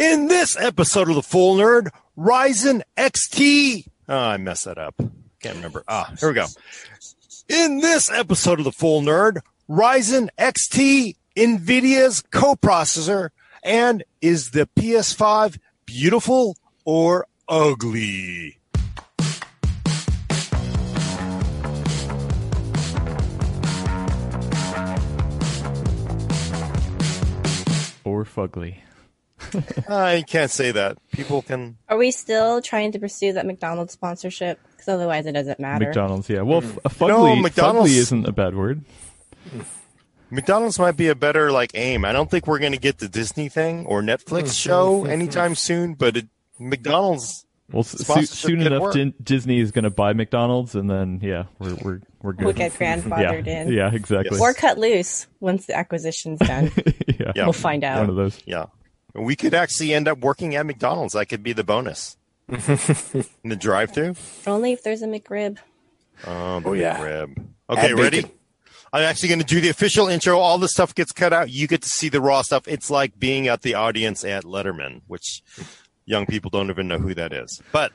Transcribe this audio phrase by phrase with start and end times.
[0.00, 3.86] In this episode of the Full Nerd, Ryzen XT.
[4.08, 4.94] Oh, I messed that up.
[5.42, 5.84] Can't remember.
[5.86, 6.46] Ah, here we go.
[7.50, 13.28] In this episode of the Full Nerd, Ryzen XT, NVIDIA's coprocessor,
[13.62, 16.56] and is the PS5 beautiful
[16.86, 18.58] or ugly?
[28.02, 28.78] Or fugly.
[29.88, 30.98] I can't say that.
[31.12, 31.76] People can.
[31.88, 34.58] Are we still trying to pursue that McDonald's sponsorship?
[34.72, 35.86] Because otherwise, it doesn't matter.
[35.86, 36.42] McDonald's, yeah.
[36.42, 36.76] Well, mm.
[36.76, 37.08] f- a Hmm.
[37.08, 38.84] No, McDonald's- fugly isn't a bad word.
[39.54, 39.64] Mm.
[40.30, 42.04] McDonald's might be a better like aim.
[42.04, 45.54] I don't think we're going to get the Disney thing or Netflix mm, show anytime
[45.56, 47.44] soon, but it, McDonald's.
[47.72, 48.96] Well, s- soon enough, work.
[49.22, 52.44] Disney is going to buy McDonald's, and then yeah, we're we're we're good.
[52.44, 53.72] We'll get grandfathered yeah, in.
[53.72, 54.38] yeah, exactly.
[54.40, 56.72] Or cut loose once the acquisition's done.
[57.06, 57.44] yeah, Yeah.
[57.44, 58.00] We'll find out.
[58.00, 58.40] one of those.
[58.44, 58.66] Yeah.
[59.14, 61.14] We could actually end up working at McDonald's.
[61.14, 62.16] That could be the bonus.
[62.48, 62.58] In
[63.50, 64.14] the drive through?
[64.46, 65.58] Only if there's a McRib.
[66.26, 67.02] Oh, the Oh, yeah.
[67.02, 67.48] rib.
[67.68, 68.24] Okay, ready?
[68.92, 70.38] I'm actually going to do the official intro.
[70.38, 71.48] All the stuff gets cut out.
[71.50, 72.66] You get to see the raw stuff.
[72.66, 75.42] It's like being at the audience at Letterman, which
[76.06, 77.62] young people don't even know who that is.
[77.70, 77.92] But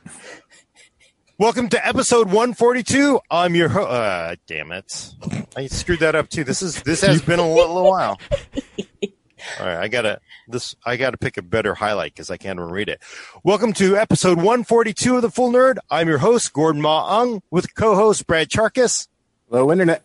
[1.38, 3.20] welcome to episode 142.
[3.30, 5.12] I'm your ho- uh damn it.
[5.58, 6.46] I screwed that up too.
[6.46, 8.18] This is this has been a little, little while.
[9.60, 10.76] All right, I gotta this.
[10.86, 13.02] I gotta pick a better highlight because I can't even read it.
[13.44, 15.78] Welcome to episode 142 of the Full Nerd.
[15.90, 19.08] I'm your host Gordon Mah Ung with co-host Brad Chacos,
[19.50, 20.04] Hello, internet.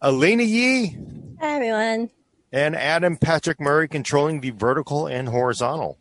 [0.00, 0.96] Alaina Yee,
[1.40, 2.10] Hi, everyone.
[2.52, 5.98] and Adam Patrick Murray controlling the vertical and horizontal.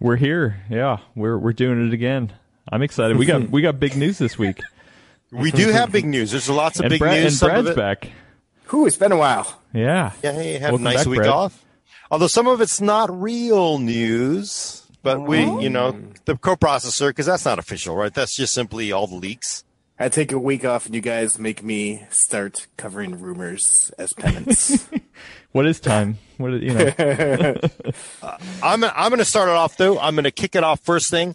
[0.00, 0.62] We're here.
[0.70, 2.32] Yeah, we're we're doing it again.
[2.70, 3.16] I'm excited.
[3.16, 4.60] We got we got big news this week,
[5.32, 6.30] We do have big news.
[6.30, 7.24] There's lots of and, big Brad, news.
[7.24, 8.10] and Some of Brad's it- back.
[8.70, 9.60] Whew, it's been a while.
[9.72, 11.30] Yeah, Yeah, hey, have Welcome a nice back, week Brad.
[11.30, 11.64] off.
[12.10, 15.60] Although some of it's not real news, but we, oh.
[15.60, 18.12] you know, the coprocessor because that's not official, right?
[18.12, 19.64] That's just simply all the leaks.
[19.98, 24.88] I take a week off, and you guys make me start covering rumors as penance.
[25.52, 26.18] What is time?
[26.36, 27.54] What is, you know?
[28.22, 29.98] Uh, I'm I'm going to start it off though.
[29.98, 31.34] I'm going to kick it off first thing.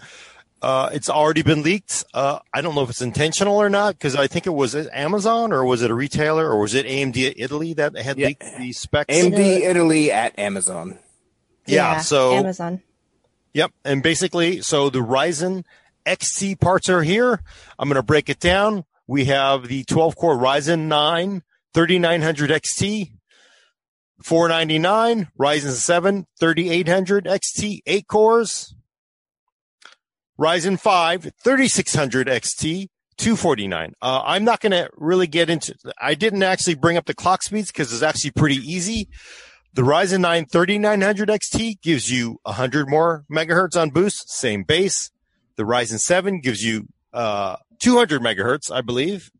[0.64, 2.06] Uh, it's already been leaked.
[2.14, 4.88] Uh, I don't know if it's intentional or not because I think it was it
[4.94, 8.28] Amazon or was it a retailer or was it AMD Italy that had Yeah.
[8.28, 9.14] leaked the specs?
[9.14, 11.00] AMD Italy at Amazon.
[11.66, 12.82] yeah, So Amazon.
[13.54, 13.72] Yep.
[13.84, 15.66] And basically, so the Ryzen
[16.06, 17.42] XT parts are here.
[17.78, 18.86] I'm going to break it down.
[19.06, 21.44] We have the 12 core Ryzen 9
[21.74, 23.12] 3900 XT,
[24.24, 28.76] 499, Ryzen 7 3800 XT, 8 cores,
[30.44, 33.94] Ryzen 5 3600 XT, 249.
[34.02, 37.44] Uh, I'm not going to really get into, I didn't actually bring up the clock
[37.44, 39.08] speeds because it's actually pretty easy.
[39.74, 45.12] The Ryzen 9 3900 XT gives you 100 more megahertz on boost, same base.
[45.56, 49.32] The Ryzen 7 gives you uh, 200 megahertz, I believe,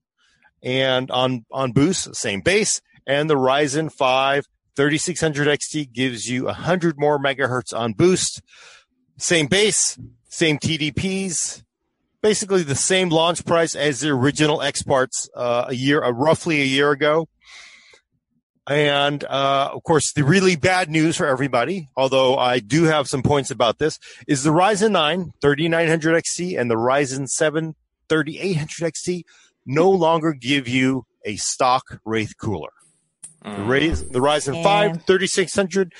[0.64, 2.80] and on on boost, same base.
[3.06, 4.46] And the Ryzen 5
[4.78, 8.42] 3600 XT gives you 100 more megahertz on boost,
[9.18, 9.98] same base,
[10.30, 11.64] same TDPs,
[12.22, 16.62] basically the same launch price as the original X parts uh, a year, uh, roughly
[16.62, 17.28] a year ago.
[18.66, 23.22] And uh, of course, the really bad news for everybody, although I do have some
[23.22, 27.76] points about this, is the Ryzen 9 3900 XT and the Ryzen 7
[28.08, 29.24] 3800 XT
[29.66, 32.72] no longer give you a stock Wraith cooler.
[33.44, 34.64] The, Ryzen, the Ryzen Yeah.
[34.64, 35.94] 5 3600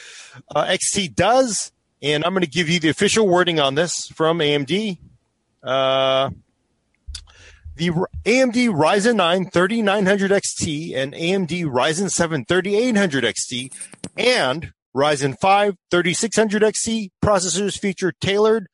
[0.56, 1.73] uh, XT does,
[2.04, 5.00] and I'm going to give you the official wording on this from AMD.
[5.64, 6.30] Uh,
[7.76, 13.74] the AMD Ryzen 9 3900 XT and AMD Ryzen 7 3800 XT
[14.18, 18.68] and Ryzen 5 3600 XT processors feature tailored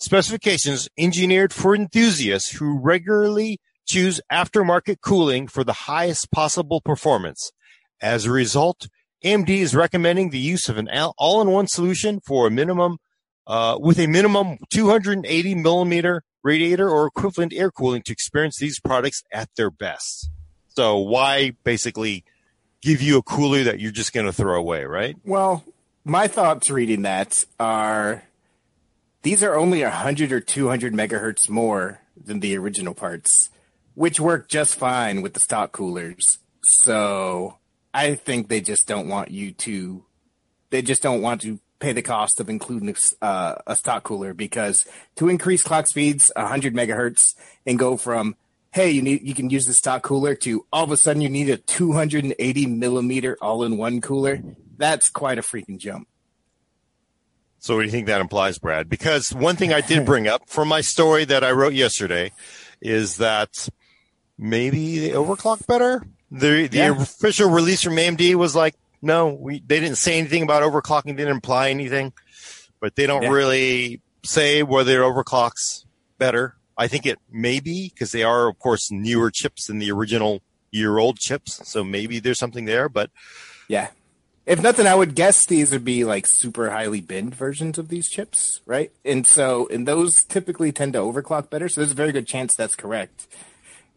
[0.00, 7.52] specifications engineered for enthusiasts who regularly choose aftermarket cooling for the highest possible performance.
[8.00, 8.88] As a result,
[9.24, 12.98] AMD is recommending the use of an all- all-in-one solution for a minimum
[13.46, 19.22] uh, with a minimum 280 millimeter radiator or equivalent air cooling to experience these products
[19.32, 20.28] at their best.
[20.68, 22.24] So why basically
[22.80, 25.16] give you a cooler that you're just going to throw away, right?
[25.24, 25.64] Well,
[26.04, 28.24] my thoughts reading that are
[29.22, 33.50] these are only 100 or 200 megahertz more than the original parts,
[33.94, 36.38] which work just fine with the stock coolers.
[36.62, 37.58] So
[37.94, 40.04] I think they just don't want you to,
[40.70, 44.86] they just don't want to pay the cost of including uh, a stock cooler because
[45.16, 47.34] to increase clock speeds 100 megahertz
[47.66, 48.36] and go from
[48.70, 51.28] hey you need you can use the stock cooler to all of a sudden you
[51.28, 54.40] need a 280 millimeter all-in-one cooler
[54.76, 56.06] that's quite a freaking jump
[57.58, 58.88] So what do you think that implies, Brad?
[58.88, 62.32] Because one thing I did bring up from my story that I wrote yesterday
[62.80, 63.68] is that
[64.38, 66.02] maybe they overclock better.
[66.32, 67.00] The the Yeah.
[67.02, 71.28] official release from AMD was like, no, we they didn't say anything about overclocking, didn't
[71.28, 72.12] imply anything,
[72.80, 73.28] but they don't Yeah.
[73.30, 75.84] really say whether it overclocks
[76.18, 76.56] better.
[76.78, 80.40] I think it may be because they are, of course, newer chips than the original
[80.70, 81.60] year old chips.
[81.68, 83.10] So maybe there's something there, but
[83.68, 83.88] Yeah.
[84.44, 88.08] If nothing, I would guess these would be like super highly binned versions of these
[88.08, 88.90] chips, right?
[89.04, 91.68] And so, and those typically tend to overclock better.
[91.68, 93.28] So there's a very good chance that's correct.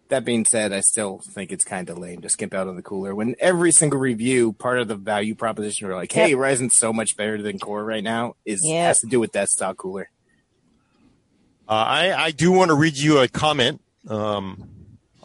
[0.10, 2.84] That being said, I still think it's kind of lame to skimp out on the
[2.84, 6.38] cooler when every single review, part of the value proposition, are like, "Hey, Yep.
[6.40, 8.86] Ryzen's so much better than Core right now," is Yep.
[8.86, 10.10] has to do with that stock cooler.
[11.68, 13.82] Uh, I, I do want to read you a comment.
[14.08, 14.70] Um,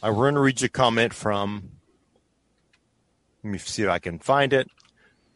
[0.03, 1.73] I want to read you a comment from.
[3.45, 4.69] Let me see if I can find it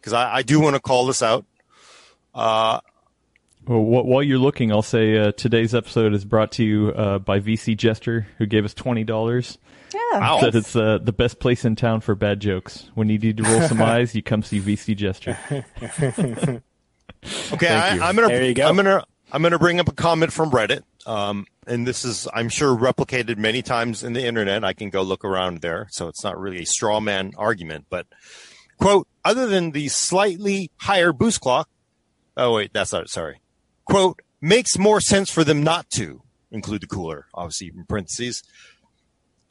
[0.01, 1.45] because I, I do want to call this out.
[2.35, 2.81] Uh,
[3.67, 7.41] Well, while you're looking, I'll say uh, today's episode is brought to you uh, by
[7.41, 9.57] VC Jester, who gave us twenty dollars.
[9.95, 10.19] Yeah.
[10.19, 10.41] Wow.
[10.41, 12.91] Said it's uh, the best place in town for bad jokes.
[12.95, 15.39] When you need to roll some eyes, you come see VC Jester.
[17.53, 18.69] okay, I, I'm gonna There you go.
[18.69, 20.83] I'm gonna I'm gonna bring up a comment from Reddit.
[21.07, 24.63] Um, and this is I'm sure replicated many times in the internet.
[24.63, 27.87] I can go look around there, so it's not really a straw man argument.
[27.89, 28.07] But
[28.79, 31.69] quote, other than the slightly higher boost clock.
[32.37, 33.41] Oh wait, that's not sorry.
[33.85, 38.43] Quote makes more sense for them not to include the cooler, obviously in parentheses.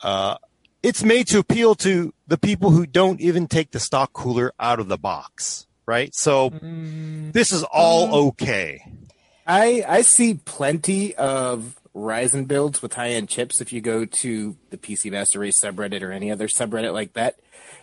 [0.02, 0.38] Uh,
[0.82, 4.80] it's made to appeal to the people who don't even take the stock cooler out
[4.80, 6.14] of the box, right?
[6.14, 8.86] So this is all okay.
[9.48, 13.62] I I see plenty of Ryzen builds with high end chips.
[13.62, 17.40] If you go to the PC Master Race subreddit or any other subreddit like that,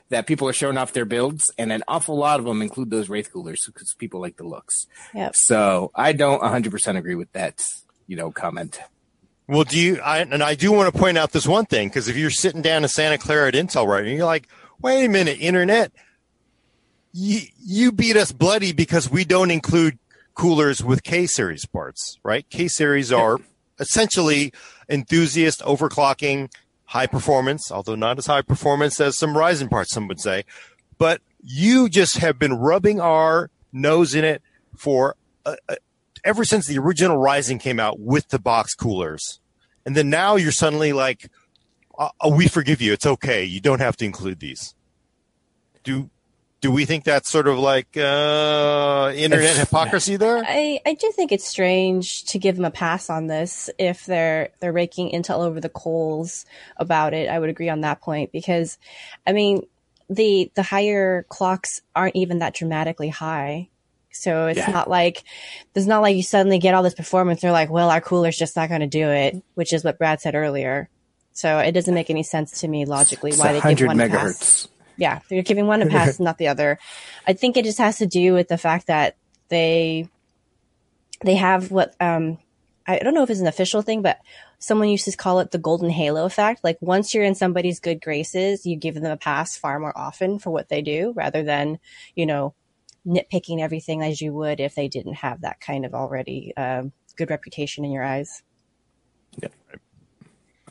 [0.09, 3.09] that people are showing off their builds, and an awful lot of them include those
[3.09, 4.87] Wraith coolers because people like the looks.
[5.15, 5.37] Yep.
[5.37, 7.62] So I don't 100% agree with that,
[8.09, 8.81] you know, comment.
[9.47, 10.01] Well, do you?
[10.01, 12.63] I, and I do want to point out this one thing because if you're sitting
[12.63, 14.47] down in Santa Clara at Intel right, and you're like,
[14.81, 15.91] "Wait a minute, Internet,
[17.13, 19.99] you you beat us bloody because we don't include
[20.35, 22.49] coolers with K series parts, right?
[22.49, 23.39] K series are
[23.81, 24.53] essentially
[24.88, 26.53] enthusiast overclocking,
[26.85, 30.44] high performance, although not as high performance as some Ryzen parts, some would say.
[30.99, 34.43] But you just have been rubbing our nose in it
[34.77, 35.17] for
[35.47, 35.77] uh, uh,
[36.25, 39.41] ever since the original Ryzen came out with the box coolers.
[39.87, 41.31] And then now you're suddenly like,
[41.99, 42.93] uh, we forgive you.
[42.93, 43.44] It's okay.
[43.44, 44.75] You don't have to include these.
[45.82, 46.11] Do
[46.61, 50.43] do we think that's sort of like uh, internet hypocrisy there?
[50.47, 54.51] I, I do think it's strange to give them a pass on this if they're
[54.61, 56.45] they're raking Intel over the coals
[56.77, 57.29] about it.
[57.29, 58.77] I would agree on that point because,
[59.27, 59.62] I mean,
[60.11, 63.69] the the higher clocks aren't even that dramatically high,
[64.13, 64.71] so it's Yeah.
[64.71, 65.23] not like
[65.75, 67.41] it's not like you suddenly get all this performance.
[67.41, 70.21] They're like, well, our cooler's just not going to do it, which is what Brad
[70.21, 70.89] said earlier.
[71.33, 73.97] So it doesn't make any sense to me logically It's why they give 100 one
[73.97, 74.39] megahertz.
[74.39, 74.69] pass
[75.00, 76.79] yeah, you're giving one a pass, not the other.
[77.26, 79.17] I think it just has to do with the fact that
[79.49, 80.08] they
[81.25, 82.38] they have what um
[82.87, 84.19] I don't know if it's an official thing, but
[84.58, 86.62] someone used to call it the golden halo effect.
[86.62, 90.38] Like once you're in somebody's good graces, you give them a pass far more often
[90.38, 91.79] for what they do rather than,
[92.14, 92.55] you know,
[93.06, 97.31] nitpicking everything as you would if they didn't have that kind of already um, good
[97.31, 98.43] reputation in your eyes.
[99.41, 99.48] Yeah.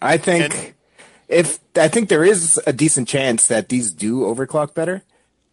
[0.01, 0.73] I think And-
[1.29, 5.03] if I think there is a decent chance that these do overclock better,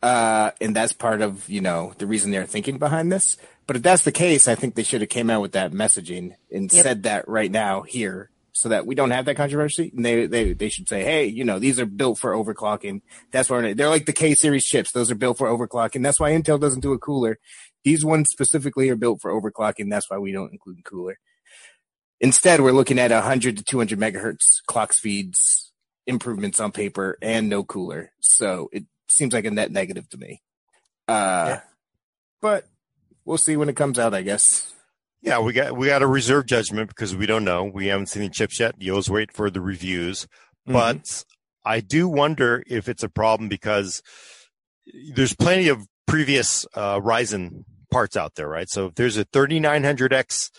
[0.02, 3.36] uh, and that's part of you know the reason they're thinking behind this.
[3.66, 6.34] But if that's the case, I think they should have came out with that messaging
[6.50, 6.82] and Yep.
[6.82, 9.92] said that right now here, so that we don't have that controversy.
[9.94, 13.02] And they they they should say, hey, you know, these are built for overclocking.
[13.30, 16.02] That's why they're like the K series chips; those are built for overclocking.
[16.02, 17.38] That's why Intel doesn't do a cooler.
[17.84, 19.90] These ones specifically are built for overclocking.
[19.90, 21.18] That's why we don't include cooler.
[22.18, 25.65] Instead, we're looking at 100 to 200 megahertz clock speeds
[26.06, 28.10] improvements on paper and no cooler.
[28.20, 30.42] So it seems like a net negative to me.
[31.08, 31.60] Uh, Yeah.
[32.40, 32.64] but
[33.24, 34.72] we'll see when it comes out, I guess.
[35.22, 37.64] Yeah, we got we got a reserve judgment because we don't know.
[37.64, 38.74] We haven't seen the chips yet.
[38.78, 40.26] You always wait for the reviews.
[40.66, 41.24] But
[41.64, 44.02] I do wonder if it's a problem because
[45.14, 48.68] there's plenty of previous uh, Ryzen parts out there, right?
[48.68, 50.50] So if there's a 3900X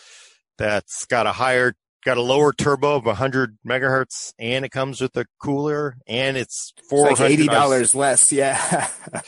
[0.58, 1.74] that's got a higher,
[2.04, 6.72] got a lower turbo of 100 megahertz, and it comes with a cooler, and it's
[6.78, 8.32] It's 400 like eighty dollars less.
[8.32, 8.88] Yeah.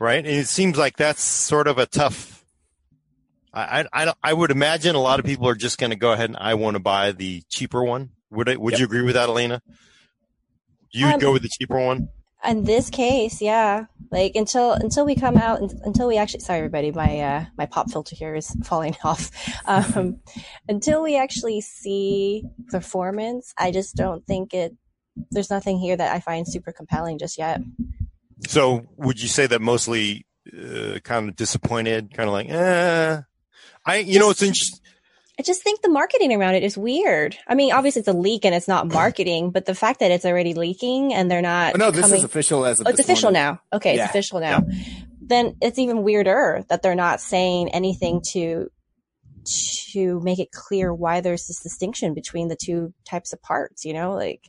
[0.00, 0.18] right?
[0.18, 2.44] And it seems like that's sort of a tough.
[3.52, 6.12] I I I, I would imagine a lot of people are just going to go
[6.12, 8.10] ahead and I want to buy the cheaper one.
[8.30, 8.80] Would I, would Yep.
[8.80, 9.62] you agree with that, Alaina?
[10.90, 12.08] You would Um, go with the cheaper one.
[12.46, 13.86] In this case, yeah.
[14.10, 17.90] Like until until we come out until we actually sorry everybody, my uh my pop
[17.90, 19.30] filter here is falling off.
[19.66, 20.20] Um
[20.68, 24.76] until we actually see performance, I just don't think it
[25.30, 27.60] there's nothing here that I find super compelling just yet.
[28.46, 33.20] So would you say that mostly uh, kind of disappointed, kind of like, eh?
[33.86, 34.80] I, you know, it's interesting.
[35.38, 37.36] I just think the marketing around it is weird.
[37.48, 40.24] I mean, obviously it's a leak and it's not marketing, but the fact that it's
[40.24, 41.74] already leaking and they're not.
[41.74, 43.42] Oh, no, this coming, is official as of oh, it's official morning.
[43.42, 43.60] now.
[43.72, 44.04] Okay, Yeah.
[44.04, 44.62] it's official now.
[45.20, 48.70] Then it's even weirder that they're not saying anything to
[49.92, 53.84] to make it clear why there's this distinction between the two types of parts.
[53.84, 54.48] You know, like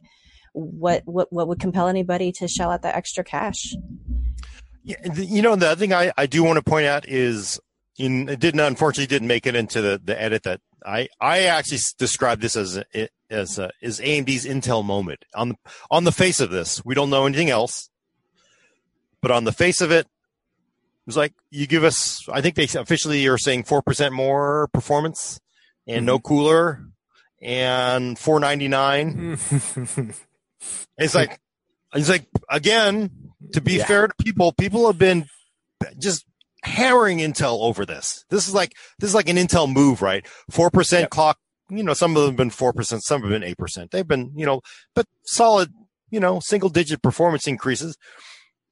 [0.53, 3.73] what what what would compel anybody to shell out that extra cash?
[4.83, 7.59] Yeah, you know, the other thing I, I do want to point out is
[7.97, 11.79] in it didn't unfortunately didn't make it into the, the edit that I I actually
[11.97, 15.55] describe this as a, as a, as AMD's Intel moment on the
[15.89, 16.83] on the face of this.
[16.85, 17.89] We don't know anything else,
[19.21, 22.27] but on the face of it, it was like you give us.
[22.31, 25.39] I think they officially are saying four percent more performance
[25.87, 26.27] and no mm-hmm.
[26.27, 26.85] cooler
[27.41, 29.37] and four ninety nine.
[30.97, 31.39] It's like,
[31.93, 33.11] it's like again.
[33.53, 33.85] To be Yeah.
[33.85, 35.27] fair to people, people have been
[35.99, 36.25] just
[36.65, 38.25] hammering Intel over this.
[38.29, 40.25] This is like this is like an Intel move, right?
[40.49, 41.09] Four percent Yep.
[41.11, 41.37] clock.
[41.69, 43.91] You know, some of them have been four percent, some have been eight percent.
[43.91, 44.61] They've been, you know,
[44.93, 45.71] but solid,
[46.11, 47.97] you know, single digit performance increases.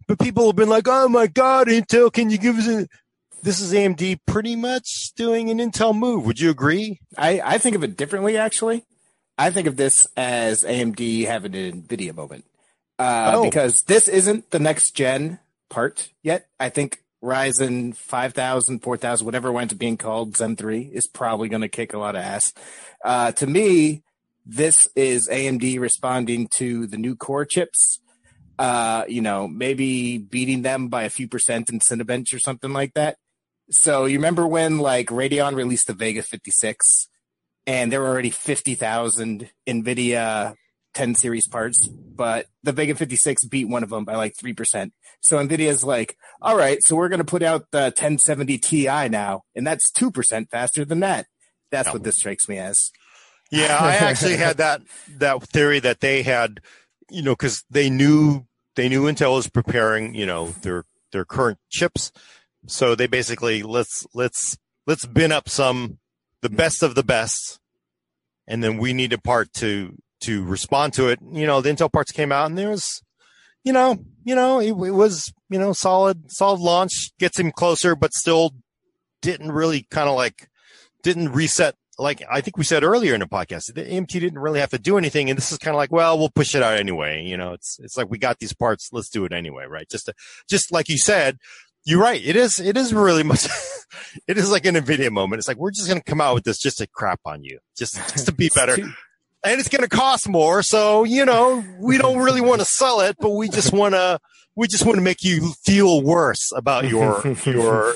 [0.08, 2.88] But people have been like, "Oh my God, Intel, can you give us a?"
[3.42, 6.26] This is AMD pretty much doing an Intel move.
[6.26, 7.00] Would you agree?
[7.18, 8.86] I, I think of it differently, actually.
[9.38, 12.46] I think of this as AMD having an NVIDIA moment.
[13.00, 13.44] Uh, Oh.
[13.44, 16.48] Because this isn't the next gen part yet.
[16.60, 21.48] I think Ryzen 5000, 4000, whatever it winds up being called, Zen 3, is probably
[21.48, 22.54] going to kick a lot of ass.
[23.04, 24.04] Uh, to me,
[24.46, 28.00] this is AMD responding to the new core chips.
[28.60, 32.94] Uh, you know, maybe beating them by a few percent in Cinebench or something like
[32.94, 33.18] that.
[33.72, 37.08] So you remember when like Radeon released the Vega 56
[37.66, 40.56] and there were already 50,000 NVIDIA
[40.94, 44.92] 10 series parts, but the Vega 56 beat one of them by like 3%.
[45.22, 49.44] So NVIDIA's like, all right, so we're going to put out the 1070 Ti now,
[49.56, 51.28] and that's 2% faster than that.
[51.72, 51.94] That's Yeah.
[51.94, 52.92] what this strikes me as.
[53.52, 54.82] Yeah, I actually had that
[55.18, 56.60] that theory that they had,
[57.12, 61.60] you know, because they knew they knew Intel was preparing, you know, their their current
[61.70, 62.12] chips,
[62.66, 64.58] so they basically let's let's
[64.88, 66.00] let's bin up some
[66.42, 67.60] the best of the best,
[68.48, 71.20] and then we need a part to to respond to it.
[71.32, 73.02] You know, the Intel parts came out, and there was,
[73.64, 77.96] you know, you know, it, it was you know solid solid launch gets him closer,
[77.96, 78.52] but still
[79.22, 80.50] didn't really kind of like
[81.02, 84.60] didn't reset like I think we said earlier in the podcast, the AMD didn't really
[84.60, 86.78] have to do anything, and this is kind of like, well, we'll push it out
[86.80, 87.24] anyway.
[87.24, 89.88] You know, it's it's like we got these parts, let's do it anyway, right?
[89.90, 90.14] Just to,
[90.50, 91.38] just like you said,
[91.86, 92.22] you're right.
[92.24, 93.48] It is it is really much.
[94.28, 95.40] it is like an Nvidia moment.
[95.40, 97.60] It's like we're just going to come out with this just to crap on you,
[97.78, 98.78] just just to be better,
[99.44, 100.64] and it's going to cost more.
[100.64, 104.20] So you know, we don't really want to sell it, but we just want to
[104.56, 107.96] we just want to make you feel worse about your your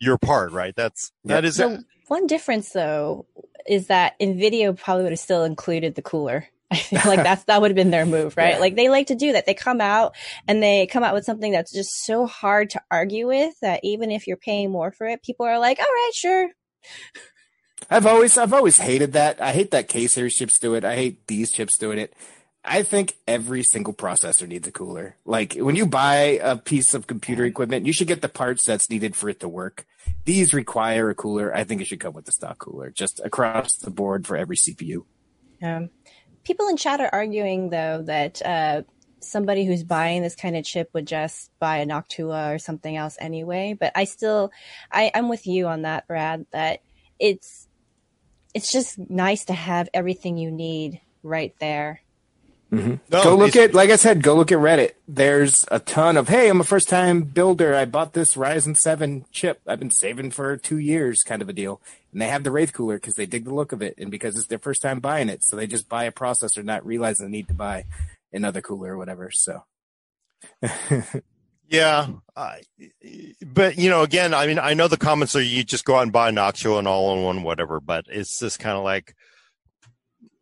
[0.00, 0.74] your part, right?
[0.76, 3.26] That's that is The one difference though
[3.66, 6.48] is that Nvidia probably would have still included the cooler.
[6.70, 8.54] I feel like that's that would have been their move, right?
[8.54, 8.58] Yeah.
[8.58, 9.46] Like they like to do that.
[9.46, 10.14] They come out
[10.48, 14.10] and they come out with something that's just so hard to argue with that even
[14.10, 16.50] if you're paying more for it, people are like, "All right, sure."
[17.90, 19.40] I've always I've always hated that.
[19.40, 20.84] I hate that K series chips do it.
[20.84, 22.14] I hate these chips doing it.
[22.64, 25.16] I think every single processor needs a cooler.
[25.26, 28.88] Like when you buy a piece of computer equipment, you should get the parts that's
[28.88, 29.86] needed for it to work.
[30.24, 31.54] These require a cooler.
[31.54, 34.56] I think it should come with the stock cooler, just across the board for every
[34.56, 35.04] CPU.
[36.42, 38.82] People in chat are arguing though that uh,
[39.20, 43.16] somebody who's buying this kind of chip would just buy a Noctua or something else
[43.20, 43.76] anyway.
[43.78, 44.52] But I still,
[44.90, 46.46] I, I'm with you on that, Brad.
[46.52, 46.80] That
[47.18, 47.63] it's
[48.54, 52.00] it's just nice to have everything you need right there.
[52.72, 52.94] Mm-hmm.
[53.10, 54.92] No, go look at, like I said, go look at Reddit.
[55.06, 57.74] There's a ton of, hey, I'm a first time builder.
[57.74, 59.60] I bought this Ryzen 7 chip.
[59.66, 61.80] I've been saving for two years, kind of a deal.
[62.12, 64.36] And they have the Wraith cooler because they dig the look of it and because
[64.36, 65.44] it's their first time buying it.
[65.44, 67.84] So they just buy a processor, not realizing the need to buy
[68.32, 69.30] another cooler or whatever.
[69.32, 69.64] So
[71.74, 72.60] Yeah, I
[73.44, 76.02] but you know, again, I mean, I know the comments are you just go out
[76.02, 77.80] and buy an Noctua and all in one, whatever.
[77.80, 79.14] But it's just kind of like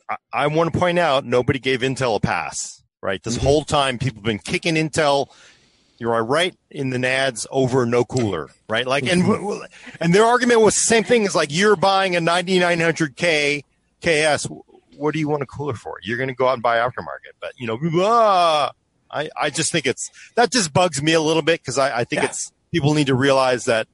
[0.08, 3.22] I, I want to point out nobody gave Intel a pass, right?
[3.22, 3.42] This Mhm.
[3.42, 5.28] whole time, people have been kicking Intel.
[5.98, 8.86] You're right in the nads over no cooler, right?
[8.86, 9.22] Like, and
[10.00, 11.22] and their argument was the same thing.
[11.22, 13.62] Is like you're buying a 9900K
[14.02, 14.48] KS.
[14.96, 15.98] What do you want a cooler for?
[16.02, 18.72] You're going to go out and buy aftermarket, but you know, ah,
[19.12, 22.04] I, I just think it's that just bugs me a little bit because I, I
[22.04, 22.28] think Yeah.
[22.28, 23.86] it's people need to realize that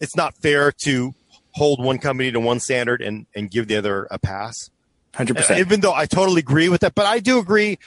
[0.00, 1.14] it's not fair to
[1.52, 4.70] hold one company to one standard and, and give the other a pass.
[5.14, 5.58] Hundred percent.
[5.60, 7.78] Even though I totally agree with that, but I do agree.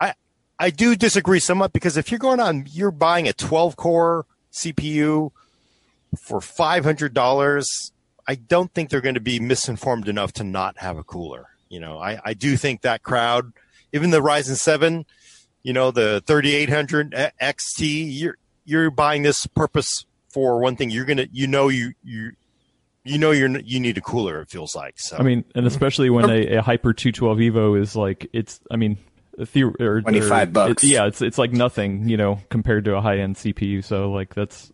[0.00, 0.14] I
[0.58, 5.30] I do disagree somewhat because if you're going on, you're buying a 12 core CPU
[6.20, 7.92] for five hundred dollars.
[8.28, 11.48] I don't think they're going to be misinformed enough to not have a cooler.
[11.68, 13.52] You know, I, I do think that crowd,
[13.92, 15.04] even the Ryzen seven,
[15.64, 20.90] you know, the 3800 XT, you're you're buying this purpose for one thing.
[20.90, 22.32] You're gonna, you know, you you
[23.02, 24.40] you know, you're you need a cooler.
[24.42, 24.94] It feels like.
[24.98, 28.60] So I mean, and especially when a, a Hyper 212 Evo is like it's.
[28.70, 28.98] I mean,
[29.36, 30.84] the, or, 25 or- bucks.
[30.84, 33.82] it- yeah, it's it's like nothing, you know, compared to a high end CPU.
[33.84, 34.70] So like that's.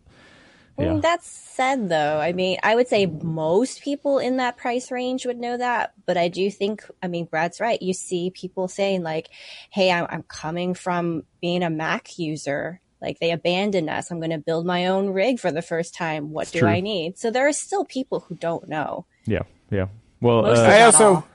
[0.78, 0.87] Yeah.
[0.87, 1.23] Mm, That
[1.61, 5.59] said, though, I mean, I would say most people in that price range would know
[5.59, 7.81] that, but I do think, I mean, Brad's right.
[7.83, 9.29] You see people saying like,
[9.69, 12.81] "Hey, I'm, I'm coming from being a Mac user.
[13.02, 14.11] Like they abandoned us.
[14.11, 16.31] I'm going to build my own rig for the first time.
[16.31, 16.69] What It's do true.
[16.69, 19.05] I need?" So there are still people who don't know.
[19.26, 19.88] Yeah, yeah.
[20.23, 21.29] Well, uh, I also, all.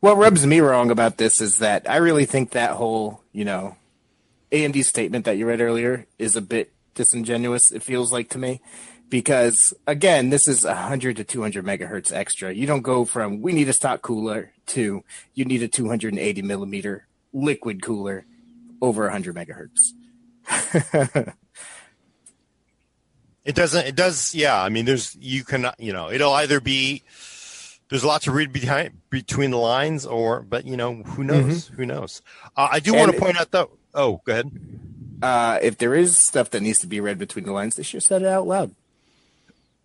[0.00, 3.76] what rubs me wrong about this is that I really think that whole, you know,
[4.52, 7.72] AMD statement that you read earlier is a bit disingenuous.
[7.72, 8.60] It feels like to me,
[9.08, 12.52] because again, this is 100 to 200 megahertz extra.
[12.52, 17.06] You don't go from we need a stock cooler to you need a 280 millimeter
[17.32, 18.26] liquid cooler
[18.80, 19.92] over 100 megahertz.
[23.46, 23.86] It doesn't.
[23.86, 24.34] It does.
[24.34, 24.60] Yeah.
[24.60, 25.68] I mean, there's you can.
[25.78, 27.04] You know, it'll either be
[27.88, 31.68] there's a lot to read behind between the lines, or but you know, who knows?
[31.68, 32.22] Who knows?
[32.56, 33.70] Uh, I do want to point out though.
[33.94, 34.50] Oh, go ahead.
[35.22, 37.98] Uh, if there is stuff that needs to be read between the lines, they should
[37.98, 38.74] have said it out loud.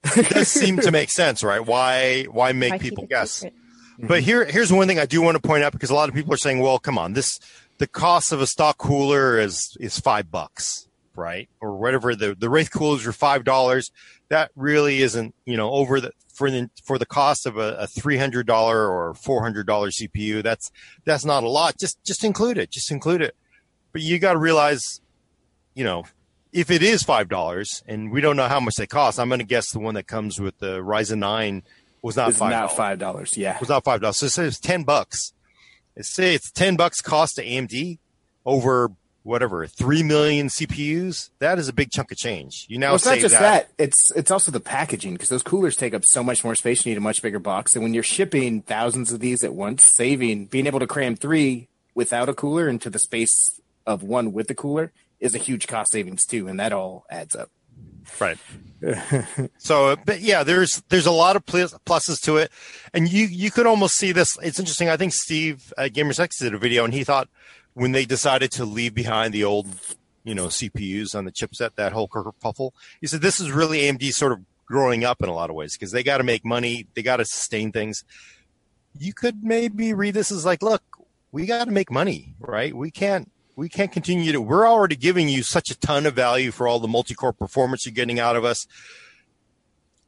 [0.03, 1.63] It does seem to make sense, right?
[1.63, 2.23] Why?
[2.23, 3.31] Why make Why people guess?
[3.31, 3.53] secret?
[3.99, 4.25] But mm-hmm.
[4.25, 6.33] here, here's one thing I do want to point out because a lot of people
[6.33, 7.39] are saying, "Well, come on, this
[7.77, 11.49] the cost of a stock cooler is is five bucks, right?
[11.59, 13.91] Or whatever the the Wraith coolers are five dollars.
[14.29, 17.87] That really isn't, you know, over the for the for the cost of a, a
[17.87, 20.41] three hundred dollar or four hundred dollar CPU.
[20.41, 20.71] That's
[21.05, 21.77] that's not a lot.
[21.77, 22.71] Just just include it.
[22.71, 23.35] Just include it.
[23.91, 25.01] But you got to realize,
[25.73, 26.05] you know,
[26.53, 29.39] if it is five dollars, and we don't know how much they cost, I'm going
[29.39, 31.63] to guess the one that comes with the Ryzen nine
[32.01, 32.51] was not five.
[32.51, 33.37] not five dollars.
[33.37, 33.57] Yeah.
[33.59, 34.17] was not five dollars.
[34.17, 35.33] So say it's ten bucks.
[35.95, 37.99] Let's say it's ten bucks cost to AMD
[38.45, 38.91] over
[39.23, 41.29] whatever three million CPUs.
[41.39, 42.65] That is a big chunk of change.
[42.67, 43.69] You now Well, it's not just that.
[43.77, 43.83] that.
[43.83, 46.85] It's it's also the packaging because those coolers take up so much more space.
[46.85, 49.83] You need a much bigger box, and when you're shipping thousands of these at once,
[49.83, 54.47] saving being able to cram three without a cooler into the space of one with
[54.47, 57.49] the cooler is a huge cost savings too, and that all adds up.
[58.19, 58.37] Right.
[59.57, 62.51] so, but yeah, there's there's a lot of pluses to it,
[62.93, 64.37] and you you could almost see this.
[64.41, 64.89] It's interesting.
[64.89, 67.29] I think Steve uh, Gamers Nexus did a video, and he thought
[67.73, 69.67] when they decided to leave behind the old,
[70.23, 74.11] you know, CPUs on the chipset, that whole kerfuffle, he said this is really AMD
[74.13, 76.87] sort of growing up in a lot of ways because they got to make money,
[76.95, 78.03] they got to sustain things.
[78.97, 80.83] You could maybe read this as like, look,
[81.31, 82.75] we got to make money, right?
[82.75, 86.51] We can't we can't continue to we're already giving you such a ton of value
[86.51, 88.65] for all the multi-core performance you're getting out of us.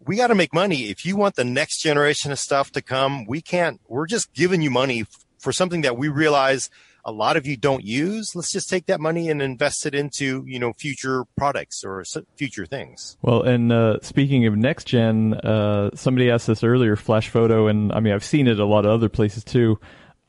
[0.05, 0.89] We got to make money.
[0.89, 4.61] If you want the next generation of stuff to come we can't we're just giving
[4.61, 5.05] you money
[5.39, 6.69] for something that we realize
[7.05, 8.31] a lot of you don't use.
[8.33, 12.03] Let's just take that money and invest it into you know future products or
[12.37, 13.17] future things.
[13.21, 17.91] Well, and uh, speaking of next gen, uh, somebody asked this earlier, Flash Photo, and
[17.91, 19.79] I mean I've seen it a lot of other places too.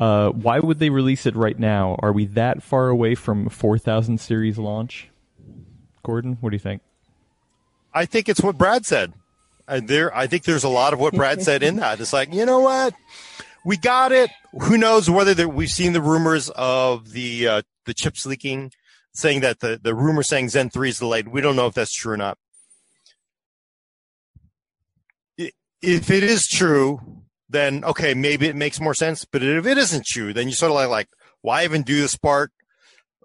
[0.04, 1.96] Uh, why would they release it right now?
[2.00, 5.08] Are we that far away from 4000 series launch?
[6.02, 6.82] Gordon, what do you think?
[7.94, 9.14] i think it's what brad said
[9.68, 12.34] uh, there i think there's a lot of what brad said in that it's like
[12.34, 12.92] you know what
[13.64, 14.30] we got it
[14.62, 18.72] who knows whether we've seen the rumors of the uh, the chips leaking
[19.14, 21.94] saying that the the rumor saying zen 3 is delayed we don't know if that's
[21.94, 22.36] true or not
[25.80, 30.04] if it is true then okay maybe it makes more sense but if it isn't
[30.04, 31.08] true then you sort of like like
[31.42, 32.50] why even do this part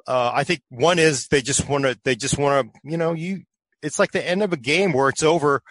[0.07, 3.13] uh, i think one is they just want to they just want to you know
[3.13, 3.43] you
[3.81, 5.61] it's like the end of a game where it's over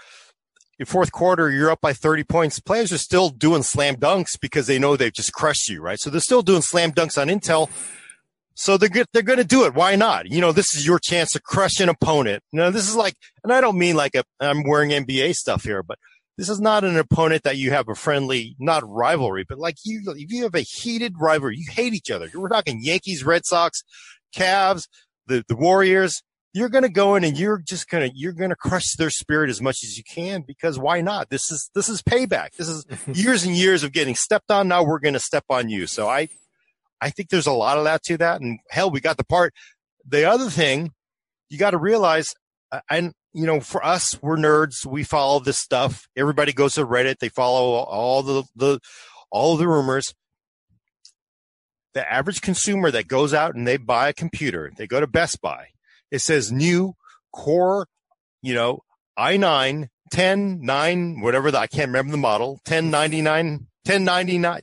[0.78, 2.60] your fourth quarter, you're up by 30 points.
[2.60, 5.98] Players are still doing slam dunks because they know they've just crushed you, right?
[5.98, 7.68] So they're still doing slam dunks on Intel.
[8.54, 9.74] So they're good, they're going to do it.
[9.74, 10.30] Why not?
[10.30, 12.42] You know, this is your chance to crush an opponent.
[12.52, 15.82] Now, this is like, and I don't mean like a, I'm wearing NBA stuff here,
[15.82, 15.98] but
[16.38, 20.02] this is not an opponent that you have a friendly, not rivalry, but like you,
[20.16, 22.30] if you have a heated rivalry, you hate each other.
[22.32, 23.82] We're talking Yankees, Red Sox,
[24.34, 24.86] Cavs,
[25.26, 26.22] the, the Warriors.
[26.54, 29.10] You're going to go in and you're just going to you're going to crush their
[29.10, 31.28] spirit as much as you can because why not?
[31.28, 32.54] This is this is payback.
[32.56, 34.68] This is years and years of getting stepped on.
[34.68, 35.86] Now we're going to step on you.
[35.86, 36.28] So i
[37.00, 38.40] i think there's a lot of that to that.
[38.40, 39.52] And hell we got the part
[40.08, 40.92] the other thing
[41.48, 42.34] you got to realize,
[42.72, 44.84] uh, and you know, for us, we're nerds.
[44.84, 46.08] We follow this stuff.
[46.16, 47.20] Everybody goes to Reddit.
[47.20, 48.80] They follow all the, the,
[49.30, 50.12] all the rumors.
[51.94, 55.40] The average consumer that goes out and they buy a computer, they go to Best
[55.40, 55.68] Buy.
[56.10, 56.94] It says new
[57.32, 57.86] core,
[58.42, 58.80] you know,
[59.16, 64.62] i9, 10, 9, whatever the, I can't remember the model, 1099, 1099.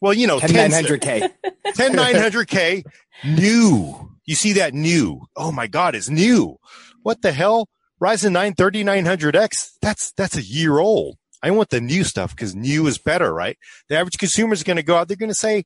[0.00, 1.32] Well, you know, 10900K.
[1.68, 2.82] 10900K
[3.24, 4.10] new.
[4.24, 5.20] You see that new.
[5.36, 6.56] Oh my God, it's new.
[7.02, 7.68] What the hell?
[8.00, 9.70] Ryzen 9 3900X.
[9.80, 11.16] That's, that's a year old.
[11.42, 13.58] I want the new stuff because new is better, right?
[13.88, 15.08] The average consumer is going to go out.
[15.08, 15.64] They're going to say,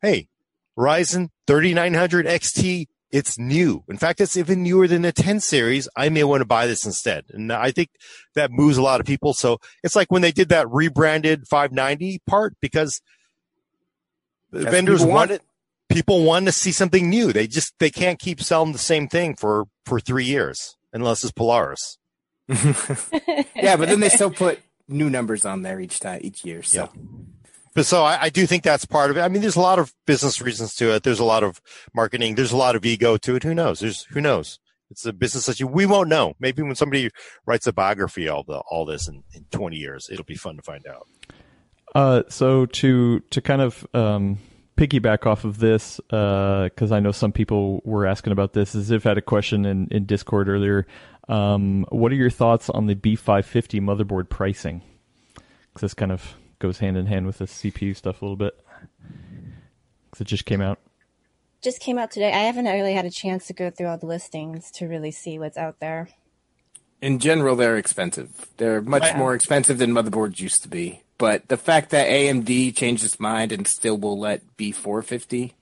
[0.00, 0.28] Hey,
[0.78, 2.86] Ryzen 3900 XT.
[3.10, 3.84] It's new.
[3.88, 5.88] In fact, it's even newer than the 10 series.
[5.96, 7.24] I may want to buy this instead.
[7.30, 7.90] And I think
[8.34, 9.32] that moves a lot of people.
[9.32, 13.00] So it's like when they did that rebranded 590 part because
[14.50, 15.42] That's vendors people want want it.
[15.88, 17.32] people want to see something new.
[17.32, 21.32] They just they can't keep selling the same thing for for three years unless it's
[21.32, 21.98] Polaris.
[22.48, 26.62] yeah, but then they still put new numbers on there each time, each year.
[26.62, 27.02] So Yeah.
[27.74, 29.20] But so I, I do think that's part of it.
[29.20, 31.02] I mean, there's a lot of business reasons to it.
[31.02, 31.60] There's a lot of
[31.94, 32.34] marketing.
[32.34, 33.42] There's a lot of ego to it.
[33.42, 33.80] Who knows?
[33.80, 34.58] There's who knows.
[34.90, 36.34] It's a business that you we won't know.
[36.40, 37.10] Maybe when somebody
[37.44, 40.62] writes a biography of the, all this in, in 20 years, it'll be fun to
[40.62, 41.06] find out.
[41.94, 44.38] Uh, so to to kind of um,
[44.76, 48.74] piggyback off of this, because I know some people were asking about this.
[48.74, 50.86] If had a question in, in Discord earlier.
[51.28, 54.82] Um, what are your thoughts on the B550 motherboard pricing?
[55.34, 58.58] Because this kind of goes hand in hand with the CPU stuff a little bit.
[60.04, 60.78] Because it just came out.
[61.62, 62.32] Just came out today.
[62.32, 65.38] I haven't really had a chance to go through all the listings to really see
[65.38, 66.08] what's out there.
[67.02, 68.48] In general, they're expensive.
[68.56, 69.16] They're much Right.
[69.16, 71.02] more expensive than motherboards used to be.
[71.18, 75.52] But the fact that AMD changed its mind and still will let B450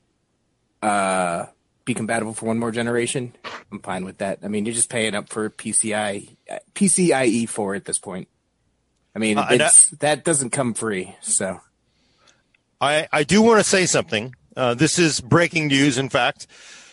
[0.82, 1.46] uh,
[1.84, 3.34] be compatible for one more generation,
[3.70, 4.40] I'm fine with that.
[4.42, 6.28] I mean, you're just paying up for PCI
[6.74, 8.28] PCIe 4 at this point.
[9.14, 9.70] I mean, Uh, and I-
[10.00, 11.14] that doesn't come free.
[11.20, 11.60] So
[12.80, 14.34] I, I do want to say something.
[14.56, 16.46] Uh, this is breaking news, in fact,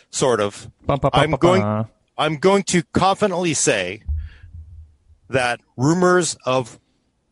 [0.10, 0.70] sort of.
[0.86, 1.62] Bum, ba, ba, I'm ba, going.
[1.62, 1.90] ba.
[2.18, 4.04] I'm going to confidently say
[5.32, 6.80] that rumors of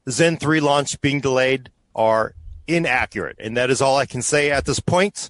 [0.09, 2.33] Zen 3 launch being delayed are
[2.67, 5.29] inaccurate, and that is all I can say at this point.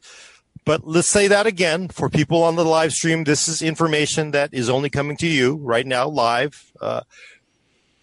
[0.66, 3.24] But let's say that again for people on the live stream.
[3.24, 6.72] This is information that is only coming to you right now, live.
[6.80, 7.02] Uh,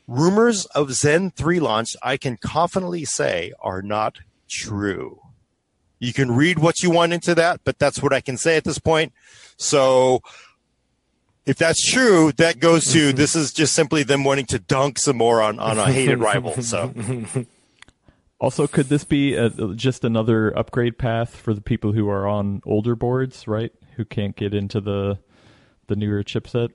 [0.08, 5.20] rumors of Zen 3 launch, I can confidently say, are not true.
[5.98, 8.64] You can read what you want into that, but that's what I can say at
[8.64, 9.12] this point.
[9.56, 10.20] So
[11.46, 15.16] if that's true, that goes to this is just simply them wanting to dunk some
[15.16, 16.60] more on, on a hated rival.
[16.62, 16.92] So
[18.38, 22.60] Also, could this be a, just another upgrade path for the people who are on
[22.66, 23.72] older boards, right?
[23.96, 25.18] Who can't get into the
[25.86, 26.70] the newer chipset?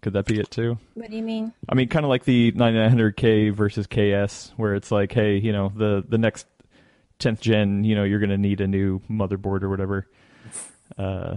[0.00, 0.78] Could that be it too?
[0.94, 1.52] What do you mean?
[1.68, 5.72] I mean, kind of like the 9900K versus KS, where it's like, hey, you know,
[5.74, 6.46] the the next
[7.20, 10.08] 10th gen, you know, you're going to need a new motherboard or whatever.
[10.96, 11.36] Uh,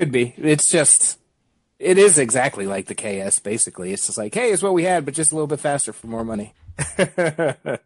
[0.00, 0.34] could be.
[0.38, 1.18] It's just.
[1.78, 3.92] It is exactly like the KS, basically.
[3.92, 6.08] It's just like, hey, it's what we had, but just a little bit faster for
[6.08, 6.52] more money.
[6.98, 7.78] so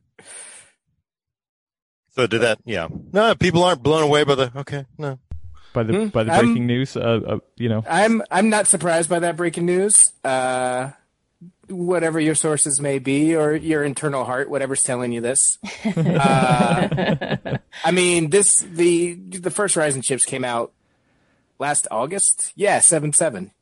[2.27, 2.88] did that yeah.
[3.12, 5.18] No, people aren't blown away by the okay, no.
[5.72, 8.66] by the Hmm, by the I'm- breaking news, uh, uh, you know, I'm I'm not
[8.66, 10.12] surprised by that breaking news.
[10.24, 10.90] Uh,
[11.68, 15.59] whatever your sources may be, or your internal heart, whatever's telling you this.
[15.96, 17.37] Uh,
[17.85, 20.72] I mean, this the the first Ryzen chips came out
[21.59, 22.53] last August.
[22.57, 23.53] Yeah, seven seven.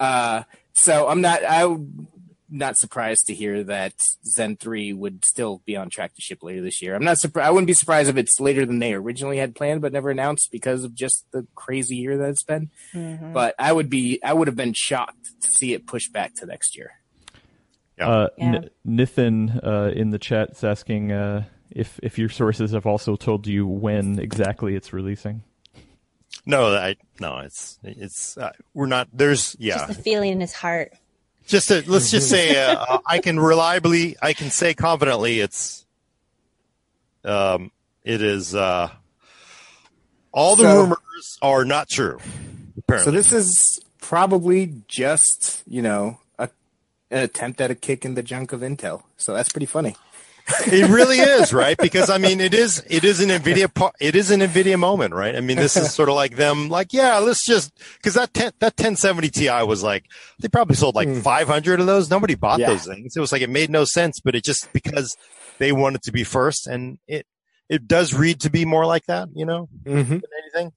[0.00, 2.08] Uh, so I'm not I'm
[2.50, 6.60] not surprised to hear that Zen three would still be on track to ship later
[6.62, 6.94] this year.
[6.94, 7.48] I'm not surprised.
[7.48, 10.50] I wouldn't be surprised if it's later than they originally had planned, but never announced
[10.52, 12.70] because of just the crazy year that it's been
[13.32, 16.46] but I would be I would have been shocked to see it pushed back to
[16.46, 16.92] next year.
[17.98, 18.08] Yeah.
[18.08, 18.44] Uh, Yeah.
[18.46, 23.16] N- Nithin uh, in the chat is asking uh, if if your sources have also
[23.16, 25.42] told you when exactly it's releasing.
[26.46, 29.74] No, I no, it's it's uh, we're not there's yeah.
[29.78, 30.92] Just the feeling in his heart.
[31.46, 35.84] just to, let's just say uh, I can reliably, I can say confidently, it's,
[37.24, 37.70] um,
[38.02, 38.90] it is, uh,
[40.32, 42.18] all the So- rumors are not true.
[42.76, 46.50] Apparently, So this is probably just you know a,
[47.10, 49.04] an attempt at a kick in the junk of Intel.
[49.16, 49.96] So that's pretty funny.
[50.66, 54.30] It really is right because I mean, it is, it is an Nvidia, it is
[54.30, 55.34] an Nvidia moment, right?
[55.34, 58.52] I mean, this is sort of like them, like, yeah, let's just because that 10,
[58.60, 60.04] that 1070 Ti was like
[60.40, 62.10] they probably sold like 500 of those.
[62.10, 62.68] Nobody bought Yeah.
[62.70, 63.16] those things.
[63.16, 65.16] It was like it made no sense, but it just because
[65.58, 67.26] they wanted to be first, and it
[67.68, 69.68] it does read to be more like that, you know.
[69.84, 70.10] Mm-hmm.
[70.10, 70.72] than anything.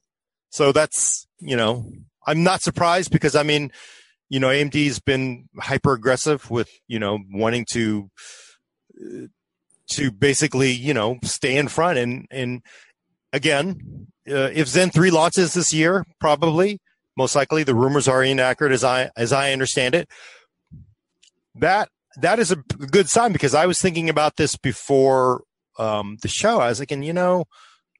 [0.49, 1.91] So that's, you know,
[2.25, 3.71] I'm not surprised because I mean,
[4.29, 8.09] you know, AMD's been hyper aggressive with, you know, wanting to,
[9.91, 12.61] to basically, you know, stay in front and, and
[13.33, 16.79] again, uh, if Zen 3 launches this year, probably,
[17.15, 20.09] most likely the rumors are inaccurate as I, as I understand it.
[21.55, 21.89] That,
[22.21, 25.43] that is a good sign because I was thinking about this before,
[25.79, 26.59] um, the show.
[26.59, 27.45] I was like, and you know,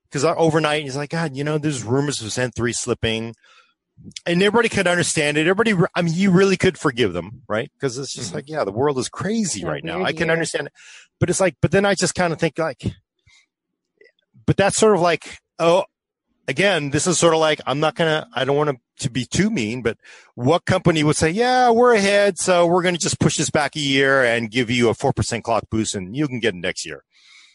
[0.10, 3.36] because overnight he's like, God, you know, there's rumors of Zen 3 slipping
[4.26, 5.48] and everybody could understand it.
[5.48, 7.72] Everybody, I mean, you really could forgive them, right?
[7.74, 8.36] Because it's just mm-hmm.
[8.38, 10.04] like, yeah, the world is crazy right now.
[10.04, 10.34] I can year.
[10.34, 10.74] understand it,
[11.20, 12.82] but it's like, but then I just kind of think like,
[14.46, 15.86] but that's sort of like, oh,
[16.48, 19.52] again, this is sort of like, I'm not gonna, I don't want to, be too
[19.52, 19.98] mean, but
[20.34, 23.76] what company would say, yeah, we're ahead, so we're going to just push this back
[23.76, 26.58] a year and give you a four percent clock boost, and you can get it
[26.58, 27.04] next year.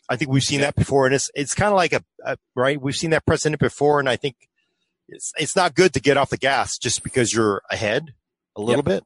[0.08, 2.80] I think we've seen that before, and it's it's kind of like a, a right.
[2.80, 4.36] We've seen that precedent before, and I think
[5.08, 8.14] it's it's not good to get off the gas just because you're ahead
[8.56, 9.02] a little yep.
[9.02, 9.04] bit,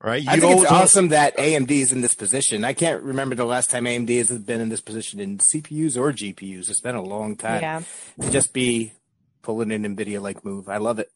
[0.00, 0.22] right?
[0.22, 2.64] You I think it's awesome that AMD is in this position.
[2.64, 6.12] I can't remember the last time AMD has been in this position in CPUs or
[6.12, 6.70] GPUs.
[6.70, 7.62] It's been a long time.
[7.62, 7.82] Yeah.
[8.20, 8.92] To just be
[9.42, 10.68] pulling an NVIDIA like move.
[10.68, 11.10] I love it.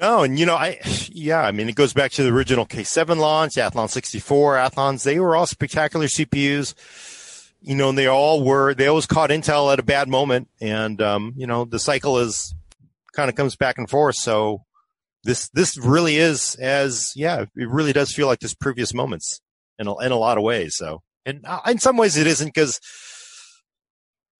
[0.00, 0.80] No, and you know, I
[1.10, 5.04] yeah, I mean, it goes back to the original K7 launch, Athlon 64, Athlons.
[5.04, 6.74] They were all spectacular CPUs.
[7.64, 8.74] You know, and they all were.
[8.74, 12.52] They always caught Intel at a bad moment, and um, you know, the cycle is
[13.14, 14.16] kind of comes back and forth.
[14.16, 14.62] So
[15.24, 19.40] this this really is as yeah, it really does feel like this previous moments
[19.78, 20.76] in a, in a lot of ways.
[20.76, 22.80] So and uh, in some ways it isn't because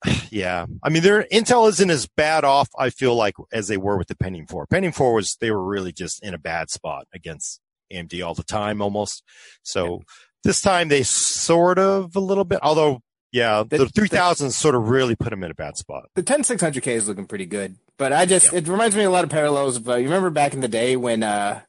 [0.30, 2.68] yeah, I mean, there Intel isn't as bad off.
[2.78, 4.66] I feel like as they were with the Pentium 4.
[4.66, 7.61] Pentium 4 was they were really just in a bad spot against
[7.92, 9.22] AMD all the time, almost.
[9.62, 9.98] So yeah.
[10.44, 13.00] this time they sort of a little bit, although
[13.33, 16.11] yeah, the, the 3000 sort of really put them in a bad spot.
[16.14, 18.59] The 10600K is looking pretty good, but I just, yeah.
[18.59, 20.97] it reminds me a lot of parallels of, uh, you remember back in the day
[20.97, 21.61] when, uh,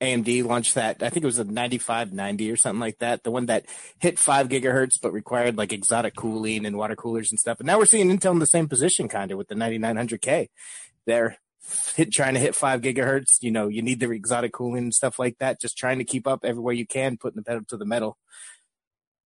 [0.00, 3.22] AMD launched that, I think it was a 9590 or something like that.
[3.22, 3.64] The one that
[4.00, 7.60] hit five gigahertz, but required like exotic cooling and water coolers and stuff.
[7.60, 10.48] And now we're seeing Intel in the same position kind of with the 9900K.
[11.06, 11.38] They're
[11.94, 13.38] hit, trying to hit five gigahertz.
[13.40, 15.60] You know, you need the exotic cooling and stuff like that.
[15.60, 18.18] Just trying to keep up everywhere you can, putting the pedal to the metal.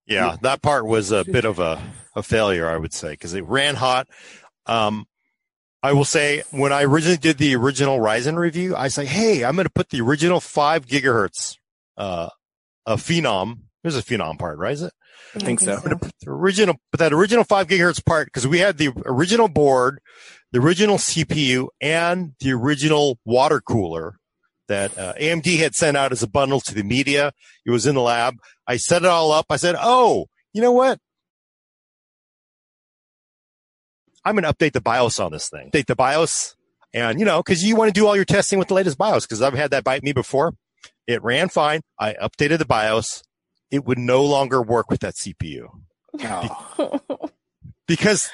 [0.08, 1.80] Yeah, that part was a bit of a,
[2.16, 4.08] a failure, I would say, because it ran hot.
[4.66, 5.06] Um,
[5.82, 9.54] I will say when I originally did the original Ryzen review, I say, Hey, I'm
[9.54, 11.56] going to put the original five gigahertz,
[11.96, 12.30] uh,
[12.86, 13.60] a Phenom.
[13.82, 14.72] There's a Phenom part, right?
[14.72, 14.92] Is it?
[15.34, 15.76] I think so.
[15.76, 20.00] The original, but that original five gigahertz part, because we had the original board,
[20.52, 24.18] the original CPU, and the original water cooler
[24.68, 27.32] that uh, AMD had sent out as a bundle to the media.
[27.66, 28.36] It was in the lab.
[28.66, 29.46] I set it all up.
[29.50, 30.98] I said, "Oh, you know what?
[34.24, 35.70] I'm going to update the BIOS on this thing.
[35.70, 36.54] Update the BIOS,
[36.92, 39.24] and you know, because you want to do all your testing with the latest BIOS.
[39.26, 40.54] Because I've had that bite me before.
[41.06, 41.80] It ran fine.
[41.98, 43.22] I updated the BIOS.
[43.70, 45.68] It would no longer work with that CPU.
[46.20, 47.30] Oh.
[47.88, 48.30] because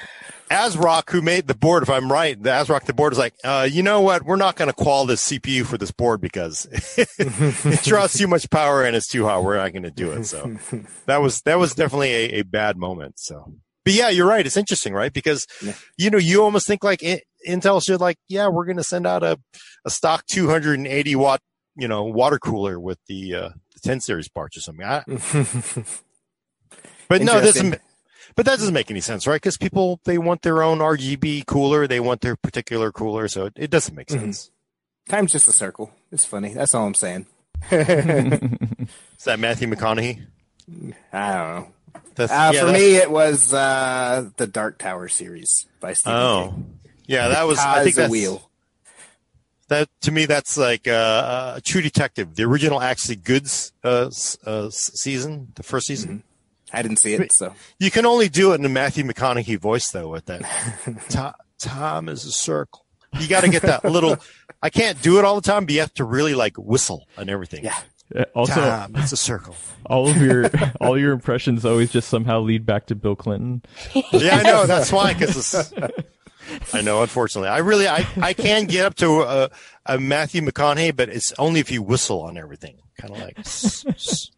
[0.51, 3.67] ASRock, who made the board, if I'm right, the ASRock, the board is like, uh,
[3.69, 4.23] you know what?
[4.23, 8.49] We're not going to qual this CPU for this board because it draws too much
[8.51, 9.43] power and it's too hot.
[9.43, 10.25] We're not going to do it.
[10.25, 10.57] So
[11.07, 13.17] that was, that was definitely a, a, bad moment.
[13.17, 14.45] So, but yeah, you're right.
[14.45, 15.11] It's interesting, right?
[15.11, 15.73] Because, yeah.
[15.97, 19.07] you know, you almost think like it, Intel should like, yeah, we're going to send
[19.07, 19.39] out a,
[19.85, 21.39] a stock 280 watt,
[21.75, 24.85] you know, water cooler with the, uh, the 10 series parts or something.
[24.85, 25.03] I,
[27.07, 27.59] but no, this
[28.35, 29.35] but that doesn't make any sense, right?
[29.35, 33.53] Because people they want their own RGB cooler, they want their particular cooler, so it,
[33.55, 34.25] it doesn't make mm-hmm.
[34.25, 34.45] sense.
[35.07, 35.15] Mm-hmm.
[35.15, 35.91] Time's just a circle.
[36.11, 36.53] It's funny.
[36.53, 37.27] That's all I'm saying.
[37.71, 40.25] Is that Matthew McConaughey?
[41.13, 41.67] I don't know.
[42.17, 46.79] Uh, yeah, for me, it was uh, the Dark Tower series by Stephen Oh, King.
[47.07, 47.59] yeah, that was.
[47.59, 48.49] I think that's wheel.
[49.67, 54.09] That to me, that's like uh, a True Detective, the original actually Goods uh,
[54.45, 56.09] uh, season, the first season.
[56.09, 56.34] Mm-hmm.
[56.75, 59.89] I didn't see it, so you can only do it in a Matthew McConaughey voice,
[59.89, 60.09] though.
[60.09, 60.41] With that,
[61.09, 62.85] Tom, Tom is a circle.
[63.19, 64.17] You got to get that little.
[64.61, 67.29] I can't do it all the time, but you have to really like whistle and
[67.29, 67.63] everything.
[67.63, 67.77] Yeah.
[68.15, 69.55] Uh, also, Tom, it's a circle.
[69.85, 70.49] All of your
[70.81, 73.63] all your impressions always just somehow lead back to Bill Clinton.
[74.11, 74.65] yeah, I know.
[74.65, 75.13] That's why.
[75.13, 75.73] Because
[76.73, 77.01] I know.
[77.01, 79.49] Unfortunately, I really I I can get up to a,
[79.85, 83.37] a Matthew McConaughey, but it's only if you whistle on everything, kind of like.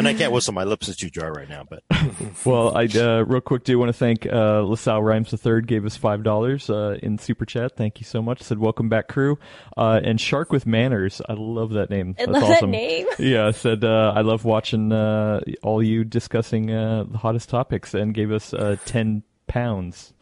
[0.00, 1.66] And I can't whistle; my lips are too dry right now.
[1.68, 1.82] But
[2.46, 5.94] well, I uh, real quick do want to thank uh, LaSalle Rhymes III gave us
[5.94, 7.76] five dollars uh, in super chat.
[7.76, 8.40] Thank you so much.
[8.40, 9.38] Said welcome back, crew.
[9.76, 12.14] Uh, and Shark with Manners, I love that name.
[12.18, 12.70] I That's love awesome.
[12.70, 13.06] that name.
[13.18, 18.14] Yeah, said uh, I love watching uh, all you discussing uh, the hottest topics, and
[18.14, 20.14] gave us uh, ten pounds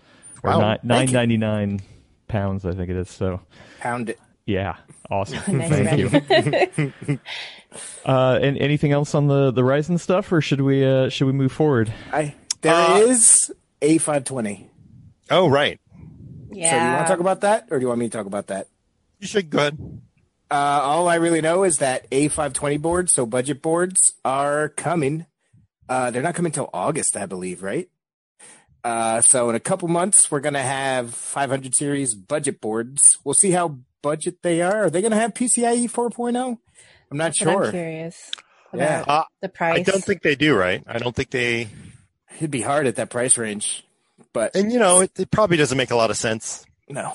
[0.43, 0.77] or wow.
[0.83, 1.83] nine ninety nine.
[2.27, 3.09] pounds, I think it is.
[3.09, 3.41] So
[3.79, 4.19] Pound it.
[4.49, 4.77] Yeah,
[5.11, 5.39] awesome.
[5.59, 7.21] Nice Thank you.
[8.07, 11.33] uh, and anything else on the the Ryzen stuff, or should we uh, should we
[11.33, 11.93] move forward?
[12.13, 14.71] I there Uh, is a five twenty.
[15.31, 15.79] Oh, right.
[16.51, 16.71] Yeah.
[16.71, 18.47] So you want to talk about that, or do you want me to talk about
[18.47, 18.69] that?
[19.21, 19.79] You should go ahead.
[20.51, 25.27] Uh, all I really know is that A520 boards, so budget boards, are coming.
[25.91, 27.91] Uh, they're not coming until August, I believe, right?
[28.83, 33.19] Uh, so in a couple months, we're going to have 500 series budget boards.
[33.25, 34.85] We'll see how budget they are.
[34.85, 36.59] Are they going to have PCIe 4.0?
[37.11, 37.71] I'm not That's what I'm sure.
[37.71, 38.31] curious
[38.75, 39.03] Yeah.
[39.03, 39.79] about Uh, the price.
[39.79, 40.83] I don't think they do, right?
[40.87, 41.69] I don't think they.
[42.37, 43.85] It'd be hard at that price range,
[44.33, 46.65] but And you know, it, it probably doesn't make a lot of sense.
[46.89, 47.13] no.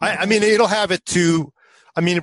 [0.00, 1.52] I, I mean, it'll have it to.
[1.96, 2.20] I mean,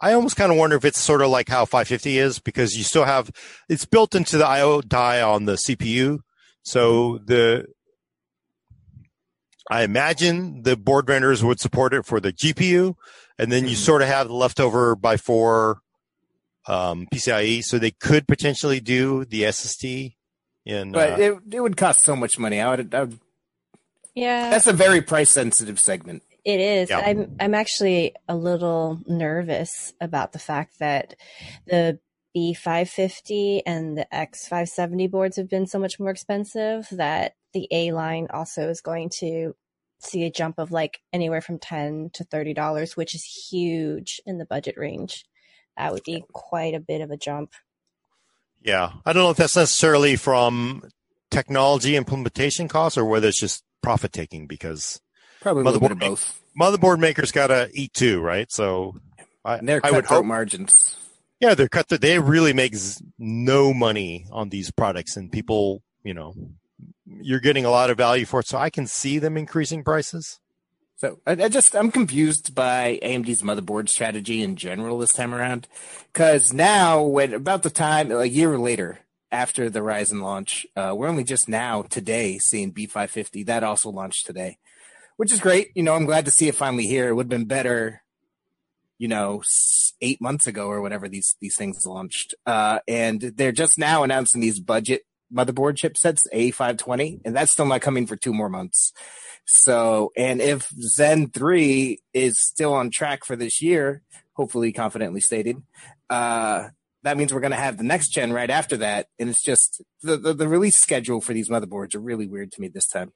[0.00, 2.82] I almost kind of wonder if it's sort of like how 550 is because you
[2.82, 3.30] still have
[3.68, 6.18] it's built into the I/O die on the CPU.
[6.64, 7.66] So the
[9.70, 12.94] I imagine the board vendors would support it for the GPU,
[13.38, 13.80] and then you Mhm.
[13.80, 15.80] sort of have the leftover by four
[16.66, 20.16] um, PCIe, so they could potentially do the SSD.
[20.64, 22.58] In But uh, it, it would cost so much money.
[22.60, 23.18] I would, I would
[24.14, 26.22] Yeah, that's a very price sensitive segment.
[26.42, 26.88] it is.
[26.88, 27.00] Yeah.
[27.00, 31.16] I'm I'm actually a little nervous about the fact that
[31.66, 31.98] the
[32.34, 38.26] B550 and the X570 boards have been so much more expensive that the A line
[38.30, 39.54] also is going to
[40.00, 44.36] see a jump of like anywhere from 10 to 30 dollars, which is huge in
[44.38, 45.24] the budget range.
[45.78, 47.52] That would be quite a bit of a jump.
[48.62, 50.82] Yeah, I don't know if that's necessarily from
[51.30, 55.00] technology implementation costs or whether it's just profit taking because
[55.40, 56.40] Probably a little bit of Motherboard- both.
[56.58, 58.50] motherboard makers got to eat too, right?
[58.50, 58.96] So
[59.44, 60.96] I, And they're I would cutthroat hope, margins.
[61.40, 61.88] yeah, they're cut.
[61.88, 66.34] They really make z- no money on these products, and people, you know,
[67.06, 68.46] you're getting a lot of value for it.
[68.46, 70.40] So I can see them increasing prices.
[70.96, 75.68] So I, I just I'm confused by AMD's motherboard strategy in general this time around,
[76.12, 79.00] because now when about the time a year later
[79.32, 84.26] after the Ryzen launch, uh, we're only just now today seeing B550 that also launched
[84.26, 84.58] today,
[85.16, 85.70] which is great.
[85.74, 87.08] You know, I'm glad to see it finally here.
[87.08, 88.02] It would have been better,
[88.96, 89.42] you know,
[90.00, 94.40] eight months ago or whatever these these things launched, uh, and they're just now announcing
[94.40, 98.92] these budget motherboard chipsets A520, and that's still not coming for two more months.
[99.46, 105.62] So, and if Zen 3 is still on track for this year, hopefully confidently stated,
[106.08, 106.68] uh,
[107.02, 109.08] that means we're going to have the next gen right after that.
[109.18, 112.60] And it's just the, the, the release schedule for these motherboards are really weird to
[112.60, 113.12] me this time.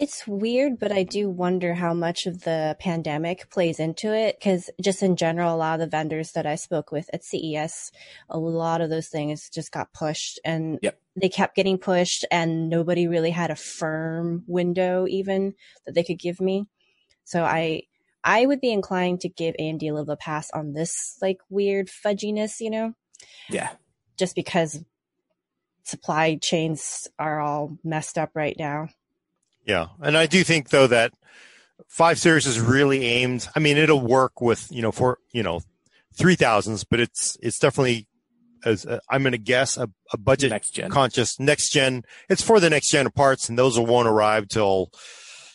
[0.00, 4.38] It's weird, but I do wonder how much of the pandemic plays into it.
[4.40, 7.92] Because just in general, a lot of the vendors that I spoke with at CES,
[8.30, 10.98] a lot of those things just got pushed and Yep.
[11.16, 16.18] they kept getting pushed, and nobody really had a firm window even that they could
[16.18, 16.66] give me.
[17.24, 17.82] So I,
[18.24, 22.60] I would be inclined to give AMD a little pass on this like weird fudginess,
[22.60, 22.94] you know,
[23.50, 23.70] Yeah.
[24.18, 24.82] just because
[25.84, 28.88] supply chains are all messed up right now.
[29.66, 31.12] Yeah, and I do think though that
[31.88, 33.48] five series is really aimed.
[33.54, 35.60] I mean, it'll work with you know for you know
[36.14, 38.06] three thousands, but it's it's definitely
[38.64, 40.90] as uh, I'm going to guess a, a budget Next gen.
[40.90, 42.02] conscious next gen.
[42.28, 44.90] It's for the next gen of parts, and those won't arrive till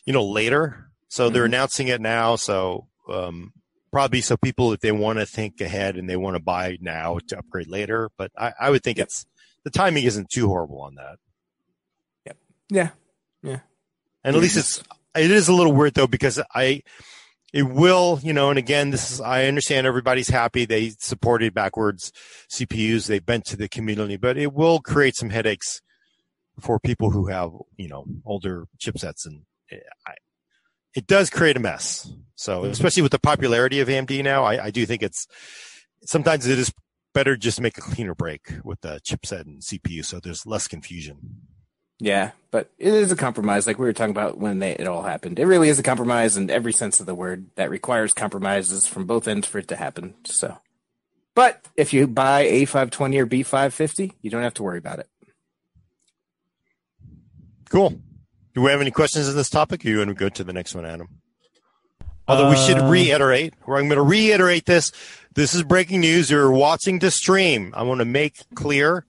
[0.05, 0.89] you know later.
[1.07, 1.47] So they're Mhm.
[1.47, 2.35] announcing it now.
[2.35, 3.53] So um,
[3.91, 7.19] probably so people if they want to think ahead and they want to buy now
[7.27, 8.09] to upgrade later.
[8.17, 9.07] But I, I would think Yep.
[9.07, 9.25] it's
[9.63, 11.17] the timing isn't too horrible on that.
[12.25, 12.33] Yeah.
[12.69, 12.89] Yeah.
[14.25, 14.83] And at least it's
[15.15, 16.83] it is a little weird though because I
[17.53, 22.11] it will you know and again this is I understand everybody's happy they supported backwards
[22.51, 25.81] CPUs they bent to the community but it will create some headaches
[26.59, 30.13] for people who have you know older chipsets and it, I,
[30.95, 32.11] it does create a mess.
[32.35, 32.71] So mm-hmm.
[32.71, 35.27] especially with the popularity of AMD now, I, I do think it's
[36.05, 36.73] sometimes it is
[37.13, 41.17] better just make a cleaner break with the chipset and CPU so there's less confusion.
[41.99, 45.03] Yeah, but it is a compromise, like we were talking about when they, it all
[45.03, 45.39] happened.
[45.39, 49.05] It really is a compromise in every sense of the word that requires compromises from
[49.05, 50.15] both ends for it to happen.
[50.25, 50.57] So,
[51.35, 55.09] but if you buy A520 or B550, you don't have to worry about it.
[57.69, 57.99] Cool.
[58.53, 59.83] Do we have any questions on this topic?
[59.83, 61.09] Or you want to go to the next one, Adam?
[62.27, 64.91] Although we should Uh, reiterate, or I'm going to reiterate this.
[65.33, 66.31] This is breaking news.
[66.31, 67.73] You're watching the stream.
[67.75, 69.05] I want to make clear.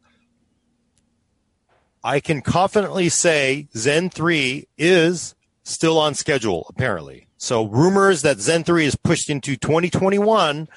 [2.07, 5.34] I can confidently say Zen 3 is
[5.64, 7.26] still on schedule, apparently.
[7.36, 10.68] So rumors that Zen 3 is pushed into 2021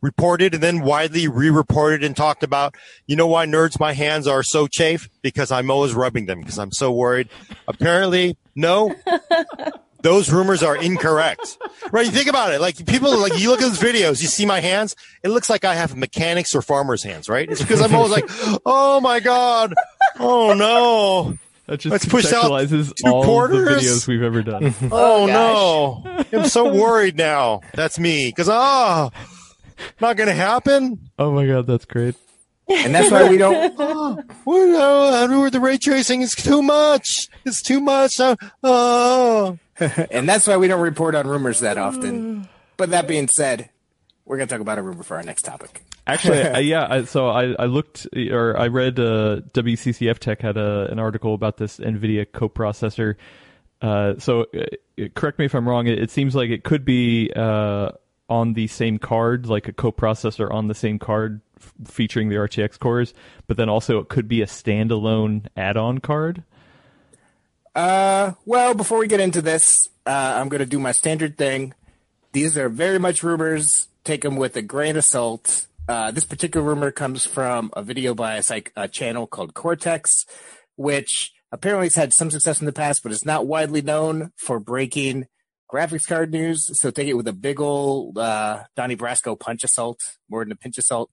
[0.00, 2.74] reported and then widely re-reported and talked about.
[3.06, 5.08] You know why nerds, my hands are so chafe?
[5.22, 7.28] Because I'm always rubbing them because I'm so worried.
[7.68, 8.96] Apparently, no.
[10.04, 11.56] those rumors are incorrect.
[11.90, 12.04] right?
[12.04, 12.60] You think about it.
[12.60, 14.94] Like people, like you look at those videos, you see my hands.
[15.22, 17.48] It looks like I have mechanics or farmer's hands, right?
[17.50, 18.26] It's because I'm always like,
[18.66, 19.72] oh my god,
[20.20, 21.38] oh no.
[21.66, 23.82] That just Let's push out contextualizes two all quarters.
[23.82, 24.74] the videos we've ever done.
[24.92, 26.30] Oh, oh gosh.
[26.32, 26.38] no.
[26.40, 27.62] I'm so worried now.
[27.72, 28.32] That's me.
[28.32, 29.10] Cause, oh,
[30.00, 31.10] not going to happen.
[31.18, 32.16] oh my god, that's great.
[32.68, 33.74] And that's why we don't.
[33.78, 37.28] Oh, what, oh, I know the ray tracing is too much.
[37.44, 38.18] It's too much.
[38.20, 39.58] Oh, oh.
[40.10, 42.48] and that's why we don't report on rumors that often.
[42.76, 43.68] But that being said,
[44.26, 45.84] we're going to talk about a rumor for our next topic.
[46.06, 46.86] Actually, uh, yeah.
[46.88, 51.34] I, so I, I looked or I read uh, WCCF Tech had a, an article
[51.34, 53.16] about this NVIDIA coprocessor.
[53.82, 55.86] Uh, so uh, correct me if I'm wrong.
[55.86, 57.90] It, it seems like it could be uh,
[58.28, 62.78] on the same card, like a coprocessor on the same card f- featuring the RTX
[62.78, 63.12] cores,
[63.46, 66.42] but then also it could be a standalone add-on card.
[67.74, 71.74] Uh, well, before we get into this, uh, I'm going to do my standard thing.
[72.32, 73.88] These are very much rumors.
[74.04, 75.66] Take them with a grain of salt.
[75.88, 80.26] Uh, this particular rumor comes from a video by a, psych- a channel called Coreteks,
[80.76, 84.60] which apparently has had some success in the past, but is not widely known for
[84.60, 85.26] breaking
[85.72, 86.70] graphics card news.
[86.78, 90.52] So take it with a big old uh, Donnie Brasco punch of salt, more than
[90.52, 91.10] a pinch of salt.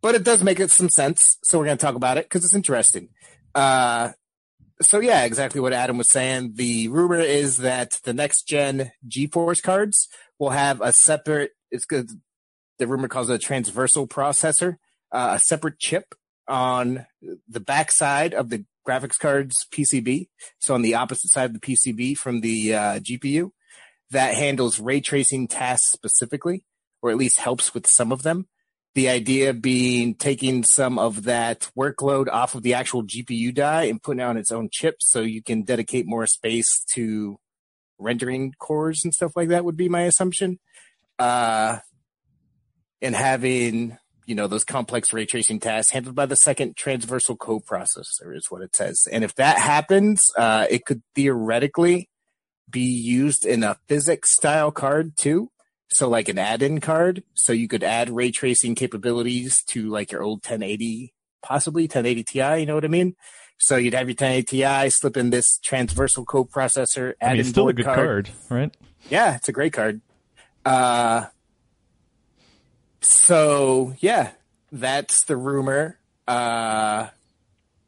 [0.00, 1.38] But it does make it some sense.
[1.42, 3.08] So we're going to talk about it because it's interesting.
[3.54, 4.10] Uh,
[4.82, 6.52] so yeah, exactly what Adam was saying.
[6.56, 10.08] The rumor is that the next gen GeForce cards
[10.38, 11.52] will have a separate.
[11.74, 12.08] It's good.
[12.78, 14.76] The rumor calls it a transversal processor,
[15.10, 16.14] uh, a separate chip
[16.46, 17.06] on
[17.48, 20.28] the backside of the graphics card's PCB.
[20.58, 23.50] So on the opposite side of the PCB from the uh, GPU,
[24.10, 26.64] that handles ray tracing tasks specifically,
[27.02, 28.46] or at least helps with some of them.
[28.94, 34.00] The idea being taking some of that workload off of the actual GPU die and
[34.00, 37.38] putting it on its own chip so you can dedicate more space to
[37.98, 40.60] rendering cores and stuff like that would be my assumption.
[41.18, 41.78] Uh,
[43.00, 48.34] and having, you know, those complex ray tracing tasks handled by the second transversal coprocessor
[48.34, 49.06] is what it says.
[49.10, 52.08] And if that happens, uh, it could theoretically
[52.70, 55.50] be used in a PhysX style card too.
[55.90, 60.22] So like an add-in card, so you could add ray tracing capabilities to like your
[60.22, 61.12] old 1080,
[61.42, 62.60] possibly 1080 Ti.
[62.60, 63.14] You know what I mean?
[63.58, 67.50] So you'd have your 1080 Ti, slip in this transversal coprocessor, add I mean, it's
[67.50, 67.96] still a good card.
[67.96, 68.76] card, right?
[69.08, 70.00] Yeah, it's a great card.
[70.64, 71.26] Uh,
[73.00, 74.32] so yeah,
[74.72, 75.98] that's the rumor.
[76.26, 77.08] Uh,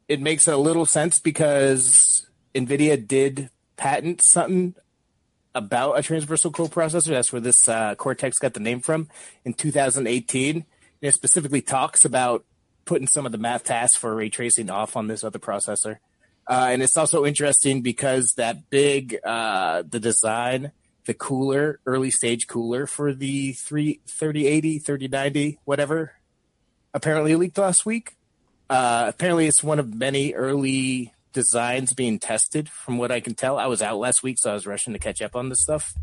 [0.07, 4.75] it makes a little sense because Nvidia did patent something
[5.53, 7.07] about a transversal coprocessor.
[7.09, 9.09] That's where this uh, Coreteks got the name from
[9.43, 10.55] in 2018.
[10.55, 10.65] And
[11.01, 12.45] it specifically talks about
[12.85, 15.97] putting some of the math tasks for ray tracing off on this other processor.
[16.47, 20.71] Uh, and it's also interesting because that big, uh, the design,
[21.07, 26.11] the cooler, early stage cooler for the 3 3080, 3090, whatever,
[26.93, 28.15] apparently leaked last week.
[28.69, 33.57] Uh, apparently, it's one of many early designs being tested, from what I can tell.
[33.57, 35.93] I was out last week, so I was rushing to catch up on this stuff.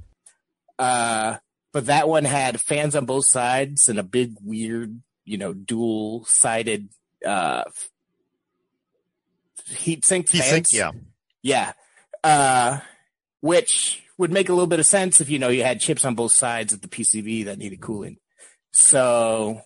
[0.78, 1.36] Uh,
[1.72, 6.24] but that one had fans on both sides and a big, weird, you know, dual
[6.26, 6.88] sided
[7.26, 7.64] uh,
[9.66, 10.50] heat sink He fans.
[10.50, 10.92] thinks, yeah.
[11.42, 11.72] Yeah.
[12.22, 12.78] Uh,
[13.40, 16.14] which would make a little bit of sense if you know you had chips on
[16.14, 18.18] both sides of the PCB that needed cooling.
[18.72, 19.60] So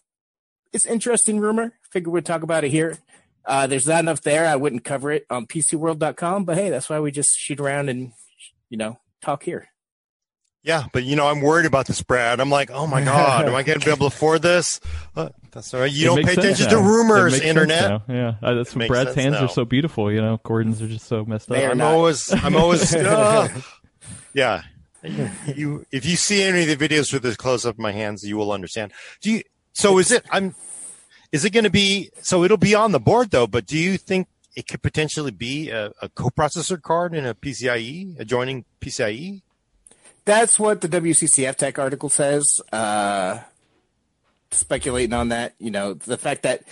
[0.72, 1.72] it's interesting rumor.
[1.90, 2.98] Figure we'd talk about it here.
[3.44, 4.46] Uh, there's not enough there.
[4.46, 8.12] I wouldn't cover it on PCWorld.com, but hey, that's why we just shoot around and
[8.68, 9.68] you know talk here.
[10.64, 12.40] Yeah, but you know, I'm worried about this, Brad.
[12.40, 14.80] I'm like, oh my god, am I going to be able to afford this?
[15.16, 15.90] Uh, that's all right.
[15.90, 16.80] You It don't pay attention to now.
[16.80, 18.02] It rumors, internet.
[18.08, 19.44] Yeah, uh, that's Makes Brad's hands now.
[19.46, 20.12] are so beautiful.
[20.12, 21.56] You know, Gordon's are just so messed up.
[21.56, 21.94] They are I'm not.
[21.94, 23.48] always, I'm always, uh,
[24.34, 24.62] yeah.
[25.54, 28.24] You, if you see any of the videos with the close up of my hands,
[28.24, 28.92] you will understand.
[29.22, 29.42] Do you?
[29.72, 30.26] So is it?
[30.30, 30.56] I'm.
[31.30, 32.10] Is it going to be?
[32.20, 33.46] So it'll be on the board though.
[33.46, 38.18] But do you think it could potentially be a, a coprocessor card in a PCIe
[38.18, 39.42] adjoining PCIe?
[40.24, 42.60] That's what the WCCF Tech article says.
[42.72, 43.38] Uh,
[44.50, 46.64] speculating on that, you know, the fact that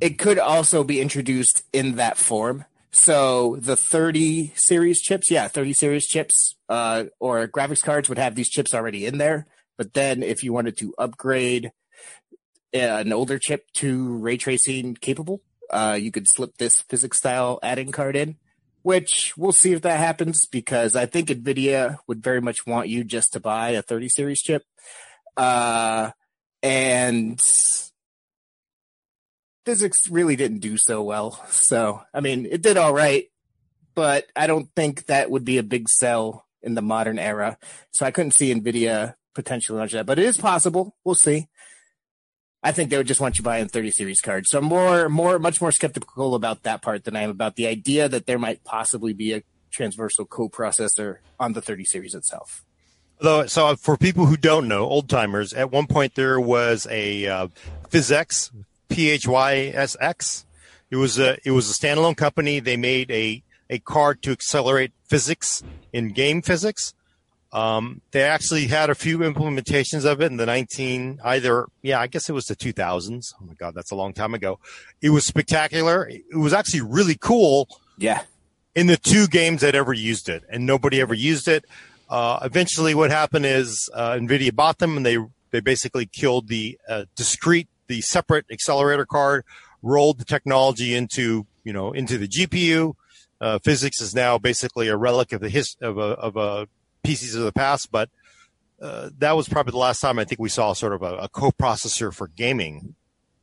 [0.00, 2.64] it could also be introduced in that form.
[2.98, 8.34] So the 30 series chips, yeah, 30 series chips, uh, or graphics cards would have
[8.34, 9.46] these chips already in there.
[9.76, 11.72] But then if you wanted to upgrade
[12.72, 17.92] an older chip to ray tracing capable, uh, you could slip this PhysX style adding
[17.92, 18.38] card in,
[18.82, 23.04] which we'll see if that happens because I think NVIDIA would very much want you
[23.04, 24.64] just to buy a 30 series chip.
[25.36, 26.12] Uh,
[26.62, 27.38] and
[29.66, 31.44] PhysX really didn't do so well.
[31.48, 33.28] So, I mean, it did all right,
[33.94, 37.58] but I don't think that would be a big sell in the modern era.
[37.90, 40.96] So I couldn't see Nvidia potentially launch that, but it is possible.
[41.04, 41.48] We'll see.
[42.62, 44.50] I think they would just want you buying 30 series cards.
[44.50, 47.66] So I'm more, more, much more skeptical about that part than I am about the
[47.66, 52.64] idea that there might possibly be a transversal coprocessor on the 30 series itself.
[53.20, 57.26] Though, so for people who don't know, old timers, at one point there was a
[57.26, 57.48] uh,
[57.88, 58.50] PhysX,
[58.96, 60.46] P H Y S X.
[60.90, 62.60] It was a it was a standalone company.
[62.60, 66.94] They made a a card to accelerate physics in game physics.
[67.52, 72.06] Um, they actually had a few implementations of it in the 19 either yeah I
[72.06, 73.34] guess it was the 2000s.
[73.38, 74.58] Oh my god, that's a long time ago.
[75.02, 76.08] It was spectacular.
[76.08, 77.68] It was actually really cool.
[77.98, 78.22] Yeah.
[78.74, 81.66] In the two games that ever used it, and nobody ever used it.
[82.08, 85.18] Uh, eventually, what happened is uh, NVIDIA bought them, and they
[85.50, 89.44] they basically killed the uh, discrete, the separate accelerator card,
[89.82, 92.94] rolled the technology into you know into the GPU.
[93.40, 96.68] Uh, PhysX is now basically a relic of the his of a of a
[97.04, 98.08] PCs of the past, but
[98.80, 101.28] uh, that was probably the last time I think we saw sort of a, a
[101.28, 102.94] coprocessor for gaming.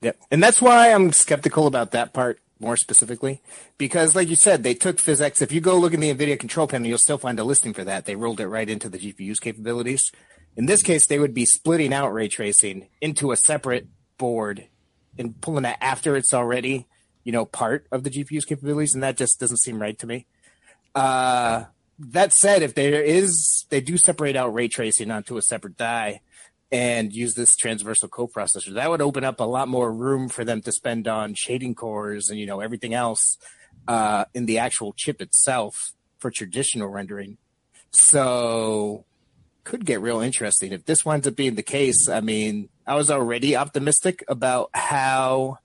[0.01, 3.41] Yep, and that's why I'm skeptical about that part more specifically,
[3.77, 5.41] because like you said, they took PhysX.
[5.41, 7.83] If you go look in the NVIDIA control panel, you'll still find a listing for
[7.83, 8.05] that.
[8.05, 10.11] They rolled it right into the GPU's capabilities.
[10.55, 13.87] In this case, they would be splitting out ray tracing into a separate
[14.23, 14.69] board
[15.17, 16.87] and pulling that after it's already,
[17.25, 20.27] you know, part of the GPU's capabilities, and that just doesn't seem right to me.
[20.95, 21.65] Uh,
[21.99, 26.21] that said, if there is, they do separate out ray tracing onto a separate die
[26.71, 28.75] and use this transversal coprocessor.
[28.75, 32.29] That would open up a lot more room for them to spend on shading cores
[32.29, 33.37] and you know everything else
[33.89, 37.37] uh, in the actual chip itself for traditional rendering.
[37.91, 39.03] So
[39.65, 42.07] could get real interesting if this winds up being the case.
[42.07, 45.59] I mean, I was already optimistic about how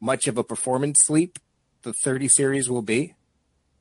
[0.00, 1.38] much of a performance leap
[1.82, 3.14] the 30 series will be.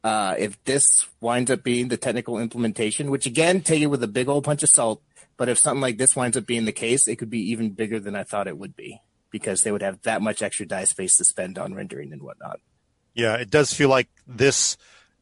[0.04, 4.08] Uh, if this winds up being the technical implementation, which again, take it with a
[4.08, 5.02] big old punch of salt,
[5.36, 8.00] but if something like this winds up being the case, it could be even bigger
[8.00, 11.18] than I thought it would be because they would have that much extra die space
[11.18, 12.60] to spend on rendering and whatnot.
[13.14, 14.78] Yeah, it does feel like this.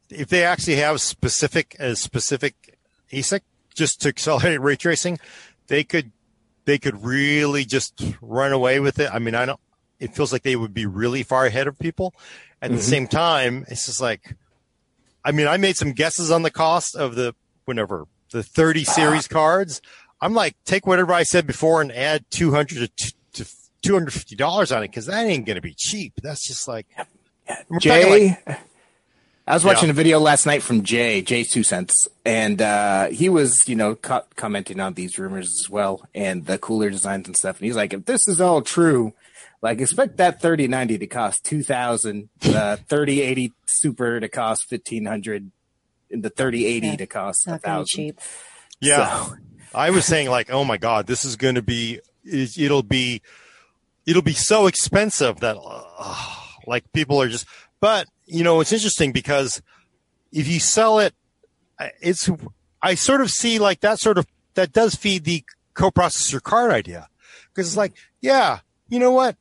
[0.08, 2.78] If they actually have specific a specific
[3.10, 3.40] ASIC
[3.74, 5.18] just to accelerate ray tracing,
[5.66, 6.12] they could
[6.66, 9.08] they could really just run away with it.
[9.12, 9.60] I mean, I don't.
[9.98, 12.12] It feels like they would be really far ahead of people.
[12.60, 12.76] At mm-hmm.
[12.76, 14.36] the same time, it's just like,
[15.24, 19.26] I mean, I made some guesses on the cost of the whenever the 30 series
[19.26, 19.80] cards.
[20.20, 23.44] I'm like, take whatever I said before and add 200 to, to
[23.82, 26.14] $250 on it because that ain't going to be cheap.
[26.22, 26.86] That's just like,
[27.80, 28.36] Jay.
[28.46, 28.60] Like,
[29.48, 29.92] I was watching yeah.
[29.92, 34.80] a video last night from Jay, JayzTwoCents, and uh, he was, you know, co- commenting
[34.80, 37.58] on these rumors as well and the cooler designs and stuff.
[37.58, 39.12] And he's like, if this is all true,
[39.62, 45.50] like expect that 3090 to cost 2000, the 3080 Super to cost 1500,
[46.10, 48.18] and the 3080 yeah, to cost a thousand.
[48.80, 49.26] Yeah.
[49.26, 49.36] So,
[49.74, 53.22] I was saying like, oh my god, this is going to be it'll be
[54.06, 56.36] it'll be so expensive that uh,
[56.66, 57.46] like people are just.
[57.78, 59.62] But you know, it's interesting because
[60.32, 61.14] if you sell it,
[62.00, 62.28] it's
[62.82, 67.08] I sort of see like that sort of that does feed the coprocessor card idea
[67.48, 69.36] because it's like, yeah, you know what,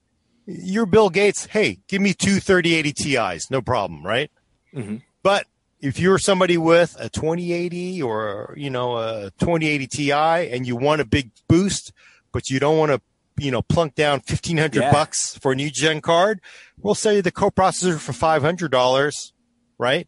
[0.45, 1.45] you're Bill Gates.
[1.45, 4.31] Hey, give me two 3080 Ti's, no problem, right?
[4.73, 4.97] Mm-hmm.
[5.23, 5.47] But
[5.79, 11.01] if you're somebody with a 2080 or you know a 2080 Ti and you want
[11.01, 11.91] a big boost,
[12.31, 13.01] but you don't want to
[13.37, 14.91] you know plunk down 1500 yeah.
[14.91, 16.41] bucks for a new gen card,
[16.77, 19.33] we'll sell you the coprocessor for 500 dollars,
[19.77, 20.07] right?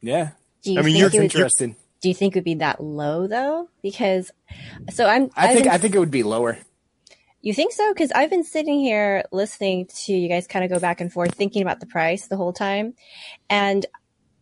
[0.00, 0.30] Yeah.
[0.66, 1.74] I mean, you're interested.
[2.00, 3.68] Do you think it would be that low though?
[3.82, 4.30] Because
[4.90, 5.30] so I'm.
[5.36, 6.58] I think been, I think it would be lower.
[7.40, 7.92] You think so?
[7.92, 11.34] Because I've been sitting here listening to you guys kind of go back and forth,
[11.34, 12.94] thinking about the price the whole time,
[13.48, 13.86] and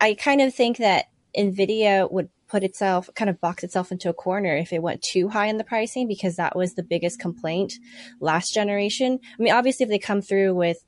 [0.00, 1.06] I kind of think that
[1.36, 5.28] Nvidia would put itself kind of box itself into a corner if it went too
[5.28, 7.74] high in the pricing because that was the biggest complaint
[8.20, 9.18] last generation.
[9.38, 10.78] I mean, obviously, if they come through with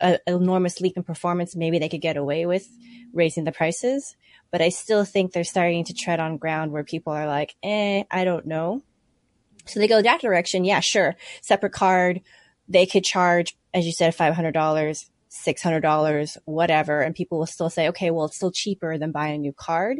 [0.00, 2.68] an enormous leap in performance, maybe they could get away with
[3.12, 4.16] raising the prices.
[4.50, 8.04] But I still think they're starting to tread on ground where people are like, eh,
[8.10, 8.82] I don't know.
[9.66, 10.64] So they go that direction.
[10.64, 11.16] Yeah, sure.
[11.42, 12.22] Separate card.
[12.68, 17.00] They could charge, as you said, $500 $600, whatever.
[17.00, 19.98] And people will still say, okay, well, it's still cheaper than buying a new card.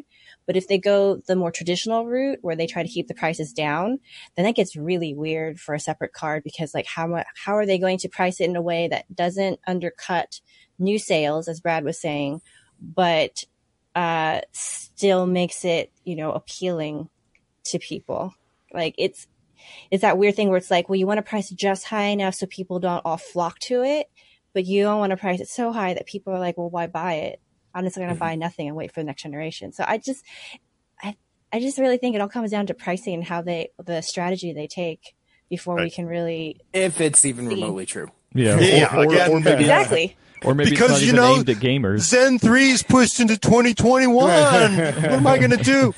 [0.48, 3.52] But if they go the more traditional route where they try to keep the prices
[3.52, 4.00] down,
[4.34, 7.78] then that gets really weird for a separate card because like how how are they
[7.78, 10.40] going to price it in a way that doesn't undercut
[10.78, 12.40] new sales, as Brad was saying,
[12.80, 13.44] but,
[13.94, 17.10] uh, still makes it, you know, appealing
[17.64, 18.32] to people.
[18.72, 19.26] Like it's,
[19.90, 22.36] it's that weird thing where it's like, well, you want to price just high enough
[22.36, 24.08] so people don't all flock to it
[24.52, 26.86] but you don't want to price it so high that people are like, well, why
[26.86, 27.40] buy it?
[27.78, 28.20] I'm just going to mm-hmm.
[28.20, 29.72] buy nothing and wait for the next generation.
[29.72, 30.24] So I just,
[31.02, 31.16] I,
[31.52, 34.52] I just really think it all comes down to pricing and how they the strategy
[34.52, 35.14] they take
[35.48, 37.54] before we can really If it's even See.
[37.54, 38.10] remotely true.
[38.34, 40.16] Yeah, Yeah, or, or, again, or maybe exactly.
[40.44, 42.00] or maybe Because, it's not you even know, aimed at gamers.
[42.00, 44.12] Zen 3 is pushed into 2021.
[44.12, 45.94] what am I going to do?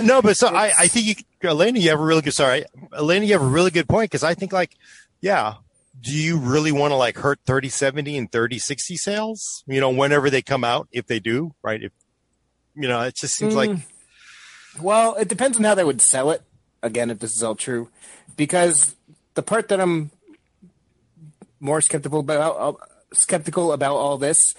[0.00, 3.26] No, but so I, I think you, Alaina, you have a really good, sorry, Alaina,
[3.26, 4.76] you have a really good point because I think like,
[5.20, 5.54] yeah,
[6.00, 9.64] do you really want to like hurt 3070 and 3060 sales?
[9.66, 11.82] You know, whenever they come out, if they do, right?
[11.82, 11.92] If,
[12.74, 13.82] you know, it just seems like, Mm.
[14.80, 16.42] Well, it depends on how they would sell it.
[16.82, 17.88] Again, if this is all true,
[18.36, 18.94] because
[19.34, 20.10] the part that I'm
[21.60, 22.72] more skeptical about, uh,
[23.12, 24.54] skeptical about all this,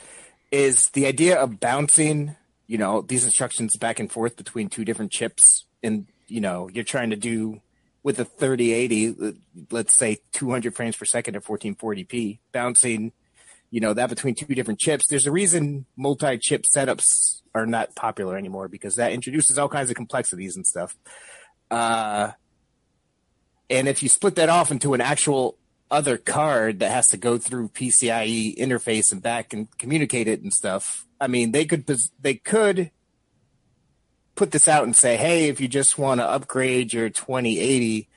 [0.52, 2.36] is the idea of bouncing,
[2.66, 6.84] you know, these instructions back and forth between two different chips, and you know, you're
[6.84, 7.62] trying to do
[8.08, 9.32] with a 3080, uh,
[9.70, 13.12] let's say 200 frames per second at 1440p, bouncing,
[13.70, 15.08] you know, that between two different chips.
[15.10, 19.98] There's a reason multi-chip setups are not popular anymore because that introduces all kinds of
[19.98, 20.96] complexities and stuff.
[21.70, 22.32] Uh,
[23.70, 25.58] and if you split that off into an actual
[25.92, 30.54] other card that has to go through PCIe interface and back and communicate it and
[30.54, 31.86] stuff, I mean, they could
[32.22, 32.90] they could
[34.38, 38.08] put this out and say, hey, if you just want to upgrade your 2080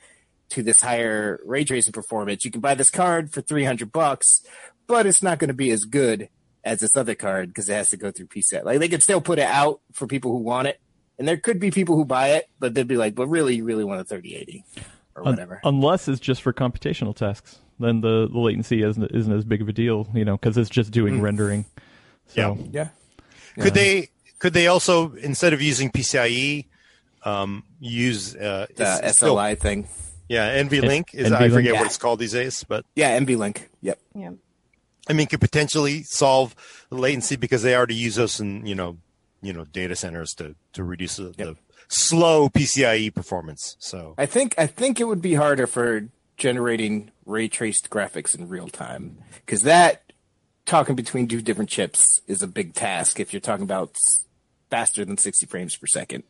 [0.51, 4.41] to this higher ray tracing performance, you can buy this card for 300 bucks,
[4.87, 6.29] but it's not going to be as good
[6.63, 8.63] as this other card because it has to go through PCI.
[8.63, 10.79] Like they could still put it out for people who want it,
[11.17, 13.63] and there could be people who buy it, but they'd be like, "But really, you
[13.63, 14.63] really want a 3080
[15.15, 19.33] or Un- whatever." unless it's just for computational tasks, then the, the latency isn't, isn't
[19.33, 21.21] as big of a deal, you know, because it's just doing Mm.
[21.21, 21.65] rendering.
[22.27, 22.89] So, yeah,
[23.59, 24.09] could they,
[24.41, 26.65] could they also, instead of using PCIe,
[27.23, 29.87] um, use, uh, the it's still- SLI thing.
[30.27, 31.35] yeah, NVLink is, NVLink.
[31.41, 31.79] I forget Yeah.
[31.79, 33.67] what it's called these days, but Yeah, NVLink.
[33.81, 33.99] Yep.
[34.15, 34.31] Yeah.
[35.07, 36.55] I mean, could potentially solve
[36.89, 38.97] the latency because they already use us in you know,
[39.41, 41.55] you know, data centers to to reduce the, the
[41.87, 43.75] slow PCIe performance.
[43.79, 48.47] So I think I think it would be harder for generating ray traced graphics in
[48.47, 50.11] real time because that
[50.65, 54.25] talking between two different chips is a big task if you're talking about s-
[54.71, 56.23] faster than 60 frames per second.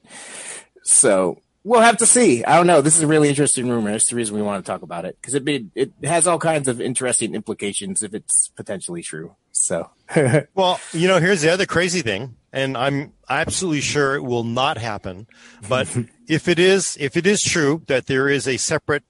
[0.84, 2.44] So we'll have to see.
[2.44, 2.82] I don't know.
[2.82, 3.92] This is a really interesting rumor.
[3.92, 6.40] That's the reason we want to talk about it because it be, it has all
[6.40, 9.36] kinds of interesting implications if it's potentially true.
[9.52, 9.92] So
[10.56, 14.78] Well, you know, here's the other crazy thing, and I'm absolutely sure it will not
[14.78, 15.28] happen.
[15.68, 15.96] But
[16.28, 19.04] if it is, if it is true that there is a separate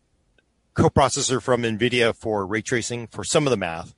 [0.75, 3.93] coprocessor from NVIDIA for ray tracing for some of the math,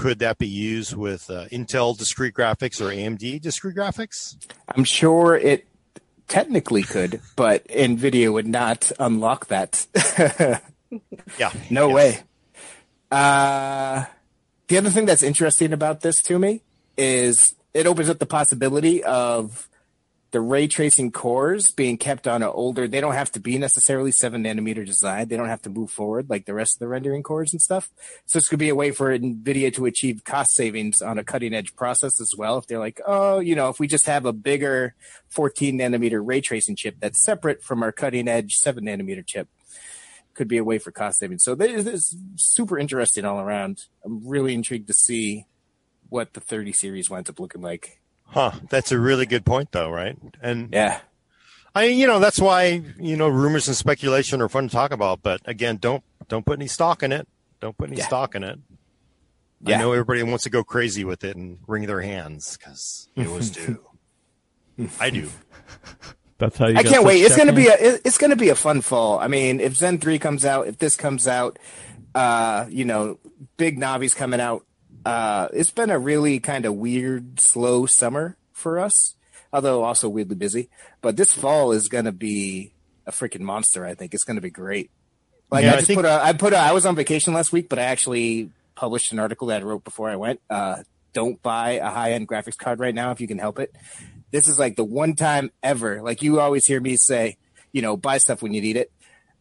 [0.00, 4.34] could that be used with uh, Intel discrete graphics or AMD discrete graphics?
[4.74, 5.66] I'm sure it
[6.26, 9.86] technically could, but NVIDIA would not unlock that.
[11.38, 11.94] Yeah, No Yes.
[11.94, 12.18] way.
[13.10, 14.04] Uh,
[14.68, 16.62] the other thing that's interesting about this to me
[16.96, 19.68] is it opens up the possibility of
[20.32, 22.86] the ray tracing cores being kept on an older.
[22.86, 25.28] They don't have to be necessarily seven nanometer design.
[25.28, 27.90] They don't have to move forward like the rest of the rendering cores and stuff.
[28.26, 31.52] So this could be a way for NVIDIA to achieve cost savings on a cutting
[31.52, 32.58] edge process as well.
[32.58, 34.94] If they're like, oh, you know, if we just have a bigger
[35.30, 39.48] 14 nanometer ray tracing chip that's separate from our cutting edge seven nanometer chip,
[40.34, 41.42] could be a way for cost savings.
[41.42, 43.86] So this is super interesting all around.
[44.04, 45.46] I'm really intrigued to see
[46.08, 47.99] what the 30 series winds up looking like.
[48.30, 48.52] Huh.
[48.68, 50.16] That's a really good point, though, right?
[50.40, 51.00] And Yeah.
[51.74, 55.22] I, you know, that's why you know rumors and speculation are fun to talk about.
[55.22, 57.28] But again, don't don't put any stock in it.
[57.60, 58.06] Don't put any Yeah.
[58.06, 58.58] stock in it.
[59.62, 59.76] Yeah.
[59.76, 63.28] I know everybody wants to go crazy with it and wring their hands because it
[63.28, 63.80] was due.
[64.98, 65.28] I do.
[66.38, 67.20] That's how you I can't wait.
[67.20, 69.18] It's gonna be a it- it's gonna be a fun fall.
[69.20, 71.58] I mean, if Zen three comes out, if this comes out,
[72.14, 73.18] uh, you know,
[73.58, 74.64] big Navi's coming out.
[75.04, 79.14] Uh, it's been a really kind of weird, slow summer for us,
[79.52, 80.68] although also weirdly busy.
[81.00, 82.72] But this fall is gonna be
[83.06, 83.84] a freaking monster.
[83.86, 84.90] I think it's gonna be great.
[85.50, 87.34] Like Yeah, I I just think- put a, I put a, I was on vacation
[87.34, 90.40] last week, but I actually published an article that I wrote before I went.
[90.48, 90.82] Uh,
[91.12, 93.74] don't buy a high end graphics card right now if you can help it.
[94.30, 96.02] This is like the one time ever.
[96.02, 97.36] Like you always hear me say,
[97.72, 98.92] you know, buy stuff when you need it.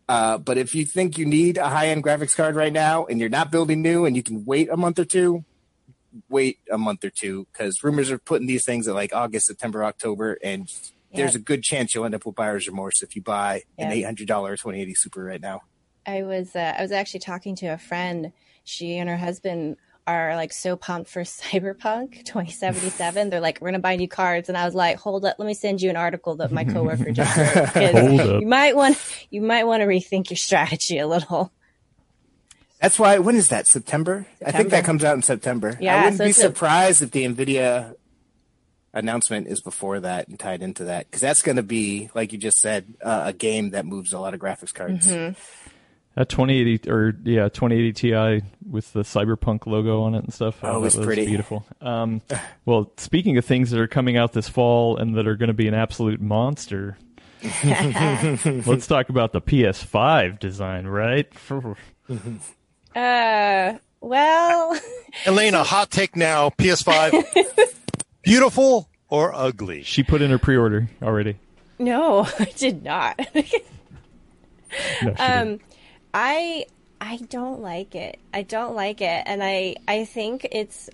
[0.09, 3.19] Uh, but if you think you need a high end graphics card right now and
[3.19, 5.45] you're not building new and you can wait a month or two,
[6.29, 9.83] wait a month or two because rumors are putting these things at like August, September,
[9.83, 10.67] October, and
[11.13, 14.01] there's a good chance you'll end up with buyer's remorse if you buy an eight
[14.01, 15.61] hundred dollar twenty eighty Super right now.
[16.07, 18.31] I was uh, I was actually talking to a friend.
[18.63, 23.29] She and her husband are like so pumped for Cyberpunk 2077.
[23.29, 25.53] They're like, we're gonna buy new cards, and I was like, hold up, let me
[25.53, 27.45] send you an article that my coworker just wrote.
[27.73, 28.41] 'cause Hold up.
[28.41, 28.97] You might want
[29.29, 31.51] you might want to rethink your strategy a little.
[32.81, 33.19] That's why.
[33.19, 33.67] When is that?
[33.67, 34.25] September?
[34.45, 35.77] I think that comes out in September.
[35.81, 37.93] Yeah, I wouldn't so be it's a- surprised if the Nvidia
[38.93, 42.39] announcement is before that and tied into that because that's going to be, like you
[42.39, 45.05] just said, uh, a game that moves a lot of graphics cards.
[46.19, 50.59] That 2080 or yeah 2080 Ti with the Cyberpunk logo on it and stuff.
[50.61, 51.25] Oh, that it's was pretty.
[51.25, 51.65] beautiful.
[51.79, 52.21] Um,
[52.65, 55.53] well, speaking of things that are coming out this fall and that are going to
[55.53, 56.97] be an absolute monster,
[57.63, 61.31] let's talk about the PS5 design, right?
[62.95, 64.77] Uh, well,
[65.25, 66.49] Alaina, hot take now.
[66.49, 67.73] PS5,
[68.23, 69.83] beautiful or ugly?
[69.83, 71.37] She put in her pre-order already.
[71.77, 73.19] no, I did not.
[73.33, 73.59] No, she
[75.05, 75.19] didn't.
[75.19, 75.59] um,
[76.13, 76.65] I
[77.01, 78.19] I don't like it.
[78.33, 80.89] I don't like it, and I I think it's.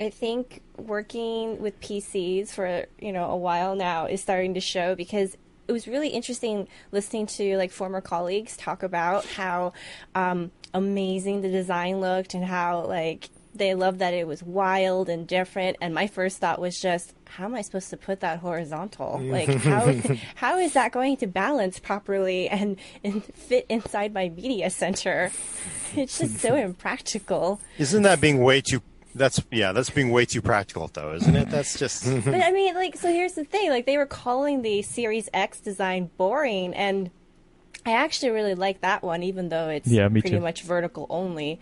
[0.00, 4.94] I think working with PCs for you know a while now is starting to show
[4.94, 9.72] because it was really interesting listening to like former colleagues talk about how
[10.14, 15.26] um, amazing the design looked and how like they loved that it was wild and
[15.26, 15.76] different.
[15.80, 19.18] And my first thought was just, how am I supposed to put that horizontal?
[19.20, 19.30] Mm.
[19.32, 24.70] Like how how is that going to balance properly and, and fit inside my media
[24.70, 25.30] center?
[25.94, 27.60] It's just so impractical.
[27.78, 28.82] Isn't that being way too?
[29.14, 31.50] That's yeah, that's being way too practical, though, isn't it?
[31.50, 34.82] That's just But I mean, like, so here's the thing: like, they were calling the
[34.82, 37.10] Series X design boring, and
[37.86, 40.40] I actually really like that one, even though it's Yeah, pretty too.
[40.40, 41.58] much vertical only.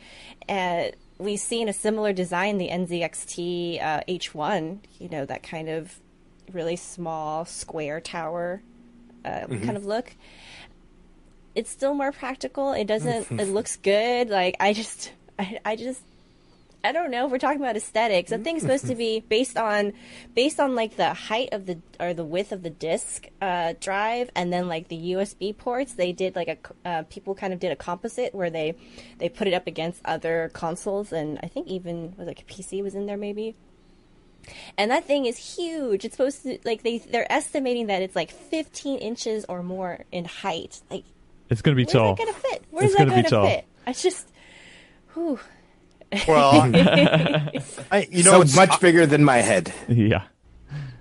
[0.48, 4.78] And we've seen a similar design, the NZXT uh, H1.
[4.98, 5.98] You know, that kind of
[6.52, 8.62] really small square tower
[9.24, 10.14] uh, kind of look.
[11.54, 12.72] It's still more practical.
[12.72, 13.30] It doesn't.
[13.40, 14.28] it looks good.
[14.28, 16.02] Like I just, I, I just
[16.86, 18.30] I don't know if we're talking about aesthetics.
[18.30, 19.92] The thing's supposed to be based on
[20.34, 24.30] based on like the height of the or the width of the disk uh, drive,
[24.36, 25.94] and then like the USB ports.
[25.94, 26.48] They did like
[26.84, 28.76] a uh, people kind of did a composite where they
[29.18, 32.82] they put it up against other consoles, and I think even was like a PC
[32.82, 33.56] was in there maybe.
[34.78, 36.04] And that thing is huge.
[36.04, 40.24] It's supposed to like they they're estimating that it's like 15 inches or more in
[40.24, 40.80] height.
[40.88, 41.02] Like
[41.50, 42.14] it's going to be tall.
[42.14, 42.64] where's that gonna fit?
[42.70, 43.46] Where's It's that be tall.
[43.48, 43.64] fit?
[43.86, 44.28] I just,
[45.14, 45.38] whew.
[46.26, 46.62] Well,
[47.90, 49.72] I, you know, so it's, much bigger than my head.
[49.88, 50.24] Yeah.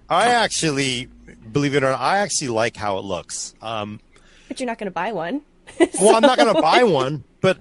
[0.10, 1.10] I actually
[1.56, 3.56] believe it or not, I actually like how it looks.
[3.62, 4.02] Um,
[4.50, 5.42] But you're not going to buy one.
[6.02, 7.60] well, I'm not going to buy one, but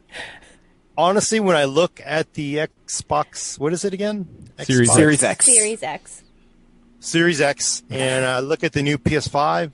[0.99, 4.51] honestly, when I look at the Xbox, what is it again?
[4.59, 5.47] Series Xbox Series X.
[5.47, 6.23] Series X.
[6.99, 9.71] Series X, and I look at the new PS5.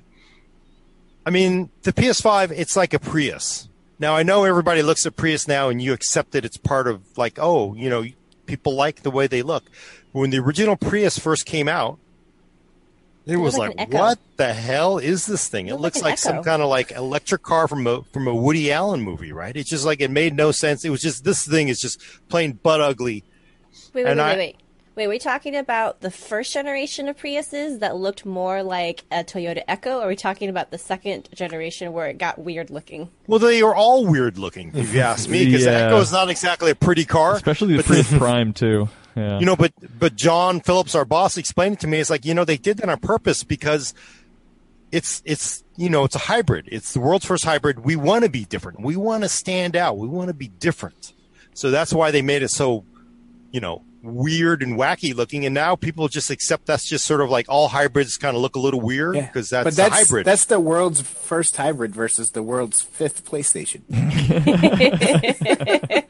[1.25, 3.70] I mean, the PS5, it's like a Prius.
[4.01, 7.03] Now, I know everybody looks at Prius now and you accept that it's part of,
[7.17, 8.05] like, oh, you know,
[8.47, 9.65] people like the way they look.
[10.13, 11.99] When the original Prius first came out,
[13.27, 15.69] it was like like, what the hell is this thing?
[15.69, 18.35] It looked looks like like some kind of like electric car from a from a
[18.35, 19.55] Woody Allen movie, right?
[19.55, 20.85] It's just like it made no sense.
[20.85, 23.23] It was just this thing is just plain butt ugly.
[23.93, 24.57] Wait, wait, And wait, I- wait, wait.
[25.01, 29.63] Wait, we're talking about the first generation of Priuses that looked more like a Toyota
[29.67, 33.09] Echo, or are we talking about the second generation where it got weird looking?
[33.27, 35.71] Well, they are all weird looking, if you ask me, because Yeah.
[35.79, 37.35] the Echo is not exactly a pretty car.
[37.37, 38.91] Especially the Prius Prime too.
[39.17, 39.39] Yeah.
[39.39, 41.99] You know, but but Jon Phillips, our boss, explained it to me.
[41.99, 43.95] It's like you know they did that on purpose because
[44.93, 46.69] it's it's you know it's a hybrid.
[46.71, 47.87] It's the world's first hybrid.
[47.87, 48.83] We want to be different.
[48.83, 49.97] We want to stand out.
[49.97, 51.15] We want to be different.
[51.55, 52.85] So that's why they made it so
[53.51, 55.45] you know weird and wacky looking.
[55.45, 58.57] And now people just accept that's just sort of like all hybrids kind of look
[58.57, 59.27] a little weird Yeah.
[59.27, 60.27] because that's, but that's a hybrid.
[60.27, 63.83] That's the world's first hybrid versus the world's fifth PlayStation.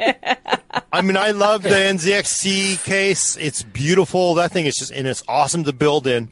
[0.93, 3.37] I mean, I love the NZXT case.
[3.37, 4.35] It's beautiful.
[4.35, 6.31] That thing is just, and it's awesome to build in.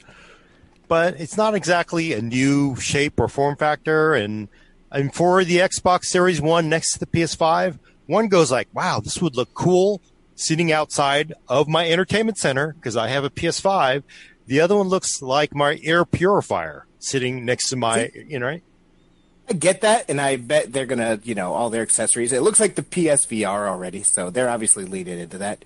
[0.89, 4.15] But it's not exactly a new shape or form factor.
[4.15, 4.49] And,
[4.91, 9.21] and for the Xbox Series One next to the PS5, one goes like, "Wow, this
[9.21, 10.01] would look cool
[10.39, 14.03] sitting outside of my entertainment center because I have a PS5."
[14.47, 18.63] The other one looks like my air purifier sitting next to my, you know, right?
[19.51, 22.33] I get that, and I bet they're gonna, you know, all their accessories.
[22.33, 25.65] It looks like the PSVR already, so they're obviously leading into that.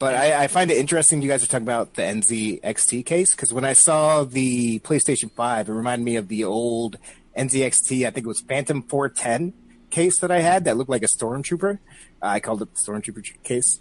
[0.00, 3.52] But I, I find it interesting you guys are talking about the NZXT case because
[3.52, 6.96] when I saw the PlayStation Five, it reminded me of the old
[7.36, 8.06] NZXT.
[8.06, 9.52] I think it was Phantom 410
[9.90, 11.78] case that I had that looked like a Stormtrooper.
[12.22, 13.78] I called it the Stormtrooper case,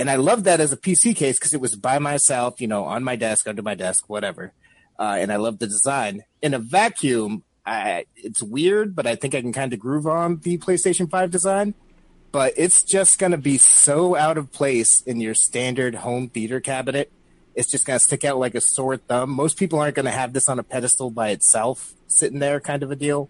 [0.00, 2.84] and I loved that as a PC case because it was by myself, you know,
[2.84, 4.54] on my desk, under my desk, whatever.
[4.98, 6.22] Uh, and I love the design.
[6.40, 10.38] In a vacuum, I, it's weird, but I think I can kind of groove on
[10.38, 11.74] the PlayStation 5 design.
[12.32, 16.60] But it's just going to be so out of place in your standard home theater
[16.60, 17.12] cabinet.
[17.54, 19.28] It's just going to stick out like a sore thumb.
[19.28, 22.82] Most people aren't going to have this on a pedestal by itself, sitting there, kind
[22.82, 23.28] of a deal.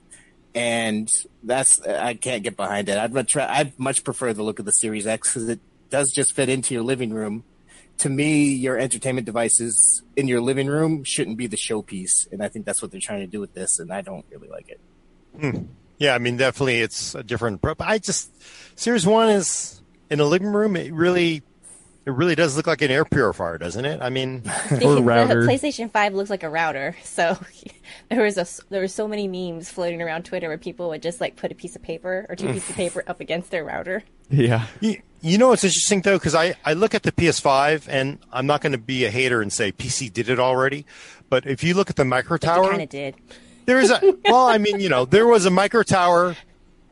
[0.54, 1.12] And
[1.42, 2.96] that's I can't get behind it.
[2.96, 5.60] I'd much I'd much prefer the look of the Series X because it
[5.90, 7.44] does just fit into your living room
[8.00, 12.48] to me, your entertainment devices in your living room shouldn't be the showpiece, and I
[12.48, 14.80] think that's what they're trying to do with this, and I don't really like it.
[15.38, 15.64] Hmm.
[15.98, 17.60] Yeah, I mean, definitely it's a different.
[17.60, 18.30] But I just
[18.78, 20.76] Series One is in a living room.
[20.76, 21.42] It really,
[22.06, 24.00] it really does look like an air purifier, doesn't it?
[24.00, 25.42] I mean, The, Or the router.
[25.42, 26.96] PlayStation Five looks like a router.
[27.04, 27.38] So
[28.08, 31.20] there was a there were so many memes floating around Twitter where people would just
[31.20, 34.02] like put a piece of paper or two pieces of paper up against their router.
[34.30, 34.68] Yeah.
[34.80, 38.46] you, you know what's interesting though, because I I look at the PS5 and I'm
[38.46, 40.86] not going to be a hater and say PC did it already,
[41.28, 43.16] but if you look at the micro It tower, kind of did.
[43.66, 46.36] There is a well, I mean, you know, there was a micro tower.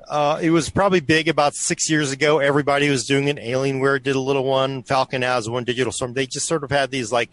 [0.09, 2.39] Uh, it was probably big about six years ago.
[2.39, 3.37] Everybody was doing it.
[3.37, 4.83] Alienware did a little one.
[4.83, 5.64] Falcon has one.
[5.64, 6.14] Digital Storm.
[6.14, 7.31] They just sort of had these like,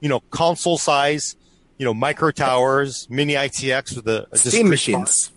[0.00, 1.36] you know, console size,
[1.76, 5.32] you know, micro towers, mini ITX with a, a Steam discrete machines.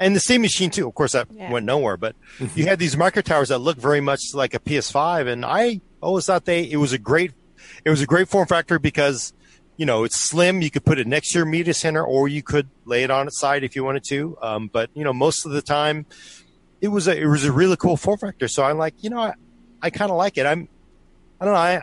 [0.00, 0.88] And the Steam machine too.
[0.88, 1.52] Of course, that Yeah.
[1.52, 1.96] went nowhere.
[1.96, 2.16] But
[2.56, 6.26] you had these micro towers that looked very much like a PS5, and I always
[6.26, 7.32] thought they it was a great
[7.84, 9.32] it was a great form factor because
[9.76, 10.62] you know it's slim.
[10.62, 13.26] You could put it next to your media center, or you could lay it on
[13.28, 14.36] its side if you wanted to.
[14.42, 16.06] Um, but you know, most of the time,
[16.80, 18.48] it was a it was a really cool form factor.
[18.48, 19.34] So I'm like, you know, I,
[19.82, 20.46] I kind of like it.
[20.46, 20.68] I'm
[21.40, 21.60] I don't know.
[21.60, 21.82] I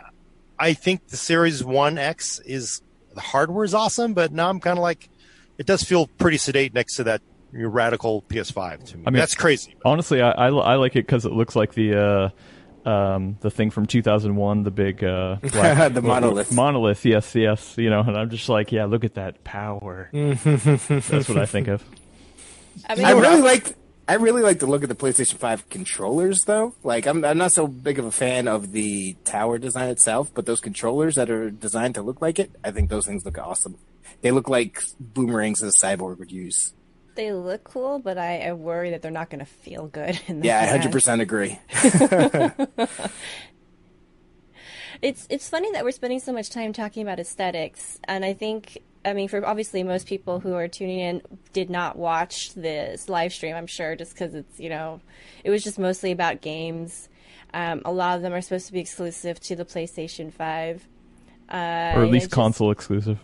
[0.58, 2.82] I think the Series One X is
[3.14, 5.08] the hardware is awesome, but now I'm kind of like
[5.56, 7.20] it does feel pretty sedate next to that
[7.52, 9.04] your radical PS5 to me.
[9.06, 9.74] I mean- That's crazy.
[9.84, 12.32] Honestly, I, I, I like it because it looks like the
[12.84, 16.52] uh, um, the thing from 2001, the big uh, black- The monolith.
[16.52, 17.74] Monolith, yes, yes.
[17.76, 20.08] You know, and I'm just like, yeah, look at that power.
[20.12, 21.84] That's what I think of.
[22.88, 23.74] I mean, I really like.
[24.10, 26.74] I really like the look of the PlayStation 5 controllers, though.
[26.82, 30.46] Like, I'm, I'm not so big of a fan of the tower design itself, but
[30.46, 33.76] those controllers that are designed to look like it, I think those things look awesome.
[34.22, 36.72] They look like boomerangs that a cyborg would use.
[37.18, 40.18] They look cool, but I, I worry that they're not going to feel good.
[40.26, 41.58] In the Yeah, I 100% agree.
[45.00, 48.78] It's it's funny that we're spending so much time talking about aesthetics, and I think
[49.04, 53.32] I mean for obviously most people who are tuning in did not watch this live
[53.32, 53.54] stream.
[53.54, 55.00] I'm sure just because it's you know
[55.44, 57.08] it was just mostly about games.
[57.54, 60.84] Um, a lot of them are supposed to be exclusive to the PlayStation Five,
[61.48, 63.20] uh, Or at least it just- console exclusive.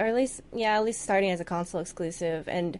[0.00, 2.78] or at least yeah, at least starting as a console exclusive, and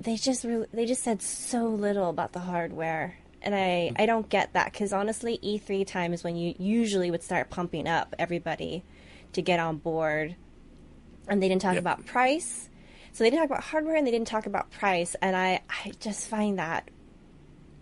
[0.00, 4.28] they just re- they just said so little about the hardware, and I I don't
[4.28, 8.82] get that because honestly, E3 time is when you usually would start pumping up everybody
[9.34, 10.36] to get on board,
[11.28, 11.82] and they didn't talk Yep.
[11.82, 12.68] about price,
[13.12, 15.92] so they didn't talk about hardware and they didn't talk about price, and I I
[16.00, 16.88] just find that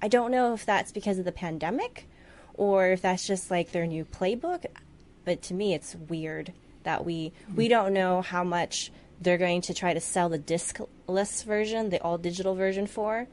[0.03, 2.09] I don't know if that's because of the pandemic
[2.55, 4.67] or if that's just like their new playbook,
[5.25, 6.53] but to me it's weird
[6.83, 7.71] that we we hmm.
[7.71, 8.91] don't know how much
[9.21, 13.27] they're going to try to sell the discless version, the all digital version for,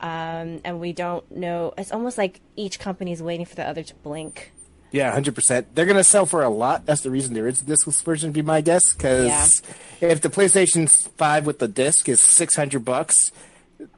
[0.00, 1.72] um, and we don't know.
[1.78, 4.52] It's almost like each company is waiting for the other to blink.
[4.90, 5.74] Yeah, hundred percent.
[5.74, 6.86] They're gonna sell for a lot.
[6.86, 8.92] That's the reason there is a discless version, be my guess.
[8.92, 9.62] Because
[10.00, 13.30] if the PlayStation Five with the disc is six hundred bucks,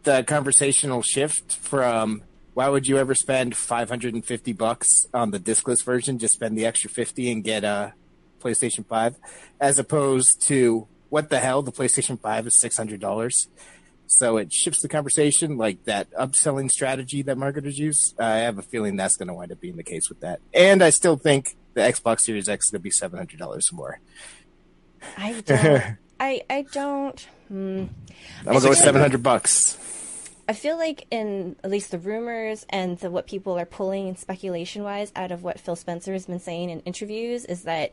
[0.03, 2.23] the conversation will shift from
[2.55, 6.19] why would you ever spend five hundred and fifty bucks on the discless version?
[6.19, 7.95] Just spend the extra fifty and get a
[8.41, 9.17] PlayStation Five,
[9.61, 11.63] as opposed to what the hell?
[11.63, 13.49] The PlayStation Five is six hundred dollars.
[14.07, 18.13] So it shifts the conversation, like that upselling strategy that marketers use.
[18.19, 20.41] I have a feeling that's going to wind up being the case with that.
[20.53, 23.73] And I still think the Xbox Series X is going to be seven hundred dollars
[23.73, 24.01] more.
[25.17, 25.97] I don't.
[26.21, 27.21] I I don't.
[27.49, 27.85] Hmm.
[28.41, 29.77] I'm gonna go with seven hundred bucks.
[30.51, 34.83] I feel like in at least the rumors and the, what people are pulling speculation
[34.83, 37.93] wise out of what Phil Spencer has been saying in interviews is that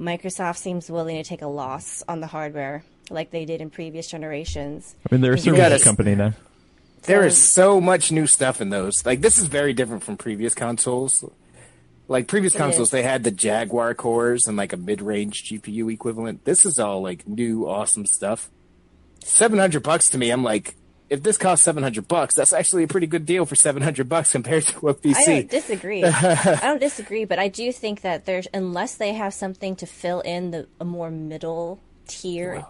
[0.00, 4.08] Microsoft seems willing to take a loss on the hardware like they did in previous
[4.08, 4.96] generations.
[5.08, 6.32] I mean, they're a You company now.
[7.02, 9.06] There So- is so much new stuff in those.
[9.06, 11.24] Like this is very different from previous consoles.
[12.08, 12.90] Like previous It consoles, is.
[12.90, 16.44] they had the Jaguar cores and like a mid-range GPU equivalent.
[16.46, 18.50] This is all like new, awesome stuff.
[19.22, 20.74] Seven hundred bucks to me, I'm like,
[21.12, 24.08] if this costs seven hundred bucks, that's actually a pretty good deal for seven hundred
[24.08, 25.14] bucks compared to a PC.
[25.16, 26.02] I don't disagree.
[26.04, 30.20] I don't disagree, but I do think that there's unless they have something to fill
[30.20, 32.64] in the a more middle tier.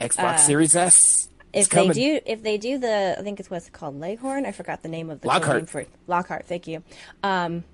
[0.00, 1.28] Xbox Series S.
[1.52, 4.46] If they do, if they do the, I think it's what's it called, Leghorn.
[4.46, 5.56] I forgot the name of the Lockhart.
[5.56, 5.84] name for.
[6.06, 6.46] Lockhart.
[6.46, 6.84] Thank you.
[7.24, 7.64] Um,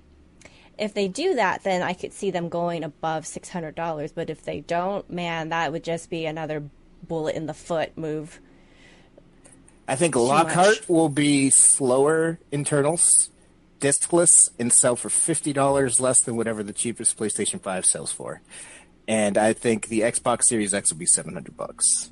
[0.79, 4.11] if they do that, then I could see them going above six hundred dollars.
[4.11, 6.63] But if they don't, man, that would just be another
[7.07, 8.39] bullet in the foot move.
[9.87, 10.23] I think much.
[10.23, 13.29] Lockhart will be slower internals,
[13.79, 18.41] diskless, and sell for fifty dollars less than whatever the cheapest PlayStation Five sells for.
[19.07, 22.09] And I think the Xbox Series X will be seven hundred bucks.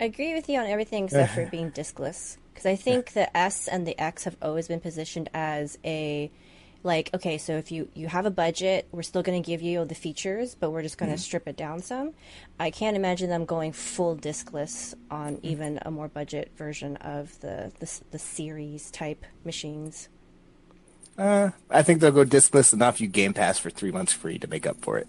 [0.00, 2.38] I agree with you on everything except for being diskless.
[2.52, 6.30] Because I think the S and the X have always been positioned as a
[6.82, 9.84] like okay so if you you have a budget we're still going to give you
[9.84, 11.20] the features but we're just going to Mm-hmm.
[11.22, 12.12] strip it down some
[12.58, 15.46] i can't imagine them going full diskless on Mm-hmm.
[15.46, 20.08] even a more budget version of the the, the series type machines
[21.18, 24.46] Uh, I think they'll go diskless enough you Game Pass for three months free to
[24.48, 25.06] make up for it.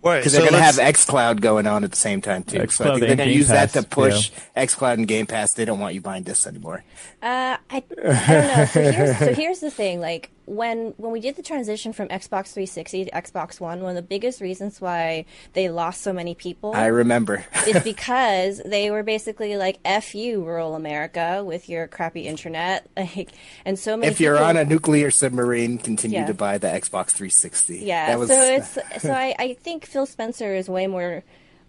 [0.00, 2.66] Wait, Because they're going to have let's- XCloud going on at the same time too.
[2.68, 5.52] so I think they're going to Game use that to push XCloud and Game Pass.
[5.52, 6.82] They don't want you buying discs anymore.
[7.20, 8.64] Uh, I, I don't know.
[8.66, 10.00] So here's, so here's the thing.
[10.00, 13.96] Like when when we did the transition from Xbox 360 to Xbox One, one of
[13.96, 17.44] the biggest reasons why they lost so many people I remember.
[17.66, 23.30] is because they were basically like "f you, rural America, with your crappy internet." Like,
[23.64, 24.10] and so many.
[24.10, 26.26] if you're people, on a nuclear submarine, continue Yeah.
[26.26, 27.78] to buy the Xbox 360.
[27.78, 31.22] Yeah, That was, so it's so I, I think Phil Spencer is way more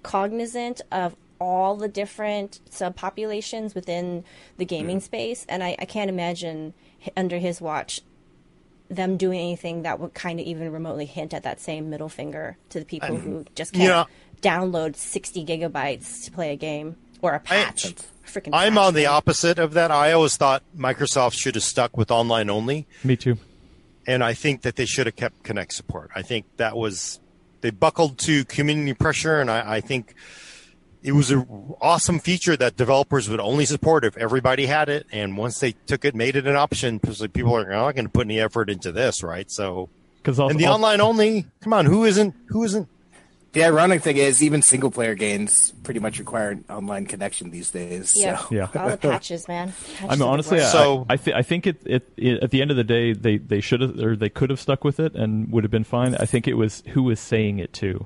[0.03, 4.23] cognizant of all the different subpopulations within
[4.57, 6.73] the gaming space, and I, I can't imagine
[7.15, 8.01] under his watch
[8.89, 12.57] them doing anything that would kind of even remotely hint at that same middle finger
[12.69, 14.05] to the people who just can't Yeah.
[14.41, 17.93] download sixty gigabytes to play a game or a patch.
[18.25, 19.11] Freaking I'm patch, on the man.
[19.11, 19.89] opposite of that.
[19.91, 23.37] I always thought Microsoft should have stuck with online only, Me too.
[24.05, 26.11] and I think that they should have kept Kinect support.
[26.15, 27.19] I think that was
[27.61, 30.13] they buckled to community pressure, and I, I think
[31.07, 31.47] it was an
[31.79, 35.07] awesome feature that developers would only support if everybody had it.
[35.11, 38.05] And once they took it, made it an option, because people are oh, not going
[38.05, 39.49] to put any effort into this, right?
[39.49, 39.87] So,
[40.17, 42.35] Because and the online only, come on, who isn't?
[42.49, 42.89] Who isn't?
[43.53, 47.71] the ironic thing is, even single player games pretty much require an online connection these
[47.71, 48.13] days.
[48.15, 48.47] Yeah, So.
[48.51, 48.67] Yeah.
[48.75, 49.71] all the patches, man.
[49.71, 50.75] Patches I are mean, honestly, worst.
[50.75, 53.13] I, So- I, th- I think it, it, it at the end of the day,
[53.13, 55.85] they, they should have or they could have stuck with it and would have been
[55.85, 56.15] fine.
[56.15, 58.05] I think it was who was saying it too.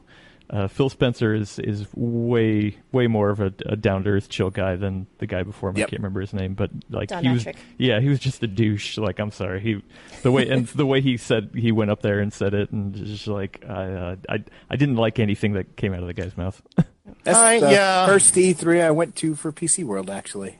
[0.52, 4.50] Uh, Phil Spencer is is way way more of a, a down to earth chill
[4.50, 5.78] guy than the guy before him.
[5.78, 5.88] Yep.
[5.88, 7.56] I can't remember his name, but like Don he was, Mattrick.
[7.78, 8.98] yeah, he was just a douche.
[8.98, 9.82] Like I'm sorry, he
[10.24, 12.94] the way and the way he said he went up there and said it, and
[12.94, 16.36] just like I uh, I I didn't like anything that came out of the guy's
[16.36, 16.62] mouth.
[17.24, 18.06] That's Uh, the yeah.
[18.06, 20.60] first E3 I went to for PC World, actually.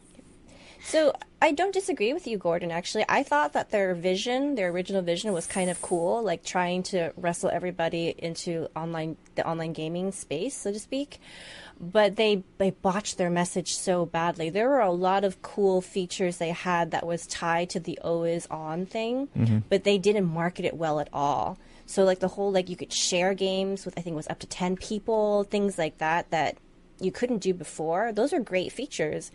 [0.84, 2.72] So I don't disagree with you, Gordon.
[2.72, 6.84] Actually, I thought that their vision, their original vision, was kind of cool, like trying
[6.84, 11.20] to wrestle everybody into online, the online gaming space, so to speak.
[11.80, 14.50] But they they botched their message so badly.
[14.50, 18.46] There were a lot of cool features they had that was tied to the always
[18.48, 19.60] on thing, mm-hmm.
[19.70, 21.58] but they didn't market it well at all.
[21.88, 24.40] So like the whole like you could share games with I think it was up
[24.40, 26.58] to ten people, things like that that
[27.00, 28.12] you couldn't do before.
[28.12, 29.32] Those are great features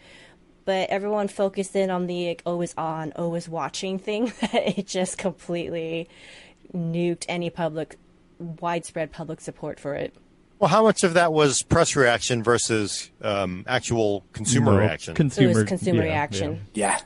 [0.66, 5.16] but everyone focused in on the like, always on, always watching thing that it just
[5.16, 6.08] completely
[6.74, 7.96] nuked any public,
[8.38, 10.14] widespread public support for it.
[10.58, 15.14] Well, how much of that was press reaction versus um, actual consumer No, reaction?
[15.14, 16.66] Consumer, it was consumer yeah, reaction.
[16.74, 16.98] Yeah.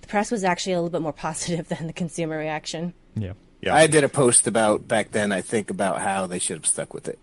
[0.00, 2.92] The press was actually a little bit more positive than the consumer reaction.
[3.14, 3.34] Yeah.
[3.62, 3.74] yeah.
[3.74, 6.92] I did a post about back then, I think, about how they should have stuck
[6.92, 7.20] with it.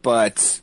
[0.00, 0.60] But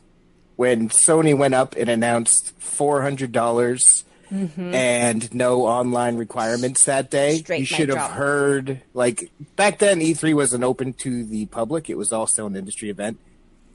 [0.55, 7.43] when Sony went up and announced $400 dollars and no online requirements that day, Mm-hmm.
[7.43, 8.11] Straight you should have drop.
[8.11, 11.89] heard, like, back then E3 wasn't open to the public.
[11.89, 13.19] It was also an industry event.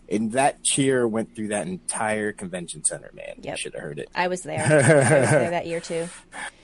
[0.08, 3.36] And that cheer went through that entire convention center, man.
[3.42, 4.08] You should have heard it.
[4.14, 4.60] I was there.
[4.60, 6.08] I was there that year too.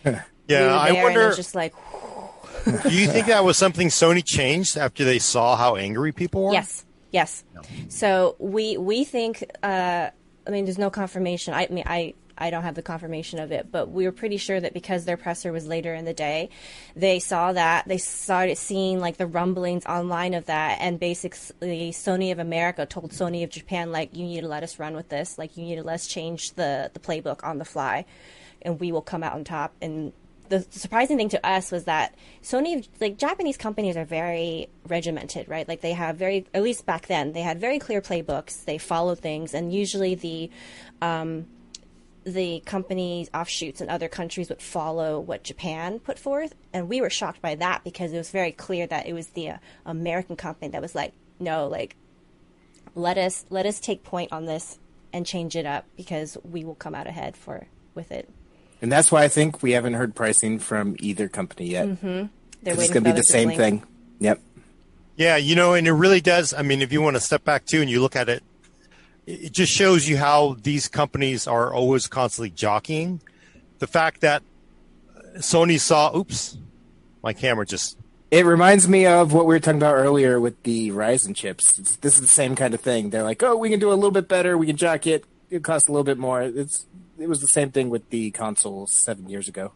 [0.04, 1.26] yeah, were I there, it wonder.
[1.28, 1.72] was just like,
[2.64, 6.52] do you think that was something Sony changed after they saw how angry people were?
[6.52, 7.44] Yes, yes.
[7.88, 9.44] So we we think.
[9.62, 10.10] Uh,
[10.46, 11.54] I mean, there's no confirmation.
[11.54, 14.60] I, mean, I I don't have the confirmation of it, but we were pretty sure
[14.60, 16.50] that because their presser was later in the day,
[16.96, 22.32] they saw that they started seeing like the rumblings online of that, and basically Sony
[22.32, 25.38] of America told Sony of Japan like, you need to let us run with this.
[25.38, 28.04] Like, you need to let us change the the playbook on the fly,
[28.62, 29.74] and we will come out on top.
[29.82, 30.12] And
[30.48, 35.68] the surprising thing to us was that Sony, like Japanese companies, are very regimented, right?
[35.68, 38.64] Like they have very, at least back then, they had very clear playbooks.
[38.64, 40.50] They follow things, and usually the
[41.02, 41.46] um,
[42.32, 47.10] the companies offshoots in other countries would follow what Japan put forth, and we were
[47.10, 49.56] shocked by that because it was very clear that it was the uh,
[49.86, 51.96] American company that was like, no, like
[52.94, 54.78] let us let us take point on this
[55.12, 58.28] and change it up because we will come out ahead for with it.
[58.82, 62.00] And that's why I think we haven't heard pricing from either company yet.
[62.02, 62.28] They're
[62.74, 63.58] 'Cause It's going to be the same blink.
[63.60, 63.82] thing.
[64.20, 64.40] Yep.
[65.16, 66.52] Yeah, you know, and it really does.
[66.54, 68.42] I mean, if you want to step back too and you look at it,
[69.28, 73.20] it just shows you how these companies are always constantly jockeying.
[73.78, 74.42] The fact that
[75.36, 76.56] Sony saw, oops,
[77.22, 77.98] my camera just
[78.30, 81.78] It reminds me of what we were talking about earlier with the Ryzen chips.
[81.78, 83.10] It's, this is the same kind of thing.
[83.10, 84.56] They're like, oh, we can do a little bit better.
[84.56, 85.26] We can jock it.
[85.50, 86.40] It costs a little bit more.
[86.40, 86.86] It's
[87.18, 89.72] it was the same thing with the consoles seven years ago.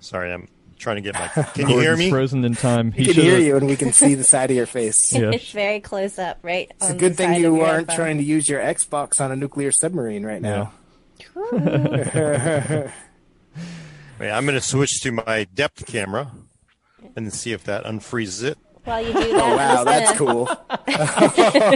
[0.00, 0.48] sorry, I'm
[0.80, 1.28] trying to get my.
[1.54, 2.10] Can you hear me?
[2.10, 2.90] Frozen in time.
[2.92, 5.14] He, can hear you, and we can see the side of your face.
[5.16, 5.30] yeah.
[5.30, 6.70] It's very close up, right?
[6.76, 10.24] It's a good thing you aren't trying to use your Xbox on a nuclear submarine
[10.24, 10.72] right now.
[11.52, 12.90] Yeah.
[14.18, 16.30] Wait, I'm going to switch to my depth camera
[17.16, 18.58] and see if that unfreezes it.
[18.84, 20.48] While you do that, oh, wow, uh, that's cool.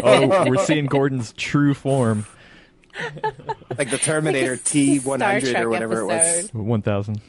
[0.04, 2.26] oh, we're seeing Gordon's true form.
[3.76, 6.50] like the Terminator T100 or whatever episode.
[6.50, 6.66] it was.
[6.66, 7.20] 1000.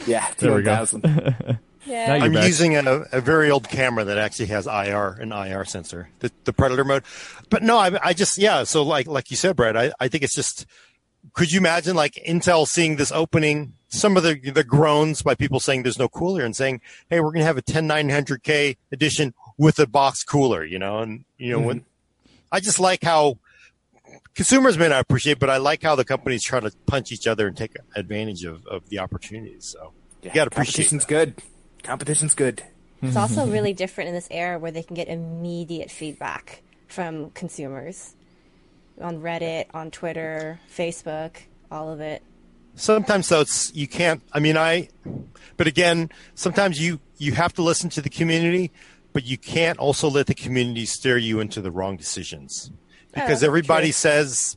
[0.06, 0.86] Yeah, There we go.
[1.86, 2.18] Yeah.
[2.20, 2.46] I'm back.
[2.46, 6.52] using a, a very old camera that actually has IR an IR sensor, the, the
[6.52, 7.04] Predator mode.
[7.48, 8.64] But no, I, I just yeah.
[8.64, 10.66] So like like you said, Brad, I, I think it's just.
[11.32, 13.74] Could you imagine like Intel seeing this opening?
[13.86, 17.30] Some of the the groans by people saying there's no cooler and saying, "Hey, we're
[17.30, 21.60] going to have a 10900K edition with a box cooler," you know, and you know
[21.60, 21.66] hmm.
[21.66, 21.84] when
[22.50, 23.38] I just like how
[24.36, 27.48] consumers may not appreciate, but I like how the companies try to punch each other
[27.48, 29.66] and take advantage of, of the opportunities.
[29.72, 30.74] So Yeah, you got to appreciate.
[30.88, 31.42] competition's good.
[31.82, 32.62] Competition's good.
[33.02, 38.14] It's also really different in this era where they can get immediate feedback from consumers
[39.00, 41.36] on Reddit, on Twitter, Facebook,
[41.70, 42.22] all of it.
[42.76, 44.88] sometimes though it's you can't i mean i
[45.56, 48.70] but again sometimes you you have to listen to the community
[49.12, 52.70] but you can't also let the community steer you into the wrong decisions
[53.16, 53.92] because Oh, everybody true.
[53.92, 54.56] says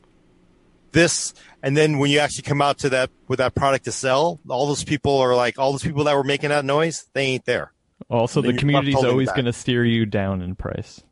[0.92, 4.38] this and then when you actually come out to that with that product to sell
[4.48, 7.44] all those people are like all those people that were making that noise they ain't
[7.44, 7.72] there
[8.08, 11.02] Also, the you're not community's always going to steer you down in price.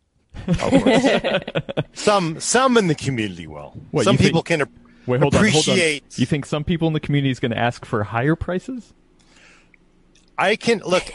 [1.95, 4.71] some some in the community will What, some you think- people can ap-
[5.07, 5.61] Wait, hold on, hold on.
[5.75, 8.93] appreciate You think some people in the community is going to ask for higher prices?
[10.37, 11.03] i can look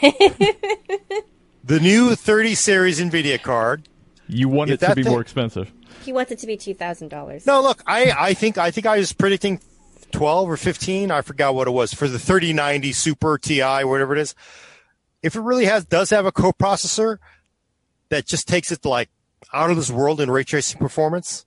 [1.64, 3.88] the new 30 series nvidia card
[4.26, 5.72] You want If it to be thing- more expensive.
[6.04, 7.46] He wants it to be two thousand dollars.
[7.46, 9.60] No, look, I, I think I think I was predicting
[10.12, 11.10] twelve or fifteen.
[11.10, 14.34] I forgot what it was for the thirty ninety Super Ti, whatever it is.
[15.22, 17.18] If it really has does have a coprocessor
[18.10, 19.08] that just takes it like
[19.52, 21.46] out of this world in ray tracing performance,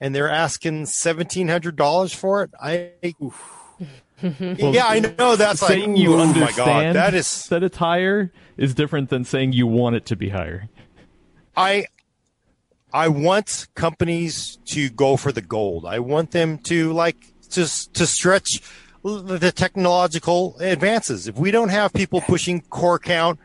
[0.00, 2.90] and they're asking seventeen hundred dollars for it, I
[4.22, 7.78] yeah, I know that's like saying you oh my understand god, that is that it's
[7.78, 10.68] higher is different than saying you want it to be higher.
[11.56, 11.86] I
[12.92, 15.86] I want companies to go for the gold.
[15.86, 17.16] I want them to like
[17.50, 18.60] just to stretch
[19.02, 21.26] the technological advances.
[21.26, 23.38] If we don't have people pushing core count,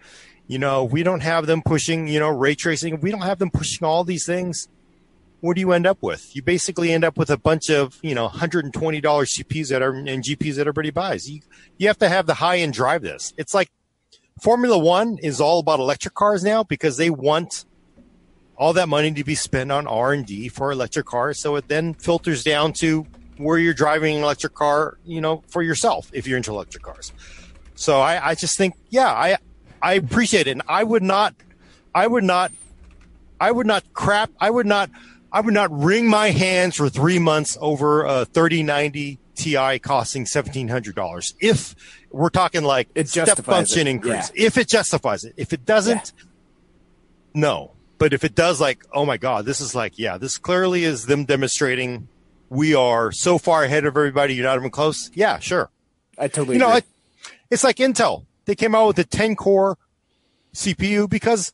[0.48, 2.96] you know, we don't have them pushing, you know, ray tracing.
[2.96, 4.68] If we don't have them pushing all these things,
[5.42, 6.36] what do you end up with?
[6.36, 10.24] You basically end up with a bunch of, you know, $120 CPs that are and
[10.24, 11.30] GPs that everybody buys.
[11.30, 11.42] You
[11.78, 13.34] you have to have the high end drive this.
[13.38, 13.70] It's like
[14.42, 17.66] Formula One is all about electric cars now because they want
[18.58, 21.40] all that money to be spent on R and D for electric cars.
[21.40, 23.06] So it then filters down to
[23.38, 27.12] where you're driving an electric car, you know, for yourself if you're into electric cars.
[27.76, 29.38] So I, I just think, yeah, I
[29.82, 31.36] I appreciate it, and I would not,
[31.94, 32.52] I would not,
[33.40, 34.90] I would not crap, I would not,
[35.32, 40.70] I would not wring my hands for three months over a 3090 Ti costing seventeen
[40.70, 41.34] hundred dollars.
[41.42, 41.76] If
[42.10, 44.46] we're talking like It step justifies function it, increase, yeah.
[44.46, 46.14] if it justifies it, if it doesn't,
[47.34, 47.72] no.
[47.98, 51.06] But if it does, like, oh my God, this is like, yeah, this clearly is
[51.06, 52.08] them demonstrating
[52.50, 54.36] we are so far ahead of everybody.
[54.36, 55.10] You're not even close.
[55.14, 55.70] Yeah, sure.
[56.18, 56.86] I totally You know, it,
[57.50, 58.26] it's like Intel.
[58.46, 59.78] They came out with a 10 core
[60.54, 61.52] CPU because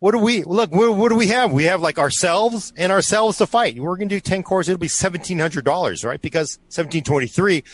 [0.00, 0.72] what do we look?
[0.72, 1.52] What, what do we have?
[1.52, 3.78] We have like ourselves and ourselves to fight.
[3.78, 4.68] We're going to do 10 cores.
[4.68, 6.20] It'll be $1,700, right?
[6.20, 7.64] Because 1723,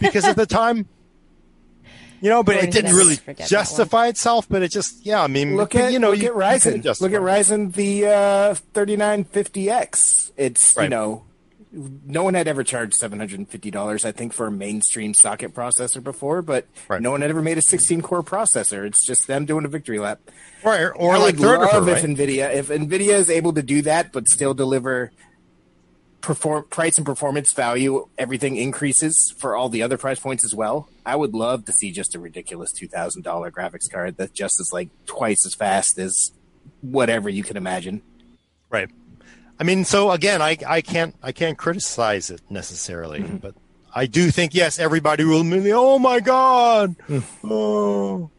[0.00, 0.88] because at the time,
[2.24, 4.48] you know, but it didn't really justify itself.
[4.48, 6.82] But it just, yeah, I mean, Look at you know, look you, at you Ryzen.
[6.82, 7.20] couldn't Look at.
[7.20, 10.32] Ryzen the uh, 3950X.
[10.36, 11.24] It's you know,
[11.72, 14.04] no one had ever charged seven hundred and fifty dollars.
[14.04, 17.02] I think for a mainstream socket processor before, but Right.
[17.02, 18.86] no one had ever made a 16 core processor.
[18.86, 20.20] It's just them doing a victory lap.
[20.64, 21.98] Right, or, or I like would Threadripper, love right?
[21.98, 25.10] if Nvidia if Nvidia is able to do that, but still deliver
[26.24, 28.08] perform price and performance value.
[28.18, 30.88] Everything increases for all the other price points as well.
[31.06, 34.60] I would love to see just a ridiculous two thousand dollar graphics card that just
[34.60, 36.32] is like twice as fast as
[36.80, 38.02] whatever you can imagine.
[38.70, 38.88] Right.
[39.60, 43.36] I mean, so again, I I can't I can't criticize it necessarily, Mm-hmm.
[43.36, 43.54] but
[43.94, 45.72] I do think yes, everybody will immediately.
[45.72, 46.96] Oh my god!
[47.08, 47.22] Mm.
[47.44, 48.30] oh,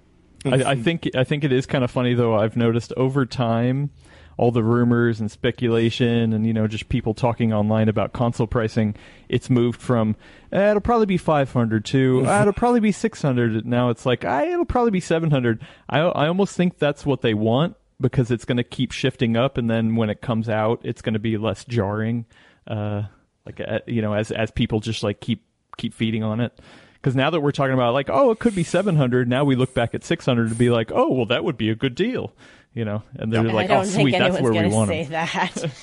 [0.44, 2.36] I, I think I think it is kind of funny though.
[2.36, 3.90] I've noticed over time,
[4.38, 8.96] all the rumors and speculation, and you know, just people talking online about console pricing.
[9.30, 10.16] It's moved from
[10.52, 13.66] eh, it'll probably be five hundred to ah, it'll probably be six hundred.
[13.66, 15.62] Now it's like ah, it'll probably be seven hundred.
[15.90, 19.58] I I almost think that's what they want because it's going to keep shifting up,
[19.58, 22.26] and then when it comes out, it's going to be less jarring.
[22.68, 23.04] Uh,
[23.46, 25.44] like uh, you know, as as people just like keep
[25.78, 26.60] keep feeding on it.
[26.94, 29.30] Because now that we're talking about like, oh, it could be 700.
[29.30, 31.76] Now we look back at 600 to be like, oh, well, that would be a
[31.76, 32.34] good deal,
[32.76, 33.02] you know.
[33.16, 35.12] And they're And like, I oh, sweet, that's where going we to want say them.
[35.12, 35.72] that.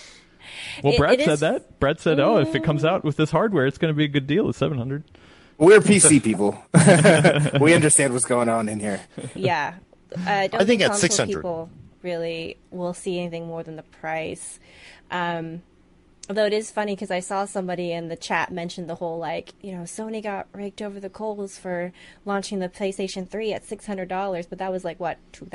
[0.82, 1.80] Well, It- Brad it said is- that.
[1.80, 4.08] Brad said, oh, if it comes out with this hardware, it's going to be a
[4.08, 5.04] good deal at 700.
[5.58, 6.56] We're PC people.
[7.60, 9.00] we understand what's going on in here.
[9.34, 9.74] yeah,
[10.26, 11.34] I don't I think at 600.
[11.36, 11.68] people
[12.02, 14.58] really will see anything more than the price.
[15.10, 15.62] Um,
[16.28, 19.52] although it is funny because I saw somebody in the chat mention the whole like,
[19.60, 21.92] you know, Sony got raked over the coals for
[22.24, 25.46] launching the PlayStation 3 at six hundred dollars, but that was like what two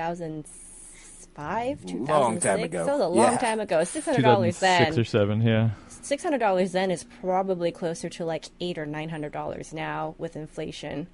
[1.38, 2.86] thousand five, two thousand Long time ago.
[2.86, 3.38] That was a long Yeah.
[3.38, 3.84] time ago.
[3.84, 5.00] Six hundred dollars 2006 then.
[5.00, 5.70] or 7, yeah.
[6.02, 10.16] Six hundred dollars then is probably closer to like eight or nine hundred dollars now
[10.18, 11.08] with inflation.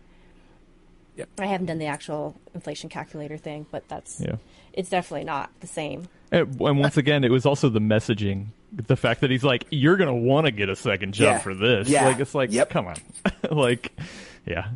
[1.16, 1.30] Yep.
[1.40, 4.38] I haven't done the actual inflation calculator thing, but that's Yeah.
[4.74, 6.08] it's definitely not the same.
[6.32, 8.48] And, and once again, it was also the messaging.
[8.72, 11.38] The fact that he's like, you're going to want to get a second job Yeah.
[11.38, 11.88] for this.
[11.88, 12.08] Yeah.
[12.08, 12.70] Like, it's like, Yep.
[12.72, 12.96] come on.
[13.52, 13.92] like,
[14.48, 14.70] yeah.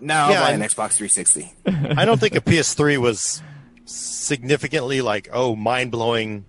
[0.00, 1.52] Now Yeah, I'll buy an Xbox 360.
[1.66, 3.42] I don't think a PS3 was
[3.84, 6.44] significantly like oh mind blowing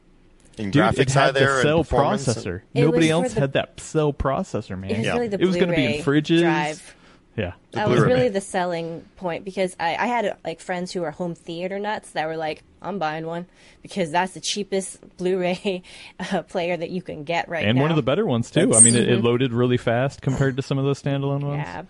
[0.57, 2.61] in Dude, graphics it had out there the cell and processor.
[2.73, 4.89] It Nobody else the- had that cell processor, man.
[4.91, 5.13] It was Yeah.
[5.13, 6.39] really the It was gonna be in Blu-ray fridges.
[6.41, 6.95] drive.
[7.35, 7.51] Yeah.
[7.73, 8.13] That was Blu-ray.
[8.13, 12.11] really the selling point because I, I had like friends who were home theater nuts
[12.11, 13.47] that were like, "I'm buying one
[13.81, 15.83] because that's the cheapest Blu-ray
[16.31, 18.49] uh, player that you can get right and now." And one of the better ones
[18.49, 18.73] too.
[18.73, 21.63] I mean, it, it loaded really fast compared to some of those standalone ones.
[21.65, 21.83] Yeah,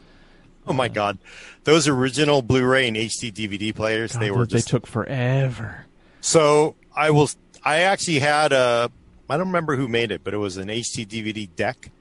[0.67, 1.17] Oh my god,
[1.63, 5.85] those original Blu-ray and HD DVD players, God, they were just, they took forever.
[6.21, 7.29] So I will.
[7.63, 8.91] I actually had a.
[9.29, 11.91] I don't remember who made it, but it was an HD DVD deck,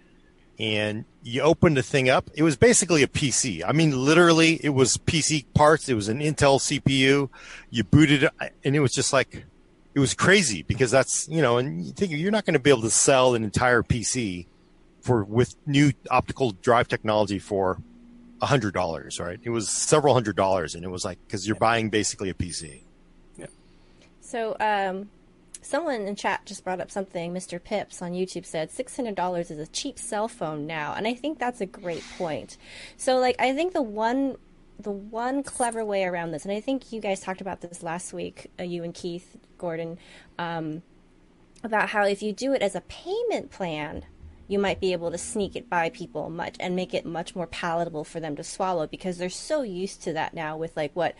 [0.59, 2.31] and you opened the thing up.
[2.35, 3.63] It was basically a PC.
[3.67, 5.89] I mean, literally, it was PC parts.
[5.89, 7.29] It was an Intel CPU.
[7.71, 8.33] You booted it,
[8.65, 9.45] and it was just like,
[9.95, 12.71] it was crazy because that's you know, and you think you're not going to be
[12.71, 14.47] able to sell an entire PC
[15.01, 17.79] for with new optical drive technology for
[18.45, 19.41] a hundred dollars, right?
[19.43, 22.83] It was several hundred dollars, and it was like because you're buying basically a PC.
[23.39, 23.47] Yeah.
[24.21, 25.09] So, um,
[25.63, 27.33] someone in chat just brought up something.
[27.33, 27.63] Mr.
[27.63, 31.15] Pips on YouTube said six hundred dollars is a cheap cell phone now, and I
[31.15, 32.59] think that's a great point.
[32.99, 34.37] So, like, I think the one,
[34.79, 38.13] the one clever way around this, and I think you guys talked about this last
[38.13, 39.97] week, uh, you and Keith Gordon,
[40.39, 40.83] um,
[41.63, 44.05] about how if you do it as a payment plan.
[44.47, 47.47] You might be able to sneak it by people much and make it much more
[47.47, 51.15] palatable for them to swallow because they're so used to that now with like what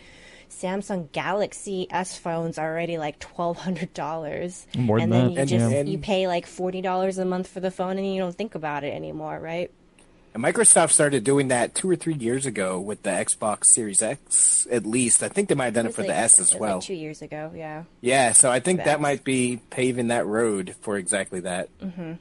[0.49, 5.37] Samsung Galaxy S phones are already like twelve hundred dollars, and than then that, you
[5.39, 8.21] And- just and- you pay like forty dollars a month for the phone, and you
[8.21, 9.71] don't think about it anymore, right?
[10.35, 14.67] And Microsoft started doing that two or three years ago with the Xbox Series X,
[14.69, 15.23] at least.
[15.23, 16.81] I think they might have done it was for the S as like well.
[16.81, 17.83] two years ago, yeah.
[18.01, 21.69] Yeah, so I think that might be paving that road for exactly that.
[21.79, 22.13] Mm-hmm.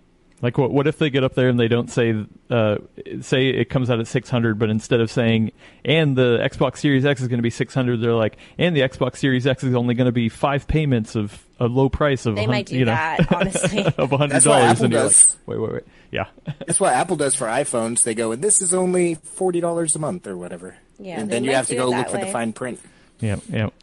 [0.44, 2.14] Like, what, what if they get up there and they don't say,
[2.50, 2.76] uh,
[3.22, 5.52] say it comes out at 600, but instead of saying,
[5.86, 9.16] and the Xbox Series X is going to be 600, they're like, and the Xbox
[9.16, 12.44] Series X is only going to be five payments of a low price of They
[12.44, 13.86] a might do you know, that, honestly.
[13.86, 14.28] of $100.
[14.28, 15.38] That's what Apple and you're does.
[15.46, 15.82] like, wait, wait, wait.
[16.10, 16.26] Yeah.
[16.58, 18.02] That's what Apple does for iPhones.
[18.02, 20.76] They go, and this is only forty dollars a month or whatever.
[20.98, 22.80] Yeah, and then you have to go look that for the fine print.
[23.20, 23.74] Yep, yep.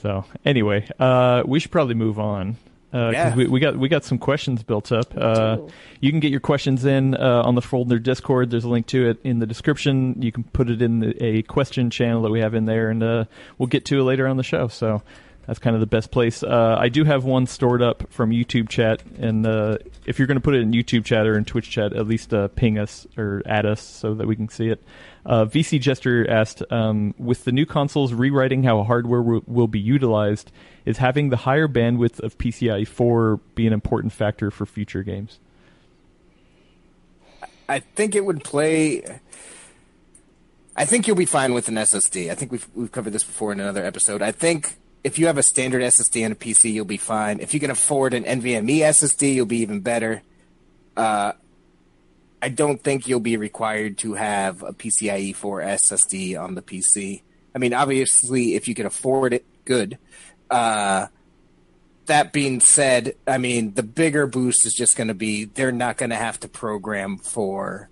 [0.00, 2.56] So anyway, uh, we should probably move on.
[2.92, 3.34] Uh Yeah.
[3.34, 5.16] we, we got we got some questions built up.
[5.16, 5.58] Uh,
[6.00, 8.50] you can get your questions in uh, on the Full Nerd Discord.
[8.50, 10.20] There's a link to it in the description.
[10.20, 13.02] You can put it in the, a question channel that we have in there, and
[13.02, 13.24] uh,
[13.58, 14.68] we'll get to it later on the show.
[14.68, 15.02] So
[15.46, 16.42] that's kind of the best place.
[16.42, 20.36] Uh, I do have one stored up from YouTube chat, and uh, if you're going
[20.36, 23.06] to put it in YouTube chat or in Twitch chat, at least uh, ping us
[23.16, 24.82] or add us so that we can see it.
[25.26, 29.80] Uh, VC Jester asked, um, with the new consoles rewriting how hardware will, will be
[29.80, 30.52] utilized,
[30.84, 35.38] is having the higher bandwidth of PCIe 4 be an important factor for future games?
[37.68, 39.20] I think it would play.
[40.76, 42.30] I think you'll be fine with an SSD.
[42.30, 44.22] I think we've we've covered this before in another episode.
[44.22, 47.40] I think if you have a standard SSD on a PC, you'll be fine.
[47.40, 50.22] If you can afford an NVMe SSD, you'll be even better.
[50.96, 51.32] Uh,
[52.40, 57.22] I don't think you'll be required to have a PCIe 4 SSD on the PC.
[57.54, 59.98] I mean, obviously, if you can afford it, good.
[60.52, 61.06] Uh,
[62.06, 65.96] that being said, I mean, the bigger boost is just going to be they're not
[65.96, 67.88] going to have to program for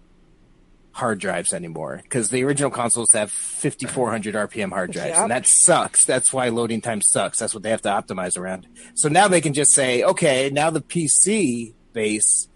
[0.93, 5.19] hard drives anymore because the original consoles have 5400 RPM hard drives, Yep.
[5.23, 6.05] and that sucks.
[6.05, 7.39] That's why loading time sucks.
[7.39, 8.67] That's what they have to optimize around.
[8.95, 12.49] So now they can just say, okay, now the PC base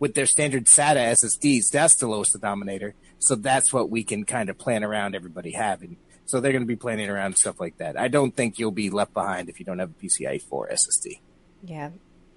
[0.00, 2.94] with their standard SATA SSDs, that's the lowest denominator.
[3.18, 5.98] So that's what we can kind of plan around everybody having.
[6.26, 7.98] So they're going to be planning around stuff like that.
[7.98, 11.20] I don't think you'll be left behind if you don't have a PCIe 4 SSD.
[11.64, 11.90] Yeah.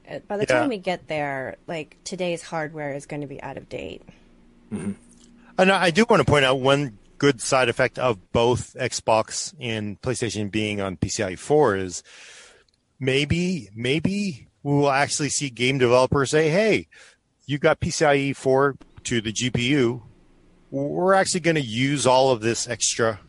[0.10, 0.60] Uh, By the Yeah.
[0.60, 4.02] time we get there, like today's hardware is going to be out of date.
[4.72, 10.00] And I do want to point out one good side effect of both Xbox and
[10.02, 12.04] PlayStation being on PCIe 4 is
[13.00, 16.88] maybe, maybe we will actually see game developers say, Hey,
[17.46, 20.02] you got PCIe 4 to the GPU.
[20.70, 23.20] We're actually going to use all of this extra,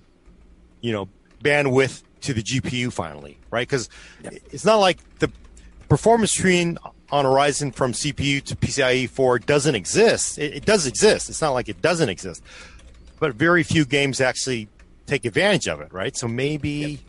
[0.81, 1.09] you know,
[1.43, 3.67] bandwidth to the GPU finally, right?
[3.67, 3.89] Because
[4.23, 5.31] it's not like the
[5.89, 6.77] performance tree
[7.11, 10.39] on Horizon from CPU to PCIe 4 doesn't exist.
[10.39, 11.31] It, it, does exist.
[11.31, 12.43] It's not like it doesn't exist,
[13.19, 14.69] but very few games actually
[15.07, 16.17] take advantage of it, right?
[16.17, 17.01] So maybe, yep.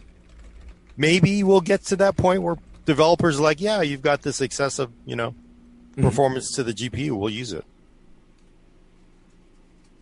[0.96, 4.90] maybe we'll get to that point where developers are like, yeah, you've got this excessive,
[5.06, 6.04] you know, mm-hmm.
[6.04, 7.12] performance to the GPU.
[7.12, 7.66] We'll use it.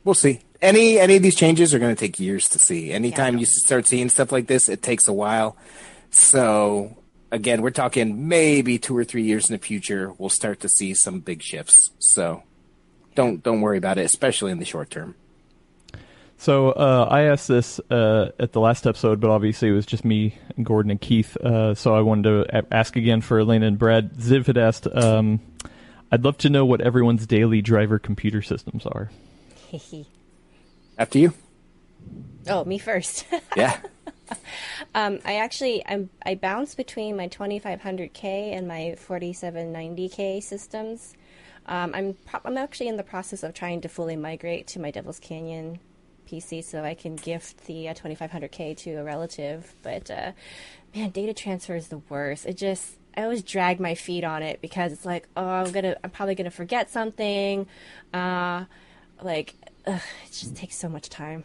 [0.03, 0.41] We'll see.
[0.61, 2.91] Any any of these changes are going to take years to see.
[2.91, 3.41] Anytime yeah.
[3.41, 5.55] you start seeing stuff like this, it takes a while.
[6.09, 6.97] So
[7.31, 10.93] again, we're talking maybe two or three years in the future, we'll start to see
[10.93, 11.91] some big shifts.
[11.99, 12.43] So
[13.15, 15.15] don't don't worry about it, especially in the short term.
[16.39, 20.05] So uh, I asked this uh, at the last episode, but obviously it was just
[20.05, 21.35] me, and Gordon, and Keith.
[21.37, 24.13] Uh, so I wanted to ask again for Alaina and Brad.
[24.13, 25.39] Ziv had asked, um,
[26.11, 29.09] "I'd love to know what everyone's daily driver computer systems are."
[30.97, 31.33] After you.
[32.49, 33.25] Oh, me first.
[33.55, 33.79] yeah.
[34.95, 38.23] Um, I actually I'm, I bounce between my 2500K
[38.57, 41.13] and my 4790K systems.
[41.65, 44.91] Um, I'm pro- I'm actually in the process of trying to fully migrate to my
[44.91, 45.79] Devil's Canyon
[46.27, 49.73] PC so I can gift the uh, 2500K to a relative.
[49.83, 50.31] But uh,
[50.95, 52.45] man, data transfer is the worst.
[52.45, 55.95] It just I always drag my feet on it because it's like, oh, I'm gonna
[56.03, 57.67] I'm probably gonna forget something.
[58.13, 58.65] Uh,
[59.21, 59.55] like
[59.87, 61.43] ugh, it just takes so much time.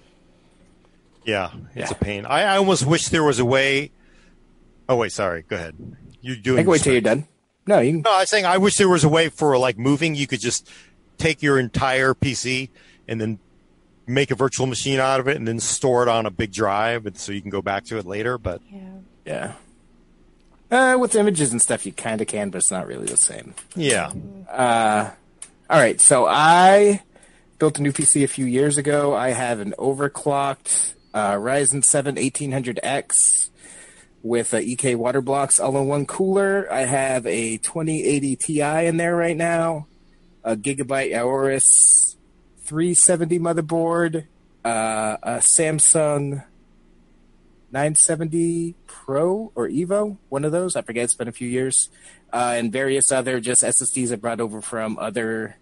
[1.25, 1.97] Yeah, it's yeah.
[1.97, 2.27] a pain.
[2.27, 3.93] I, I almost wish there was a way.
[4.89, 5.43] Oh wait, sorry.
[5.43, 5.77] Go ahead.
[6.21, 6.59] You're doing?
[6.59, 7.27] I can wait till you're done.
[7.67, 7.93] No, you.
[7.93, 8.03] Can...
[8.03, 10.15] No, I was saying I wish there was a way for like moving.
[10.15, 10.69] You could just
[11.19, 12.71] take your entire PC
[13.07, 13.39] and then
[14.07, 17.07] make a virtual machine out of it and then store it on a big drive,
[17.07, 18.37] and so you can go back to it later.
[18.37, 18.91] But yeah,
[19.25, 19.53] yeah.
[20.71, 23.55] Uh, with images and stuff, you kind of can, but it's not really the same.
[23.77, 24.11] Yeah.
[24.51, 25.11] Uh,
[25.69, 26.01] all right.
[26.01, 27.03] So I
[27.63, 29.15] built a new PC a few years ago.
[29.15, 33.51] I have an overclocked uh, Ryzen 7 1800X
[34.21, 36.67] with uh, EK water blocks all in one cooler.
[36.73, 39.87] I have a 2080 Ti in there right now,
[40.43, 42.17] a Gigabyte Aorus
[42.65, 44.27] 370 motherboard,
[44.65, 46.43] uh, a Samsung
[47.71, 50.75] 970 Pro or Evo, one of those.
[50.75, 51.05] I forget.
[51.05, 51.91] It's been a few years,
[52.33, 55.59] uh, and various other just SSDs I brought over from other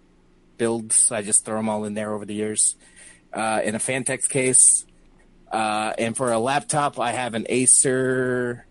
[0.60, 1.10] builds.
[1.10, 2.76] I just throw them all in there over the years.
[3.32, 4.84] Uh, in a Phanteks case,
[5.50, 8.66] uh, and for a laptop, I have an Acer.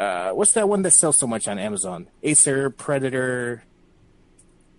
[0.00, 2.08] Uh, what's that one that sells so much on Amazon?
[2.22, 3.62] Acer Predator,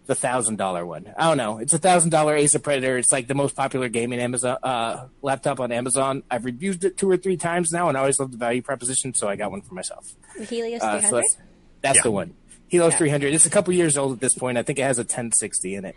[0.08, 1.14] the thousand dollar one.
[1.16, 1.60] I don't know.
[1.60, 2.98] It's a thousand dollar Acer Predator.
[2.98, 6.24] It's like the most popular gaming Amazon uh, laptop on Amazon.
[6.32, 9.14] I've reviewed it two or three times now, and I always love the value proposition,
[9.14, 10.16] so I got one for myself.
[10.36, 11.06] The Helios 300.
[11.06, 11.38] Uh, so that's,
[11.82, 12.02] that's yeah.
[12.02, 12.34] the one.
[12.70, 12.98] Helios yeah.
[13.00, 13.34] 300.
[13.34, 14.58] It's a couple years old at this point.
[14.58, 15.96] I think it has a 1060 in it.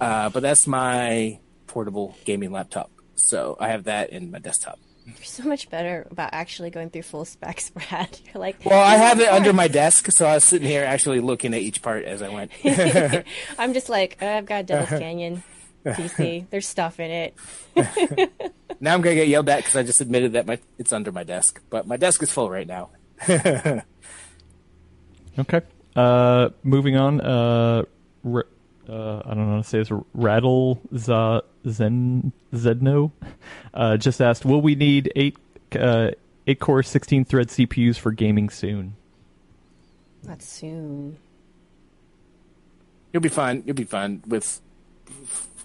[0.00, 2.90] Uh, but that's my portable gaming laptop.
[3.14, 4.78] So I have that in my desktop.
[5.06, 8.18] You're so much better about actually going through full specs, Brad.
[8.26, 11.20] You're like, well, I have it under my desk, so I was sitting here actually
[11.20, 12.50] looking at each part as I went.
[13.58, 15.42] I'm just like, oh, I've got Devil's Canyon
[15.84, 16.46] PC.
[16.50, 17.34] There's stuff in it.
[18.80, 21.24] now I'm gonna get yelled at because I just admitted that my it's under my
[21.24, 22.90] desk, but my desk is full right now.
[25.38, 25.62] okay.
[25.96, 27.20] Uh, moving on.
[27.20, 27.82] Uh,
[28.90, 33.12] uh, I don't know how to say this, Rattle Zen Zedno,
[33.74, 35.36] uh, just asked, will we need eight
[35.78, 36.10] uh,
[36.46, 38.96] eight core, sixteen thread CPUs for gaming soon?
[40.24, 41.18] Not soon.
[43.12, 43.62] You'll be fine.
[43.66, 44.60] You'll be fine with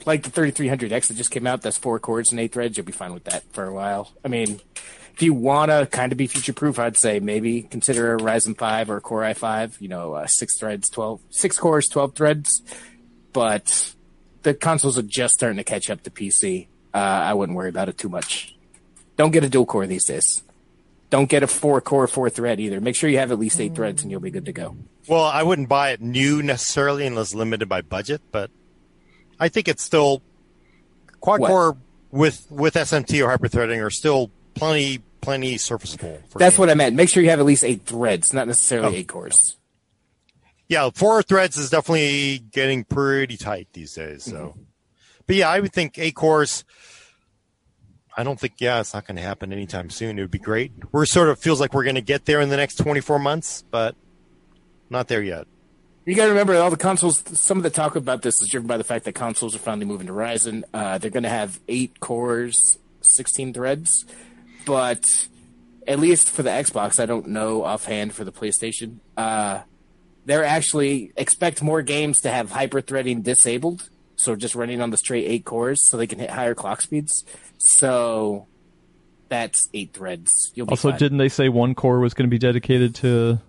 [0.06, 1.62] like the 3300X that just came out.
[1.62, 2.78] That's four cores and eight threads.
[2.78, 4.12] You'll be fine with that for a while.
[4.24, 4.62] I mean,
[5.16, 8.58] if you want to kind of be future proof, I'd say maybe consider a Ryzen
[8.58, 9.82] 5 or a Core i5.
[9.82, 12.62] You know, uh, six threads, 12, six cores, 12 threads
[13.36, 13.94] but
[14.44, 16.68] the consoles are just starting to catch up to PC.
[16.94, 18.56] Uh, I wouldn't worry about it too much.
[19.18, 20.42] Don't get a dual core these days.
[21.10, 22.80] Don't get a four core, four thread either.
[22.80, 24.78] Make sure you have at least eight threads and you'll be good to go.
[25.10, 28.52] Well, I wouldn't buy it new necessarily unless limited by budget, but
[29.38, 30.22] I think it's still
[31.20, 31.50] quad what?
[31.50, 31.78] core
[32.10, 36.20] with with SMT or hyperthreading are still plenty plenty serviceable.
[36.36, 36.96] That's what I meant.
[36.96, 39.58] Make sure you have at least eight threads, not necessarily oh, eight cores
[40.68, 44.24] yeah, four threads is definitely getting pretty tight these days.
[44.24, 44.62] So, mm-hmm.
[45.28, 46.64] but yeah, I would think eight cores.
[48.18, 50.18] I don't think, yeah, it's not going to happen anytime soon.
[50.18, 50.72] It would be great.
[50.94, 53.66] We're sort of feels like we're going to get there in the next 24 months,
[53.70, 53.94] but
[54.90, 55.48] not there yet.
[56.06, 57.24] You got to remember all the consoles.
[57.38, 59.86] Some of the talk about this is driven by the fact that consoles are finally
[59.86, 60.64] moving to Ryzen.
[60.74, 64.06] Uh, they're going to have eight cores, sixteen threads,
[64.66, 65.04] but
[65.88, 68.98] at least for the Xbox, I don't know offhand for the PlayStation.
[69.16, 69.62] Uh,
[70.26, 74.98] they're actually expect more games to have hyper threading disabled, so just running on the
[74.98, 77.24] straight eight cores, so they can hit higher clock speeds.
[77.60, 78.48] So
[79.30, 80.52] that's eight threads.
[80.56, 81.00] You'll be Also, fine.
[81.00, 83.40] didn't they say one core was going to be dedicated to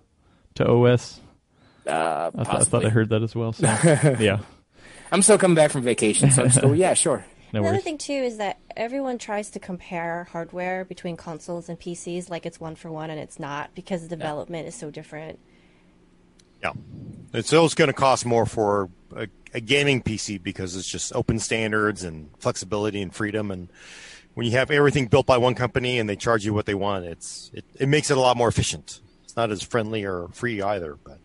[0.55, 1.19] to OS?
[1.87, 2.85] uh, I, th- I thought.
[2.85, 3.53] I heard that as well.
[3.53, 3.65] So.
[4.19, 4.39] yeah,
[5.11, 7.25] I'm still coming back from vacation, so I'm still yeah, sure.
[7.53, 7.83] No Another worries.
[7.83, 12.59] thing too is that everyone tries to compare hardware between consoles and PCs like it's
[12.59, 15.39] one for one, and it's not because the development is so different.
[16.61, 16.73] Yeah.
[17.33, 21.39] It's always going to cost more for a, a gaming PC because it's just open
[21.39, 23.51] standards and flexibility and freedom.
[23.51, 23.69] And
[24.33, 27.05] when you have everything built by one company and they charge you what they want,
[27.05, 29.01] it's it, it makes it a lot more efficient.
[29.23, 31.19] It's not as friendly or free either, but Yep.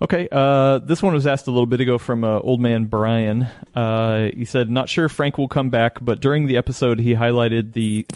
[0.00, 0.28] Okay.
[0.30, 3.48] Uh, this one was asked a little bit ago from uh, old man Brian.
[3.74, 7.72] Uh, he said, "Not sure Frank will come back, but during the episode, he highlighted
[7.72, 8.06] the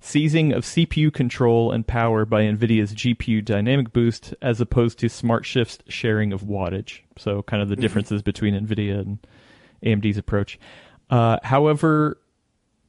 [0.00, 5.44] seizing of CPU control and power by NVIDIA's GPU Dynamic Boost, as opposed to Smart
[5.44, 7.00] Shift's sharing of wattage.
[7.16, 9.18] So, kind of the differences between NVIDIA and
[9.84, 10.58] AMD's approach.
[11.10, 12.18] Uh, however,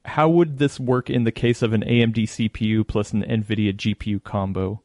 [0.04, 4.22] how would this work in the case of an AMD CPU plus an NVIDIA GPU
[4.22, 4.82] combo?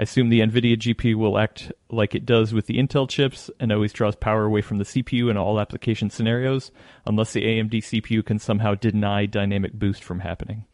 [0.00, 3.70] I assume the NVIDIA GPU will act like it does with the Intel chips and
[3.70, 6.70] always draws power away from the CPU in all application scenarios,
[7.04, 10.64] unless the AMD CPU can somehow deny dynamic boost from happening.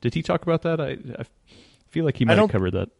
[0.00, 0.80] Did he talk about that?
[0.80, 1.24] I, I
[1.86, 2.90] feel like he might have covered that.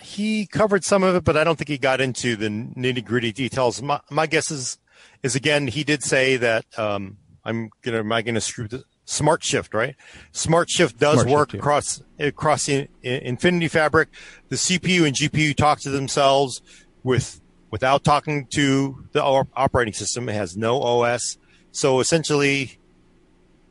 [0.00, 3.30] he covered some of it, but I don't think he got into the nitty gritty
[3.30, 3.82] details.
[3.82, 4.78] My, my guess is,
[5.22, 9.42] is again, he did say that, um, I'm gonna, am I gonna screw the smart
[9.42, 9.96] shift, right?
[10.32, 11.60] Smart shift does Smart work Shift, yeah.
[11.60, 14.10] across, across the Infinity Fabric.
[14.50, 16.60] The CPU and GPU talk to themselves
[17.02, 17.40] with,
[17.70, 20.28] without talking to the operating system.
[20.28, 21.38] It has no OS.
[21.72, 22.78] So essentially,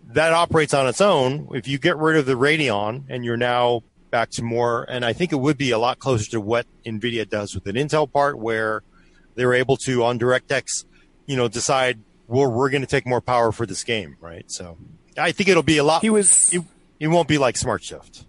[0.07, 1.49] that operates on its own.
[1.53, 5.13] If you get rid of the Radeon and you're now back to more, and I
[5.13, 8.39] think it would be a lot closer to what NVIDIA does with an Intel part
[8.39, 8.81] where
[9.35, 10.85] they're able to on DirectX,
[11.27, 14.49] you know, decide, well, we're going to take more power for this game, right?
[14.49, 14.77] So
[15.17, 16.63] I think it'll be a lot, He was it,
[16.99, 18.25] it won't be like Smart Shift.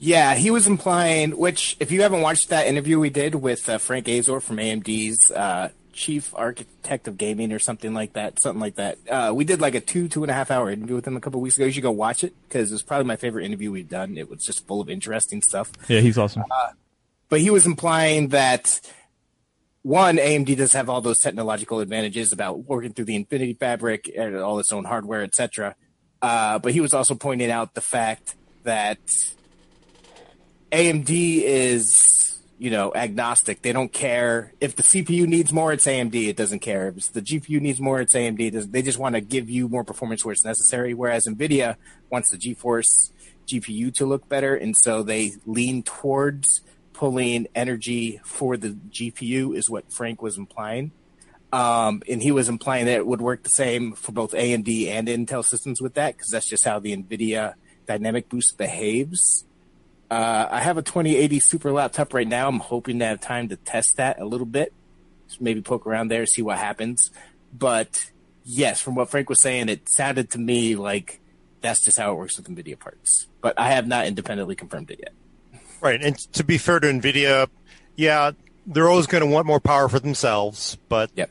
[0.00, 3.78] Yeah, he was implying, which, if you haven't watched that interview we did with uh,
[3.78, 8.76] Frank Azor from AMD's uh, chief architect of gaming or something like that, something like
[8.76, 8.98] that.
[9.10, 11.20] Uh, we did like a two, two and a half hour interview with him a
[11.20, 11.66] couple weeks ago.
[11.66, 14.16] You should go watch it because it's probably my favorite interview we've done.
[14.16, 15.72] It was just full of interesting stuff.
[15.88, 16.44] Yeah, he's awesome.
[17.28, 18.80] But he was implying that
[19.82, 24.36] one, AMD does have all those technological advantages about working through the Infinity Fabric and
[24.36, 25.74] all its own hardware, etc.
[26.20, 28.34] Uh, but he was also pointing out the fact
[28.64, 28.98] that
[30.72, 33.62] AMD is, you know, agnostic.
[33.62, 35.72] They don't care if the CPU needs more.
[35.72, 36.14] It's AMD.
[36.14, 38.00] It doesn't care if the GPU needs more.
[38.00, 38.70] It's AMD.
[38.70, 40.92] They just want to give you more performance where it's necessary.
[40.92, 41.76] Whereas Nvidia
[42.10, 43.12] wants the GeForce
[43.46, 46.60] GPU to look better, and so they lean towards
[46.92, 49.56] pulling energy for the GPU.
[49.56, 50.90] Is what Frank was implying.
[51.52, 55.08] Um, and he was implying that it would work the same for both AMD and
[55.08, 57.54] Intel systems with that, because that's just how the NVIDIA
[57.86, 59.46] Dynamic Boost behaves.
[60.10, 62.48] Uh, I have a 2080 Super laptop right now.
[62.48, 64.72] I'm hoping to have time to test that a little bit.
[65.26, 67.10] Just maybe poke around there, see what happens.
[67.52, 68.10] But
[68.44, 71.20] yes, from what Frank was saying, it sounded to me like
[71.60, 73.26] that's just how it works with NVIDIA parts.
[73.40, 75.12] But I have not independently confirmed it yet.
[75.80, 76.02] Right.
[76.02, 77.48] And to be fair to NVIDIA,
[77.96, 78.32] yeah,
[78.66, 81.30] they're always going to want more power for themselves, but Yep.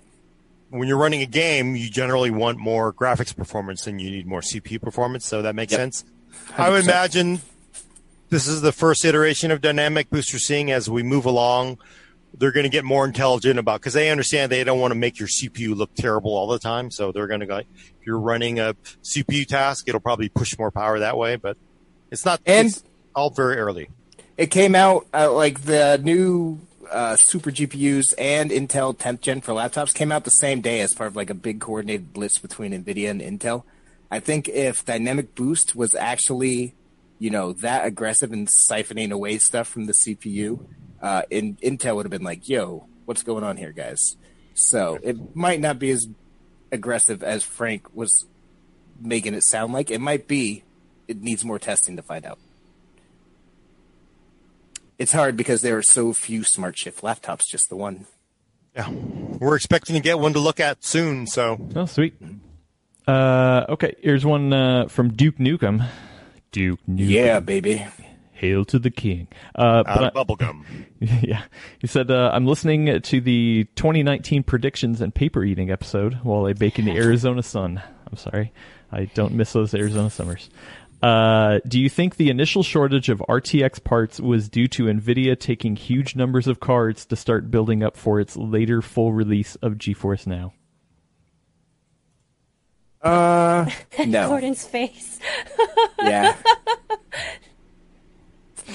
[0.70, 4.42] When you're running a game, you generally want more graphics performance and you need more
[4.42, 5.26] CPU performance.
[5.26, 5.80] So that makes Yep.
[5.80, 6.06] sense.
[6.58, 7.42] I would imagine
[8.30, 11.78] this is the first iteration of dynamic boost we're seeing as we move along.
[12.38, 15.18] They're going to get more intelligent about because they understand they don't want to make
[15.18, 16.92] your CPU look terrible all the time.
[16.92, 17.58] So they're going to go.
[17.58, 17.66] If
[18.06, 21.38] you're running a CPU task, it'll probably push more power that way.
[21.38, 21.58] But
[22.12, 22.42] it's not.
[22.46, 22.84] And- it's
[23.16, 23.90] all very early.
[24.38, 26.60] It came out uh, like the new
[26.92, 30.94] uh, super GPUs and Intel 10th gen for laptops came out the same day as
[30.94, 33.64] part of like a big coordinated blitz between Nvidia and Intel.
[34.10, 36.76] I think if Dynamic Boost was actually,
[37.20, 40.66] you know, that aggressive in siphoning away stuff from the CPU,
[41.02, 44.16] uh, in, Intel would have been like, "Yo, what's going on here, guys?"
[44.54, 46.08] So it might not be as
[46.72, 48.26] aggressive as Frank was
[49.00, 49.92] making it sound like.
[49.92, 50.64] It might be.
[51.08, 52.40] It needs more testing to find out.
[54.98, 58.06] It's hard because there are so few Smart Shift laptops, just the one.
[58.76, 61.28] Yeah, we're expecting to get one to look at soon.
[61.28, 62.16] So Oh, sweet.
[63.08, 65.88] Uh, okay, here's one uh, from Duke Nukem.
[66.52, 67.10] Duke Nukem.
[67.10, 67.86] Yeah, baby.
[68.34, 69.28] Hail to the king.
[69.56, 70.64] Uh, but I- Out of bubblegum.
[71.00, 71.44] yeah.
[71.80, 76.54] He said, uh, I'm listening to the 2019 predictions and paper eating episode while I
[76.54, 77.82] bake in the Arizona sun.
[78.10, 78.52] I'm sorry.
[78.92, 80.50] I don't miss those Arizona summers.
[81.02, 85.76] Uh, do you think the initial shortage of RTX parts was due to NVIDIA taking
[85.76, 90.26] huge numbers of cards to start building up for its later full release of GeForce
[90.26, 90.54] Now?
[93.02, 93.70] Uh,
[94.08, 94.28] no.
[94.30, 95.20] Gordon's face.
[96.02, 96.36] yeah.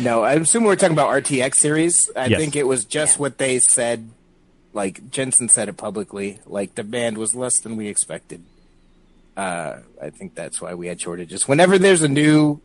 [0.00, 2.10] No, I assume we're talking about RTX series.
[2.16, 2.40] I Yes.
[2.40, 3.20] think it was just Yeah.
[3.20, 4.08] what they said.
[4.72, 6.38] Like Jensen said it publicly.
[6.46, 8.42] Like demand was less than we expected.
[9.36, 11.48] Uh, I think that's why we had shortages.
[11.48, 12.60] Whenever there's a new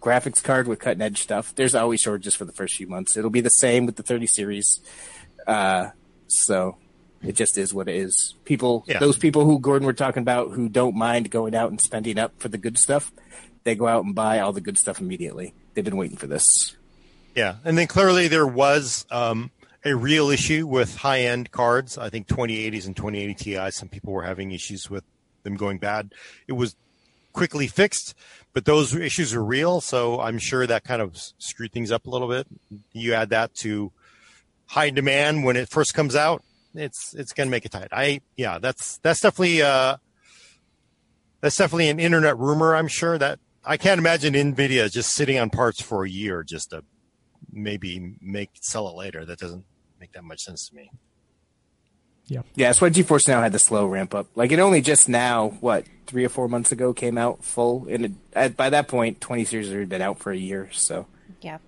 [0.00, 3.16] graphics card with cutting edge stuff, there's always shortages for the first few months.
[3.16, 4.80] It'll be the same with the 30 series.
[5.46, 5.90] Uh,
[6.26, 6.76] so
[7.22, 8.34] it just is what it is.
[8.44, 8.98] People, Yeah.
[8.98, 12.32] those people who Gordon were talking about who don't mind going out and spending up
[12.38, 13.12] for the good stuff,
[13.64, 15.52] they go out and buy all the good stuff immediately.
[15.74, 16.76] They've been waiting for this.
[17.34, 19.50] Yeah, and then clearly there was um,
[19.84, 21.98] a real issue with high-end cards.
[21.98, 23.70] I think 2080s and 2080 Ti.
[23.70, 25.04] Some people were having issues with
[25.42, 26.12] them going bad.
[26.46, 26.76] It was
[27.32, 28.14] quickly fixed,
[28.52, 29.80] but those issues are real.
[29.80, 32.46] So I'm sure that kind of screwed things up a little bit.
[32.92, 33.92] You add that to
[34.66, 36.42] high demand when it first comes out,
[36.74, 37.88] it's it's going to make it tight.
[37.92, 39.96] I yeah, that's that's definitely uh,
[41.40, 42.74] that's definitely an internet rumor.
[42.76, 46.70] I'm sure that I can't imagine Nvidia just sitting on parts for a year just
[46.70, 46.84] to
[47.52, 49.24] maybe make sell it later.
[49.24, 49.64] That doesn't
[49.98, 50.90] make that much sense to me.
[52.30, 54.28] Yeah, Yeah, that's why GeForce Now had the slow ramp up.
[54.36, 58.04] Like it only just now, what three or four months ago, came out full, and
[58.04, 60.68] it, at, by that point, 20 series had been out for a year.
[60.70, 61.06] So
[61.42, 61.58] Yeah.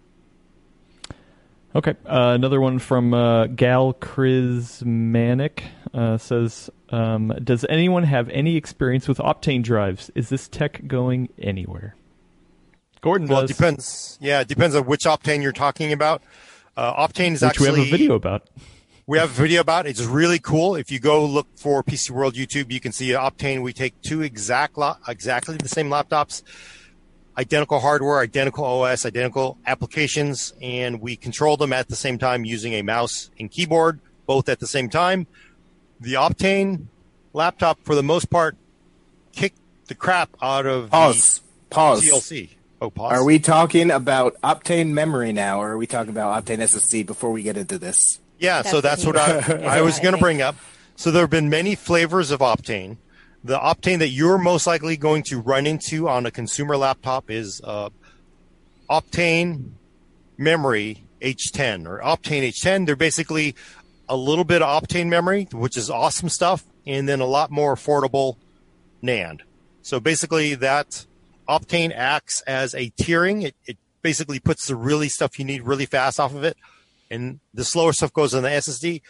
[1.74, 8.56] Okay, uh, another one from uh, Gal Chrismanic uh, says, um, "Does anyone have any
[8.56, 10.12] experience with Optane drives?
[10.14, 11.96] Is this tech going anywhere?"
[13.00, 14.16] Gordon Well, it depends.
[14.20, 16.22] Yeah, it depends on which Optane you're talking about.
[16.76, 18.48] Uh, Optane is which actually we have a video about.
[19.06, 19.86] We have a video about.
[19.86, 19.90] it.
[19.90, 20.76] It's really cool.
[20.76, 23.62] If you go look for PC World YouTube, you can see Optane.
[23.62, 26.42] We take two exact lo- exactly the same laptops,
[27.36, 32.74] identical hardware, identical OS, identical applications, and we control them at the same time using
[32.74, 35.26] a mouse and keyboard, both at the same time.
[36.00, 36.86] The Optane
[37.32, 38.56] laptop, for the most part,
[39.32, 39.58] kicked
[39.88, 42.04] the crap out of pause, pause.
[42.04, 42.50] TLC.
[42.80, 43.12] Oh, pause.
[43.12, 47.32] Are we talking about Optane memory now, or are we talking about Optane SSD before
[47.32, 48.20] we get into this?
[48.38, 50.56] Yeah, so That's that's what what I, I was going to bring up.
[50.96, 52.96] So there have been many flavors of Optane.
[53.44, 57.60] The Optane that you're most likely going to run into on a consumer laptop is
[57.64, 57.90] uh,
[58.90, 59.70] Optane
[60.38, 62.86] Memory H10 or Optane H10.
[62.86, 63.54] They're basically
[64.08, 67.74] a little bit of Optane memory, which is awesome stuff, and then a lot more
[67.74, 68.36] affordable
[69.02, 69.40] NAND.
[69.82, 71.06] So basically, that
[71.48, 73.44] Optane acts as a tiering.
[73.44, 76.56] It, it basically puts the really stuff you need really fast off of it,
[77.12, 79.02] and the slower stuff goes on the SSD.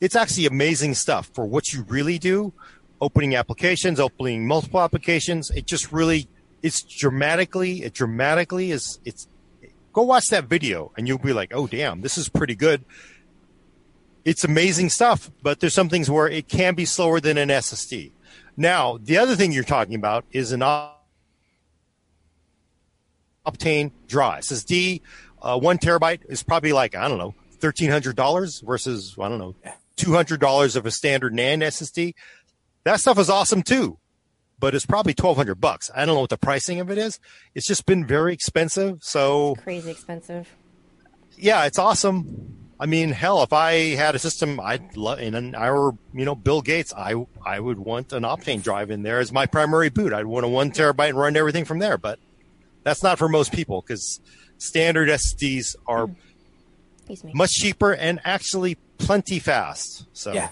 [0.00, 2.52] It's actually amazing stuff for what you really do.
[3.00, 5.50] Opening applications, opening multiple applications.
[5.50, 6.28] It just really,
[6.62, 9.28] it's dramatically, it dramatically is, it's,
[9.92, 12.84] go watch that video and you'll be like, oh, damn, this is pretty good.
[14.24, 18.10] It's amazing stuff, but there's some things where it can be slower than an SSD.
[18.56, 20.96] Now, the other thing you're talking about is an op-
[23.46, 24.42] Optane drive.
[24.42, 25.00] SSD,
[25.42, 29.54] uh, one terabyte is probably like, I don't know, $1,300 versus, I don't know,
[29.96, 32.14] $200 of a standard NAND SSD.
[32.84, 33.98] That stuff is awesome too,
[34.58, 35.90] but it's probably 1200 bucks.
[35.94, 37.18] I don't know what the pricing of it is.
[37.54, 38.98] It's just been very expensive.
[39.02, 40.48] So Crazy expensive.
[41.36, 42.54] yeah, it's awesome.
[42.80, 46.36] I mean, hell, if I had a system, I'd love, and I were, you know,
[46.36, 50.12] Bill Gates, I, I would want an Optane drive in there as my primary boot.
[50.12, 52.20] I'd want a one terabyte and run everything from there, but
[52.84, 54.20] that's not for most people because
[54.58, 56.10] standard SSDs are
[57.00, 57.32] Excuse me.
[57.34, 60.04] much cheaper and actually plenty fast.
[60.12, 60.50] So Yeah,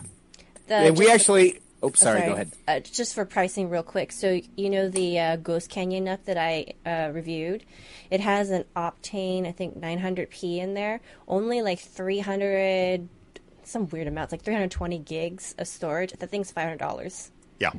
[0.69, 1.61] The- Yeah, we just- actually.
[1.83, 2.21] Oh, oh, sorry.
[2.23, 2.53] Go ahead.
[2.67, 4.11] Uh, just for pricing, real quick.
[4.11, 7.65] So you know the uh, Ghost Canyon NUC that I uh, reviewed.
[8.11, 11.01] It has an Optane, I think 900p in there.
[11.29, 13.09] Only like 300,
[13.65, 16.13] some weird amounts, like 320 gigs of storage.
[16.13, 17.31] That thing's five hundred dollars.
[17.61, 17.73] yeah.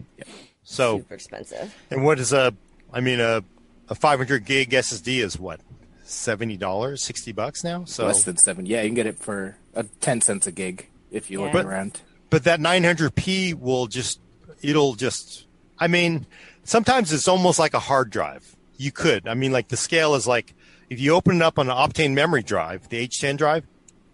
[0.63, 1.73] So, Super expensive.
[1.89, 2.53] and what is a,
[2.93, 3.41] I mean, a,
[3.89, 5.59] a 500 gig SSD is what?
[6.07, 7.85] $70, 60 bucks now?
[7.85, 8.65] So Less than seven.
[8.65, 11.61] Yeah, you can get it for uh, ten cents a gig if you look Yeah.
[11.63, 12.01] around.
[12.29, 14.19] but that 900p will just
[14.61, 15.45] it'll just
[15.79, 16.25] i mean
[16.63, 20.25] sometimes it's almost like a hard drive you could i mean like the scale is
[20.27, 20.53] like
[20.89, 23.65] if you open it up on an optane memory drive the h10 drive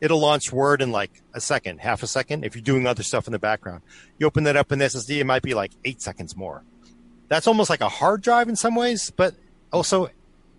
[0.01, 3.25] it'll launch word in like a second half a second if you're doing other stuff
[3.25, 3.81] in the background
[4.19, 6.61] you open that up in the ssd it might be like eight seconds more
[7.29, 9.33] that's almost like a hard drive in some ways but
[9.71, 10.09] also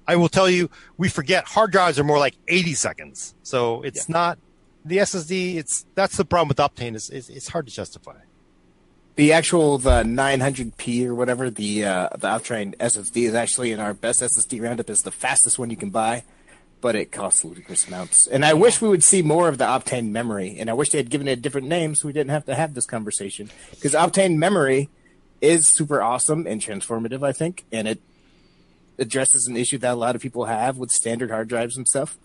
[0.06, 3.34] I will tell you, we forget hard drives are more like 80 seconds.
[3.42, 4.38] So it's not
[4.84, 5.56] the SSD.
[5.56, 8.16] It's that's the problem with Optane is it's, it's hard to justify.
[9.16, 13.94] The actual the 900p or whatever the uh, the Optane SSD is actually in our
[13.94, 16.24] best SSD roundup is the fastest one you can buy,
[16.80, 18.26] but it costs ludicrous amounts.
[18.26, 20.98] And I wish we would see more of the Optane memory, and I wish they
[20.98, 23.50] had given it a different name so we didn't have to have this conversation.
[23.70, 24.90] Because Optane memory
[25.40, 28.00] is super awesome and transformative, I think, and it
[28.98, 32.18] addresses an issue that a lot of people have with standard hard drives and stuff.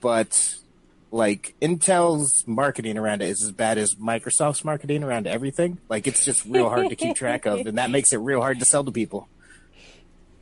[0.00, 0.56] But
[1.10, 5.78] like Intel's marketing around it is as bad as Microsoft's marketing around everything.
[5.88, 8.58] Like it's just real hard to keep track of, and that makes it real hard
[8.60, 9.28] to sell to people.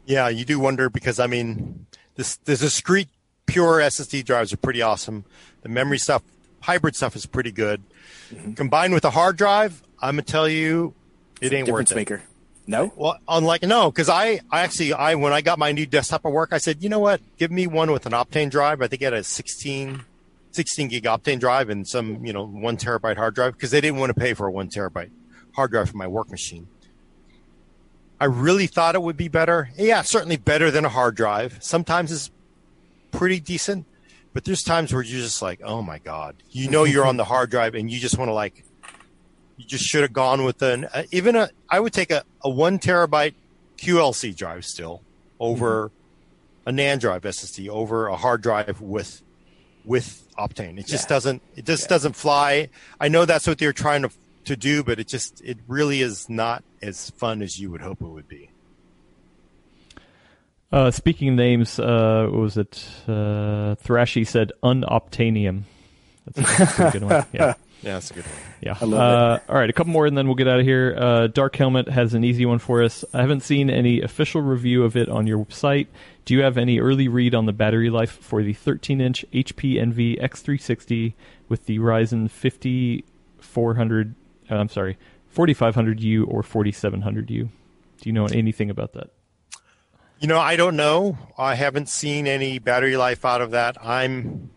[0.06, 1.86] Yeah, you do wonder because I mean,
[2.16, 3.08] this the discrete
[3.46, 5.24] pure SSD drives are pretty awesome.
[5.62, 6.22] The memory stuff,
[6.60, 7.82] hybrid stuff is pretty good.
[8.30, 8.52] Mm-hmm.
[8.52, 10.94] Combined with a hard drive, I'm gonna tell you,
[11.40, 11.94] it ain't worth it.
[11.94, 12.22] maker.
[12.66, 12.92] No.
[12.96, 16.32] Well, unlike no, because I, I actually, I when I got my new desktop at
[16.32, 18.80] work, I said, you know what, give me one with an Optane drive.
[18.80, 20.02] I think it had a 16,
[20.52, 23.98] 16 gig Optane drive and some, you know, one terabyte hard drive because they didn't
[23.98, 25.10] want to pay for a one terabyte
[25.54, 26.66] hard drive for my work machine.
[28.18, 29.70] I really thought it would be better.
[29.76, 31.58] Yeah, certainly better than a hard drive.
[31.60, 32.30] Sometimes it's
[33.10, 33.84] pretty decent,
[34.32, 37.24] but there's times where you're just like, oh my god, you know, you're on the
[37.24, 38.63] hard drive and you just want to like
[39.56, 41.50] you just should have gone with an uh, even a.
[41.68, 43.34] I would take a, a one terabyte
[43.78, 45.02] QLC drive still
[45.38, 45.88] over
[46.66, 46.68] mm-hmm.
[46.68, 49.22] a NAND drive SSD over a hard drive with
[49.84, 50.78] with Optane.
[50.78, 51.08] It just yeah.
[51.08, 51.42] doesn't.
[51.56, 51.88] It just yeah.
[51.88, 52.68] doesn't fly.
[53.00, 54.10] I know that's what they're trying to
[54.44, 58.00] to do, but it just it really is not as fun as you would hope
[58.00, 58.50] it would be.
[60.72, 62.84] Uh, speaking of names, uh, what was it?
[63.06, 65.62] Uh, Thrashy said unoptanium.
[66.26, 67.26] That's a, that's a good one.
[67.32, 67.54] Yeah.
[67.84, 68.34] Yeah, that's a good one.
[68.60, 68.78] Yeah.
[68.80, 70.96] I love uh, All right, a couple more and then we'll get out of here.
[70.98, 73.04] Uh, Dark Helmet has an easy one for us.
[73.12, 75.88] I haven't seen any official review of it on your site.
[76.24, 79.78] Do you have any early read on the battery life for the 13 inch HP
[79.80, 81.12] Envy X360
[81.48, 84.14] with the Ryzen 5400,
[84.50, 84.96] uh, I'm sorry,
[85.34, 87.26] 4500U or 4700U?
[87.26, 87.48] Do
[88.02, 89.10] you know anything about that?
[90.20, 91.18] You know, I don't know.
[91.36, 93.76] I haven't seen any battery life out of that.
[93.84, 94.50] I'm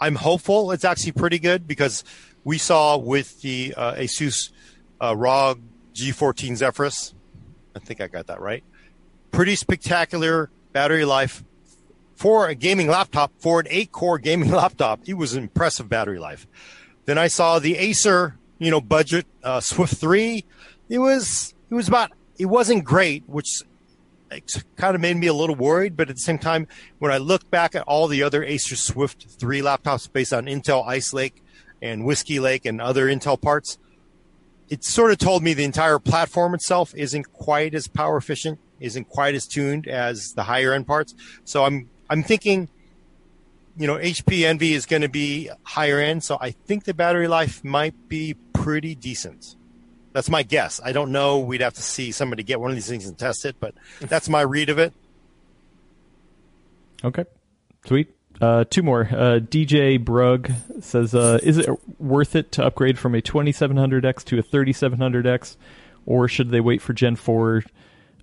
[0.00, 2.02] I'm hopeful it's actually pretty good because
[2.44, 4.50] we saw with the uh, Asus
[5.00, 5.60] uh, ROG
[5.94, 7.14] G14 Zephyrus.
[7.74, 8.64] I think I got that right.
[9.30, 11.44] Pretty spectacular battery life
[12.14, 15.00] for a gaming laptop, for an eight core gaming laptop.
[15.06, 16.46] It was impressive battery life.
[17.04, 20.44] Then I saw the Acer, you know, budget uh, Swift 3.
[20.88, 23.62] It was, it was about, it wasn't great, which
[24.76, 25.96] kind of made me a little worried.
[25.96, 29.26] But at the same time, when I look back at all the other Acer Swift
[29.28, 31.42] 3 laptops based on Intel Ice Lake
[31.82, 33.76] and Whiskey Lake and other Intel parts,
[34.68, 39.08] it sort of told me the entire platform itself isn't quite as power efficient, isn't
[39.08, 41.14] quite as tuned as the higher end parts.
[41.44, 42.68] So I'm I'm thinking,
[43.76, 47.28] you know, HP Envy is going to be higher end, so I think the battery
[47.28, 49.56] life might be pretty decent.
[50.12, 50.80] That's my guess.
[50.84, 51.38] I don't know.
[51.40, 54.28] We'd have to see somebody get one of these things and test it, but that's
[54.28, 54.92] my read of it.
[57.04, 57.24] Okay,
[57.84, 58.14] sweet.
[58.42, 59.02] Uh, two more.
[59.02, 60.50] Uh, DJ Brug
[60.80, 61.70] says, uh, "Is it
[62.00, 65.56] worth it to upgrade from a 2700X to a 3700X,
[66.06, 67.62] or should they wait for Gen 4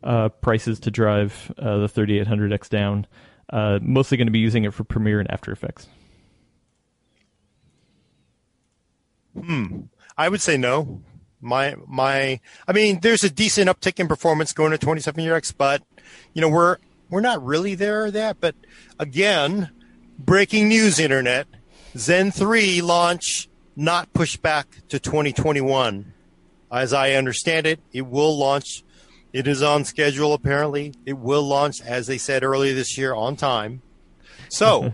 [0.03, 3.07] uh, prices to drive uh, the 3800X down?
[3.49, 5.87] Uh, mostly going to be using it for Premiere and After Effects."
[9.41, 9.83] Hmm.
[10.17, 11.01] I would say no.
[11.39, 12.41] My my.
[12.67, 15.81] I mean, there's a decent uptick in performance going to 2700X, but
[16.33, 16.75] you know we're
[17.09, 18.41] we're not really there that.
[18.41, 18.55] But
[18.99, 19.69] again
[20.19, 21.47] Breaking news, Internet.
[21.95, 23.47] Zen 3 launch
[23.77, 26.13] not pushed back to 2021.
[26.69, 28.83] As I understand it, it will launch.
[29.31, 30.93] It is on schedule, apparently.
[31.05, 33.81] It will launch, as they said earlier this year, on time.
[34.49, 34.93] So,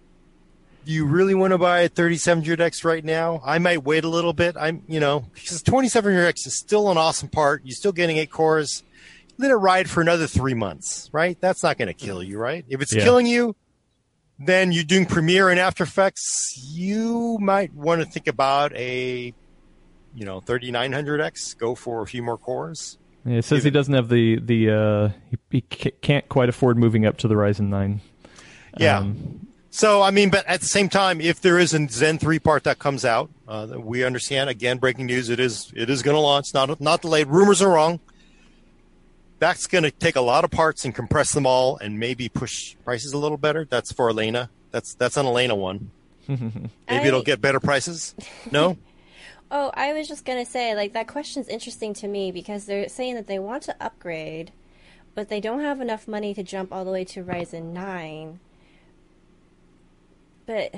[0.86, 3.42] do you really want to buy a 3700X right now?
[3.44, 4.56] I might wait a little bit.
[4.58, 7.60] I'm, you know, because 2700X is still an awesome part.
[7.64, 8.82] You're still getting eight cores.
[9.36, 11.38] Let it ride for another three months, right?
[11.38, 12.64] That's not going to kill you, right?
[12.70, 13.04] If it's yeah.
[13.04, 13.54] killing you,
[14.38, 19.32] then you're doing Premiere and After Effects, you might want to think about a,
[20.14, 21.56] you know, 3900X.
[21.56, 22.98] Go for a few more cores.
[23.24, 25.08] Yeah, it says Even, he doesn't have the the uh,
[25.50, 28.00] he, he, can't quite afford moving up to the Ryzen nine.
[28.76, 28.98] Yeah.
[28.98, 32.38] Um, so I mean, but at the same time, if there is a Zen three
[32.38, 34.48] part that comes out, uh, we understand.
[34.48, 37.26] Again, breaking news: it is it is going to launch, not not delayed.
[37.26, 38.00] Rumors are wrong
[39.38, 42.76] that's going to take a lot of parts and compress them all and maybe push
[42.84, 43.64] prices a little better.
[43.64, 44.50] That's for Alaina.
[44.70, 45.90] That's that's an Alaina one.
[46.28, 47.06] maybe I...
[47.06, 48.14] it'll get better prices.
[48.50, 48.76] No.
[49.50, 53.14] oh, I was just gonna say like that question's interesting to me because they're saying
[53.14, 54.52] that they want to upgrade,
[55.14, 58.40] but they don't have enough money to jump all the way to Ryzen 9.
[60.46, 60.74] But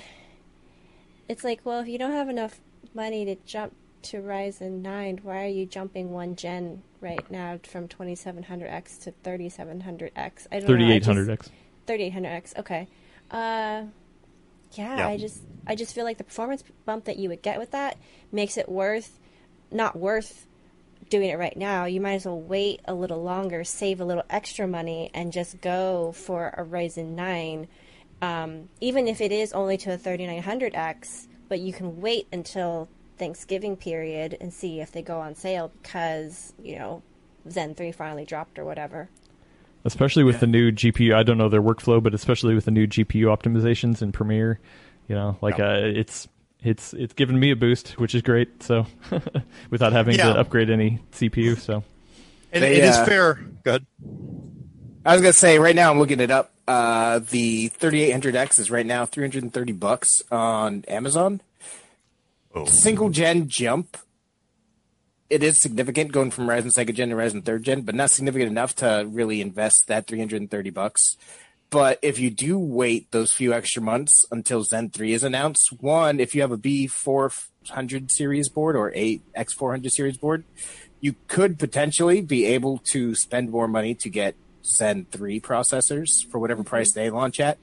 [1.29, 2.61] it's like, well, if you don't have enough
[2.95, 7.89] money to jump to Ryzen 9, why are you jumping one gen right now from
[7.89, 10.47] 2700X to 3700X?
[10.53, 10.87] I don't know.
[10.87, 11.49] I just- 3800X.
[11.87, 12.59] 3800X.
[12.59, 12.89] Okay.
[13.31, 13.85] Uh,
[14.73, 15.09] yeah, Yeah.
[15.09, 17.97] I just I just feel like the performance bump that you would get with that
[18.33, 19.19] makes it worth
[19.71, 20.47] not worth
[21.11, 21.85] doing it right now.
[21.85, 25.61] You might as well wait a little longer, save a little extra money, and just
[25.61, 27.69] go for a Ryzen 9.
[28.21, 32.89] Um, even if it is only to a 3900X, but you can wait until
[33.19, 37.03] Thanksgiving period and see if they go on sale because you know
[37.51, 39.09] Zen 3 finally dropped or whatever.
[39.85, 41.15] especially with the new GPU.
[41.15, 44.61] I don't know their workflow, but especially with the new GPU optimizations in Premiere,
[45.09, 46.29] you know, like uh, it's
[46.63, 48.63] it's it's given me a boost, which is great.
[48.63, 48.87] So
[49.71, 50.33] without having Yeah.
[50.35, 51.85] to upgrade any CPU, so
[52.53, 53.35] And They, it is uh, fair.
[53.65, 53.87] Good.
[55.05, 56.53] I was gonna say right now I'm looking it up.
[56.67, 61.41] Uh, the 3800X is right now 330 bucks on Amazon.
[62.59, 62.65] Oh.
[62.65, 63.97] Single gen jump.
[65.31, 68.51] It is significant going from Ryzen second gen to Ryzen third gen, but not significant
[68.51, 71.17] enough to really invest that 330 bucks.
[71.71, 76.19] But if you do wait those few extra months until Zen 3 is announced, one,
[76.19, 80.45] if you have a B400 series board or a X400 series board,
[81.01, 86.39] you could potentially be able to spend more money to get Zen 3 processors for
[86.39, 87.01] whatever price mm-hmm.
[87.01, 87.59] they launch at.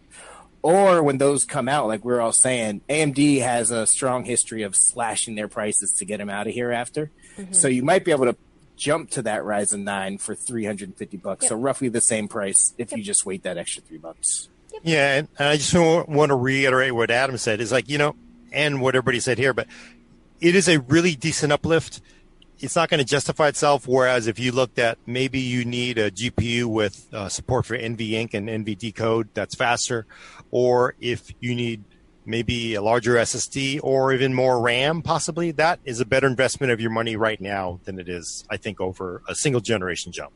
[0.66, 4.64] Or when those come out, like we are all saying, AMD has a strong history
[4.64, 7.12] of slashing their prices to get them out of here after.
[7.52, 8.36] So you might be able to
[8.76, 11.48] jump to that Ryzen 9 for 350 bucks.
[11.48, 14.50] So roughly the same price if you just wait that extra three bucks.
[14.84, 17.62] Yeah, and and I just want to reiterate what Adam said.
[17.62, 18.16] Is like you know,
[18.52, 19.68] and what everybody said here, but
[20.42, 22.02] it is a really decent uplift.
[22.60, 23.88] It's not going to justify itself.
[23.88, 28.34] Whereas if you looked at maybe you need a GPU with uh, support for NVEnc
[28.34, 30.06] and NV decode that's faster,
[30.52, 31.84] or if you need
[32.26, 36.82] maybe a larger SSD or even more RAM, possibly that is a better investment of
[36.82, 40.34] your money right now than it is, I think, over a single generation jump.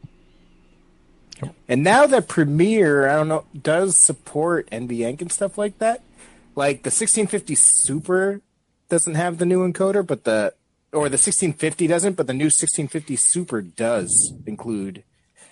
[1.68, 6.02] And now that Premiere, I don't know, does support NVEnc and stuff like that.
[6.56, 8.42] Like the 1650 Super
[8.90, 10.54] doesn't have the new encoder, but the
[10.92, 15.04] or the 1650 doesn't, but the new 1650 Super does include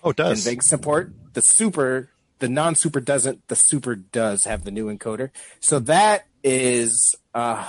[0.03, 0.45] Oh, it does.
[0.45, 1.11] NVEnc support.
[1.33, 2.09] The Super,
[2.39, 3.47] the non-Super doesn't.
[3.47, 5.31] The Super does have the new encoder.
[5.59, 7.63] So that is uh,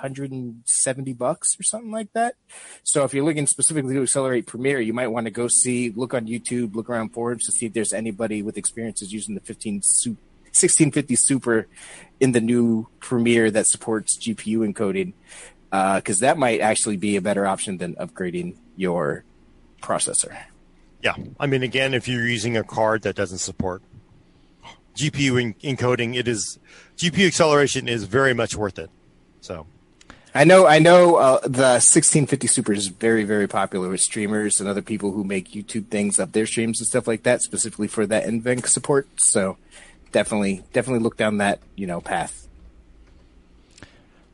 [0.00, 2.34] 170 bucks or something like that.
[2.82, 6.14] So if you're looking specifically to accelerate Premiere, you might want to go see, look
[6.14, 9.82] on YouTube, look around forums to see if there's anybody with experiences using the 15
[9.82, 10.16] Su-
[10.52, 11.68] 1650 Super
[12.18, 15.12] in the new Premiere that supports GPU encoding,
[15.70, 19.24] because that might actually be a better option than upgrading your
[19.82, 20.36] processor.
[21.02, 21.14] Yeah.
[21.38, 23.82] I mean, again, if you're using a card that doesn't support
[24.96, 26.58] GPU en- encoding, it is
[26.96, 28.90] GPU acceleration is very much worth it.
[29.40, 29.66] So,
[30.34, 31.16] I know, I know.
[31.16, 35.52] Uh, the 1650 Super is very, very popular with streamers and other people who make
[35.52, 39.08] YouTube things up their streams and stuff like that, specifically for that NVEnc support.
[39.16, 39.56] So,
[40.12, 42.46] definitely, definitely look down that you know path.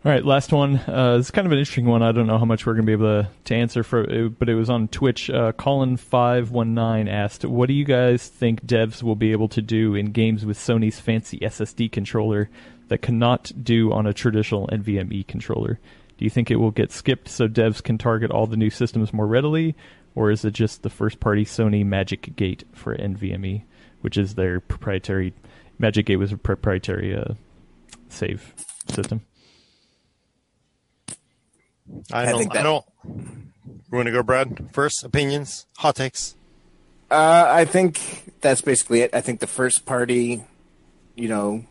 [0.07, 0.77] All right, last one.
[0.77, 2.01] Uh, it's kind of an interesting one.
[2.01, 4.39] I don't know how much we're going to be able to, to answer for, it,
[4.39, 5.29] but it was on Twitch.
[5.29, 9.49] Uh, Colin five one nine asked, "What do you guys think devs will be able
[9.49, 12.49] to do in games with Sony's fancy SSD controller
[12.87, 15.81] that cannot do on a traditional NVMe controller?
[16.19, 19.13] Do you think it will get skipped so devs can target all the new systems
[19.13, 19.75] more readily,
[20.15, 23.65] or is it just the first-party Sony Magic Gate for NVMe,
[24.03, 25.35] which is their proprietary?
[25.81, 27.35] Magic Gate was a proprietary uh,
[28.09, 28.55] save
[28.89, 29.23] system."
[32.13, 32.85] I I don't, think I, don't.
[33.05, 33.53] You
[33.93, 34.71] want to go, Brad?
[34.73, 36.35] First, opinions, hot takes.
[37.11, 39.15] Uh, I think that's basically it.
[39.15, 40.45] I think the first party,
[41.15, 41.65] you know,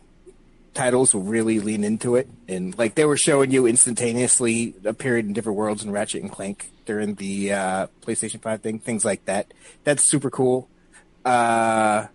[0.72, 5.32] titles will really lean into it, and like they were showing you instantaneously appeared in
[5.32, 9.52] different worlds in Ratchet and Clank during the uh, PlayStation Five thing, things like that.
[9.84, 10.68] That's super cool.
[11.24, 12.06] Uh,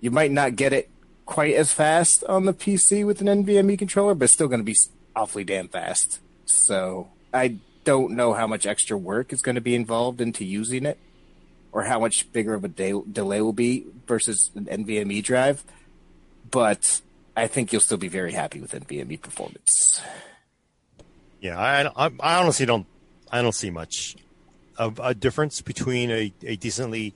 [0.00, 0.90] you might not get it
[1.26, 4.64] quite as fast on the PC with an NVMe controller, but it's still going to
[4.64, 4.76] be
[5.14, 6.20] awfully damn fast.
[6.46, 10.86] So I don't know how much extra work is going to be involved into using
[10.86, 10.98] it
[11.72, 15.62] or how much bigger of a de- delay will be versus an NVMe drive.
[16.50, 17.00] But
[17.36, 20.00] I think you'll still be very happy with NVMe performance.
[21.40, 22.86] Yeah, I, I, I honestly don't.
[23.30, 24.16] I don't see much
[24.78, 27.12] of a difference between a, a decently,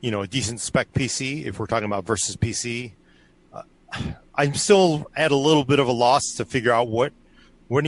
[0.00, 2.92] you know, a decent spec PC if we're talking about versus PC.
[3.52, 3.62] Uh,
[4.34, 7.12] I'm still at a little bit of a loss to figure out what
[7.68, 7.84] what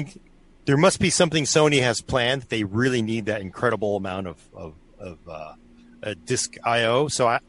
[0.66, 2.43] there must be something Sony has planned.
[2.43, 7.09] They really need that incredible amount of of, of uh, disk I/O.
[7.09, 7.40] So I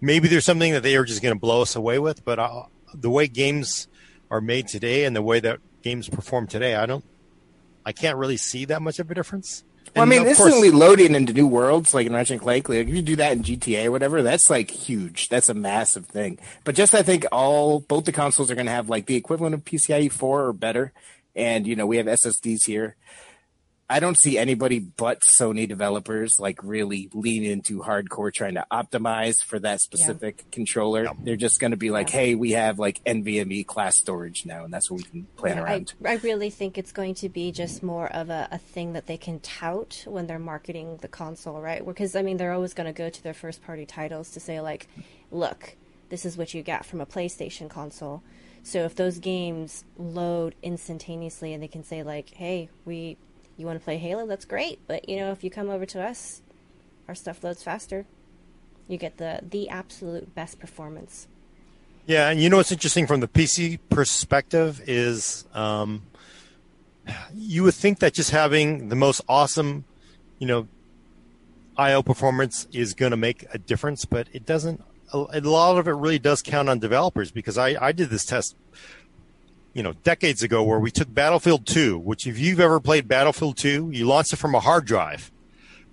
[0.00, 2.24] maybe there's something that they are just going to blow us away with.
[2.24, 2.64] But uh,
[2.94, 3.88] the way games
[4.30, 7.04] are made today and the way that games perform today, I don't,
[7.84, 9.64] I can't really see that much of a difference.
[9.96, 12.68] Well, I mean, of course- instantly loading into new worlds like in Ratchet and Clank,
[12.68, 15.30] like if you do that in GTA or whatever, that's like huge.
[15.30, 16.38] That's a massive thing.
[16.64, 19.54] But just I think all both the consoles are going to have like the equivalent
[19.54, 20.92] of PCIe 4 or better,
[21.38, 22.96] and you know we have SSDs here.
[23.90, 29.42] I don't see anybody but Sony developers like really lean into hardcore trying to optimize
[29.42, 31.06] for that specific controller.
[31.22, 34.74] They're just going to be like, hey, we have like NVMe class storage now, and
[34.74, 35.94] that's what we can plan I, around.
[36.04, 39.16] I really think it's going to be just more of a, a thing that they
[39.16, 41.84] can tout when they're marketing the console, right?
[41.84, 44.60] Because, I mean, they're always going to go to their first party titles to say,
[44.60, 44.86] like,
[45.30, 45.76] look,
[46.10, 48.22] this is what you get from a PlayStation console.
[48.62, 53.16] So if those games load instantaneously and they can say, like, hey, we.
[53.56, 54.24] You want to play Halo?
[54.24, 56.42] That's great, but you know, if you come over to us,
[57.08, 58.06] our stuff loads faster.
[58.86, 61.26] You get the the absolute best performance.
[62.06, 66.02] Yeah, and you know what's interesting from the PC perspective is um,
[67.34, 69.84] you would think that just having the most awesome,
[70.38, 70.68] you know,
[71.76, 74.80] IO performance is going to make a difference, but it doesn't.
[75.12, 78.56] A lot of it really does count on developers because I, I did this test,
[79.72, 83.56] you know, decades ago where we took Battlefield 2, which if you've ever played Battlefield
[83.56, 85.32] 2, you launch it from a hard drive,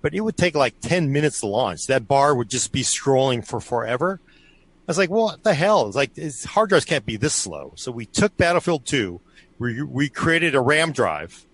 [0.02, 1.86] but it would take like 10 minutes to launch.
[1.86, 4.20] That bar would just be scrolling for forever.
[4.26, 5.86] I was like, what the hell?
[5.86, 7.72] It's like it's, hard drives can't be this slow.
[7.76, 9.20] So we took Battlefield 2,
[9.58, 11.46] we, we created a RAM drive,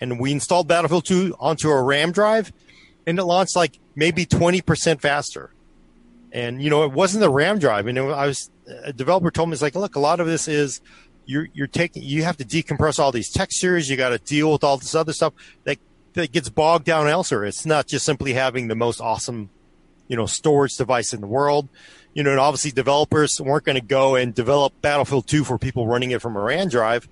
[0.00, 2.52] and we installed Battlefield 2 onto a RAM drive,
[3.06, 5.52] and it launched like maybe 20% faster.
[6.32, 7.86] And you know, it wasn't the RAM drive.
[7.86, 8.50] And it, I was
[8.84, 10.80] a developer told me it's like, look, a lot of this is
[11.26, 13.90] you're you're taking you have to decompress all these textures.
[13.90, 15.32] You got to deal with all this other stuff
[15.64, 15.78] that
[16.14, 17.44] that gets bogged down elsewhere.
[17.44, 19.50] It's not just simply having the most awesome,
[20.08, 21.68] you know, storage device in the world.
[22.14, 25.86] You know, and obviously developers weren't going to go and develop Battlefield 2 for people
[25.86, 27.08] running it from a RAM drive.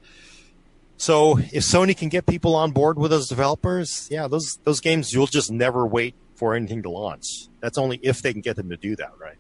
[0.96, 5.12] So if Sony can get people on board with those developers, yeah, those those games
[5.12, 7.48] you'll just never wait for anything to launch.
[7.60, 9.36] That's only if they can get them to do that, right?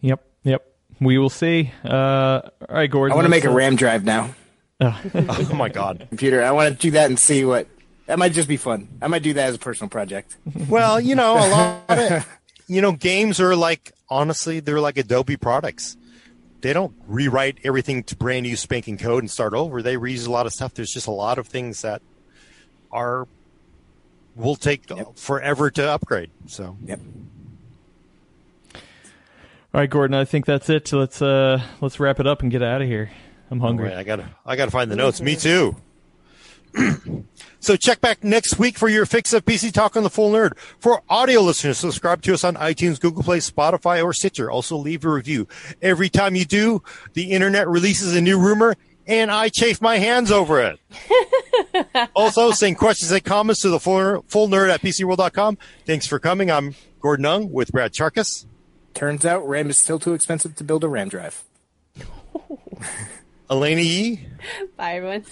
[0.00, 0.66] Yep, yep.
[1.00, 1.70] We will see.
[1.84, 3.12] Uh, all right, Gordon.
[3.12, 4.34] I want to make a RAM drive now.
[4.80, 6.06] oh my god.
[6.08, 6.42] computer.
[6.42, 7.68] I want to do that and see what.
[8.06, 8.88] That might just be fun.
[9.00, 10.36] I might do that as a personal project.
[10.68, 12.28] Well, you know, a lot of
[12.66, 15.96] you know, games are like honestly, they're like Adobe products.
[16.62, 19.82] They don't rewrite everything to brand new spanking code and start over.
[19.82, 20.74] They reuse a lot of stuff.
[20.74, 22.02] There's just a lot of things that
[22.90, 23.28] are
[24.34, 24.84] will take
[25.16, 26.30] forever to upgrade.
[26.46, 27.00] So Yep.
[29.74, 30.14] All right, Gordon.
[30.14, 30.92] I think that's it.
[30.92, 33.10] Let's uh, let's wrap it up and get out of here.
[33.50, 33.88] I'm hungry.
[33.88, 35.22] Wait, I gotta I gotta find the notes.
[35.22, 35.76] Me too.
[37.60, 40.58] so check back next week for your fix of PC Talk on the Full Nerd.
[40.78, 44.50] For audio listeners, subscribe to us on iTunes, Google Play, Spotify, or Stitcher.
[44.50, 45.48] Also leave a review.
[45.80, 46.82] Every time you do,
[47.14, 48.74] the internet releases a new rumor
[49.06, 50.78] and I chafe my hands over it.
[52.14, 55.58] also, send questions and comments to the full, full nerd at PCWorld.com.
[55.86, 56.50] Thanks for coming.
[56.50, 58.46] I'm Gordon Ung with Brad Chacos.
[58.94, 61.42] Turns out RAM is still too expensive to build a RAM drive.
[63.50, 64.26] Alaina Yee
[64.76, 65.24] Bye, everyone.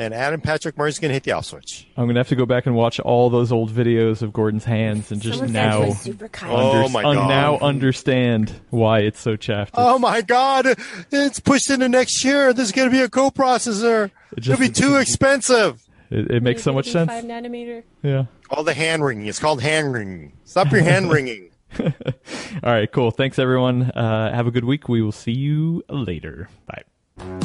[0.00, 1.86] And Adam Patrick Murray's going to hit the off switch.
[1.96, 5.12] I'm gonna have to go back and watch all those old videos of Gordon's hands
[5.12, 6.52] and just Someone now, said he was super kind.
[6.56, 7.28] Oh my un- God.
[7.28, 9.74] now understand why it's so chaffed.
[9.76, 10.66] Oh my God!
[11.12, 12.52] It's pushed into next year.
[12.52, 14.10] There's going to be a coprocessor.
[14.36, 15.82] It just- It'll be too expensive.
[16.10, 17.08] It, it makes so much sense.
[17.10, 17.84] Five nanometer.
[18.02, 18.24] Yeah.
[18.50, 19.26] All the hand wringing.
[19.26, 20.32] It's called hand wringing.
[20.44, 21.50] Stop your hand wringing.
[21.78, 21.92] All
[22.64, 22.90] right.
[22.90, 23.12] Cool.
[23.12, 23.82] Thanks everyone.
[23.82, 24.88] Uh, have a good week.
[24.88, 26.48] We will see you later.
[26.66, 27.40] Bye.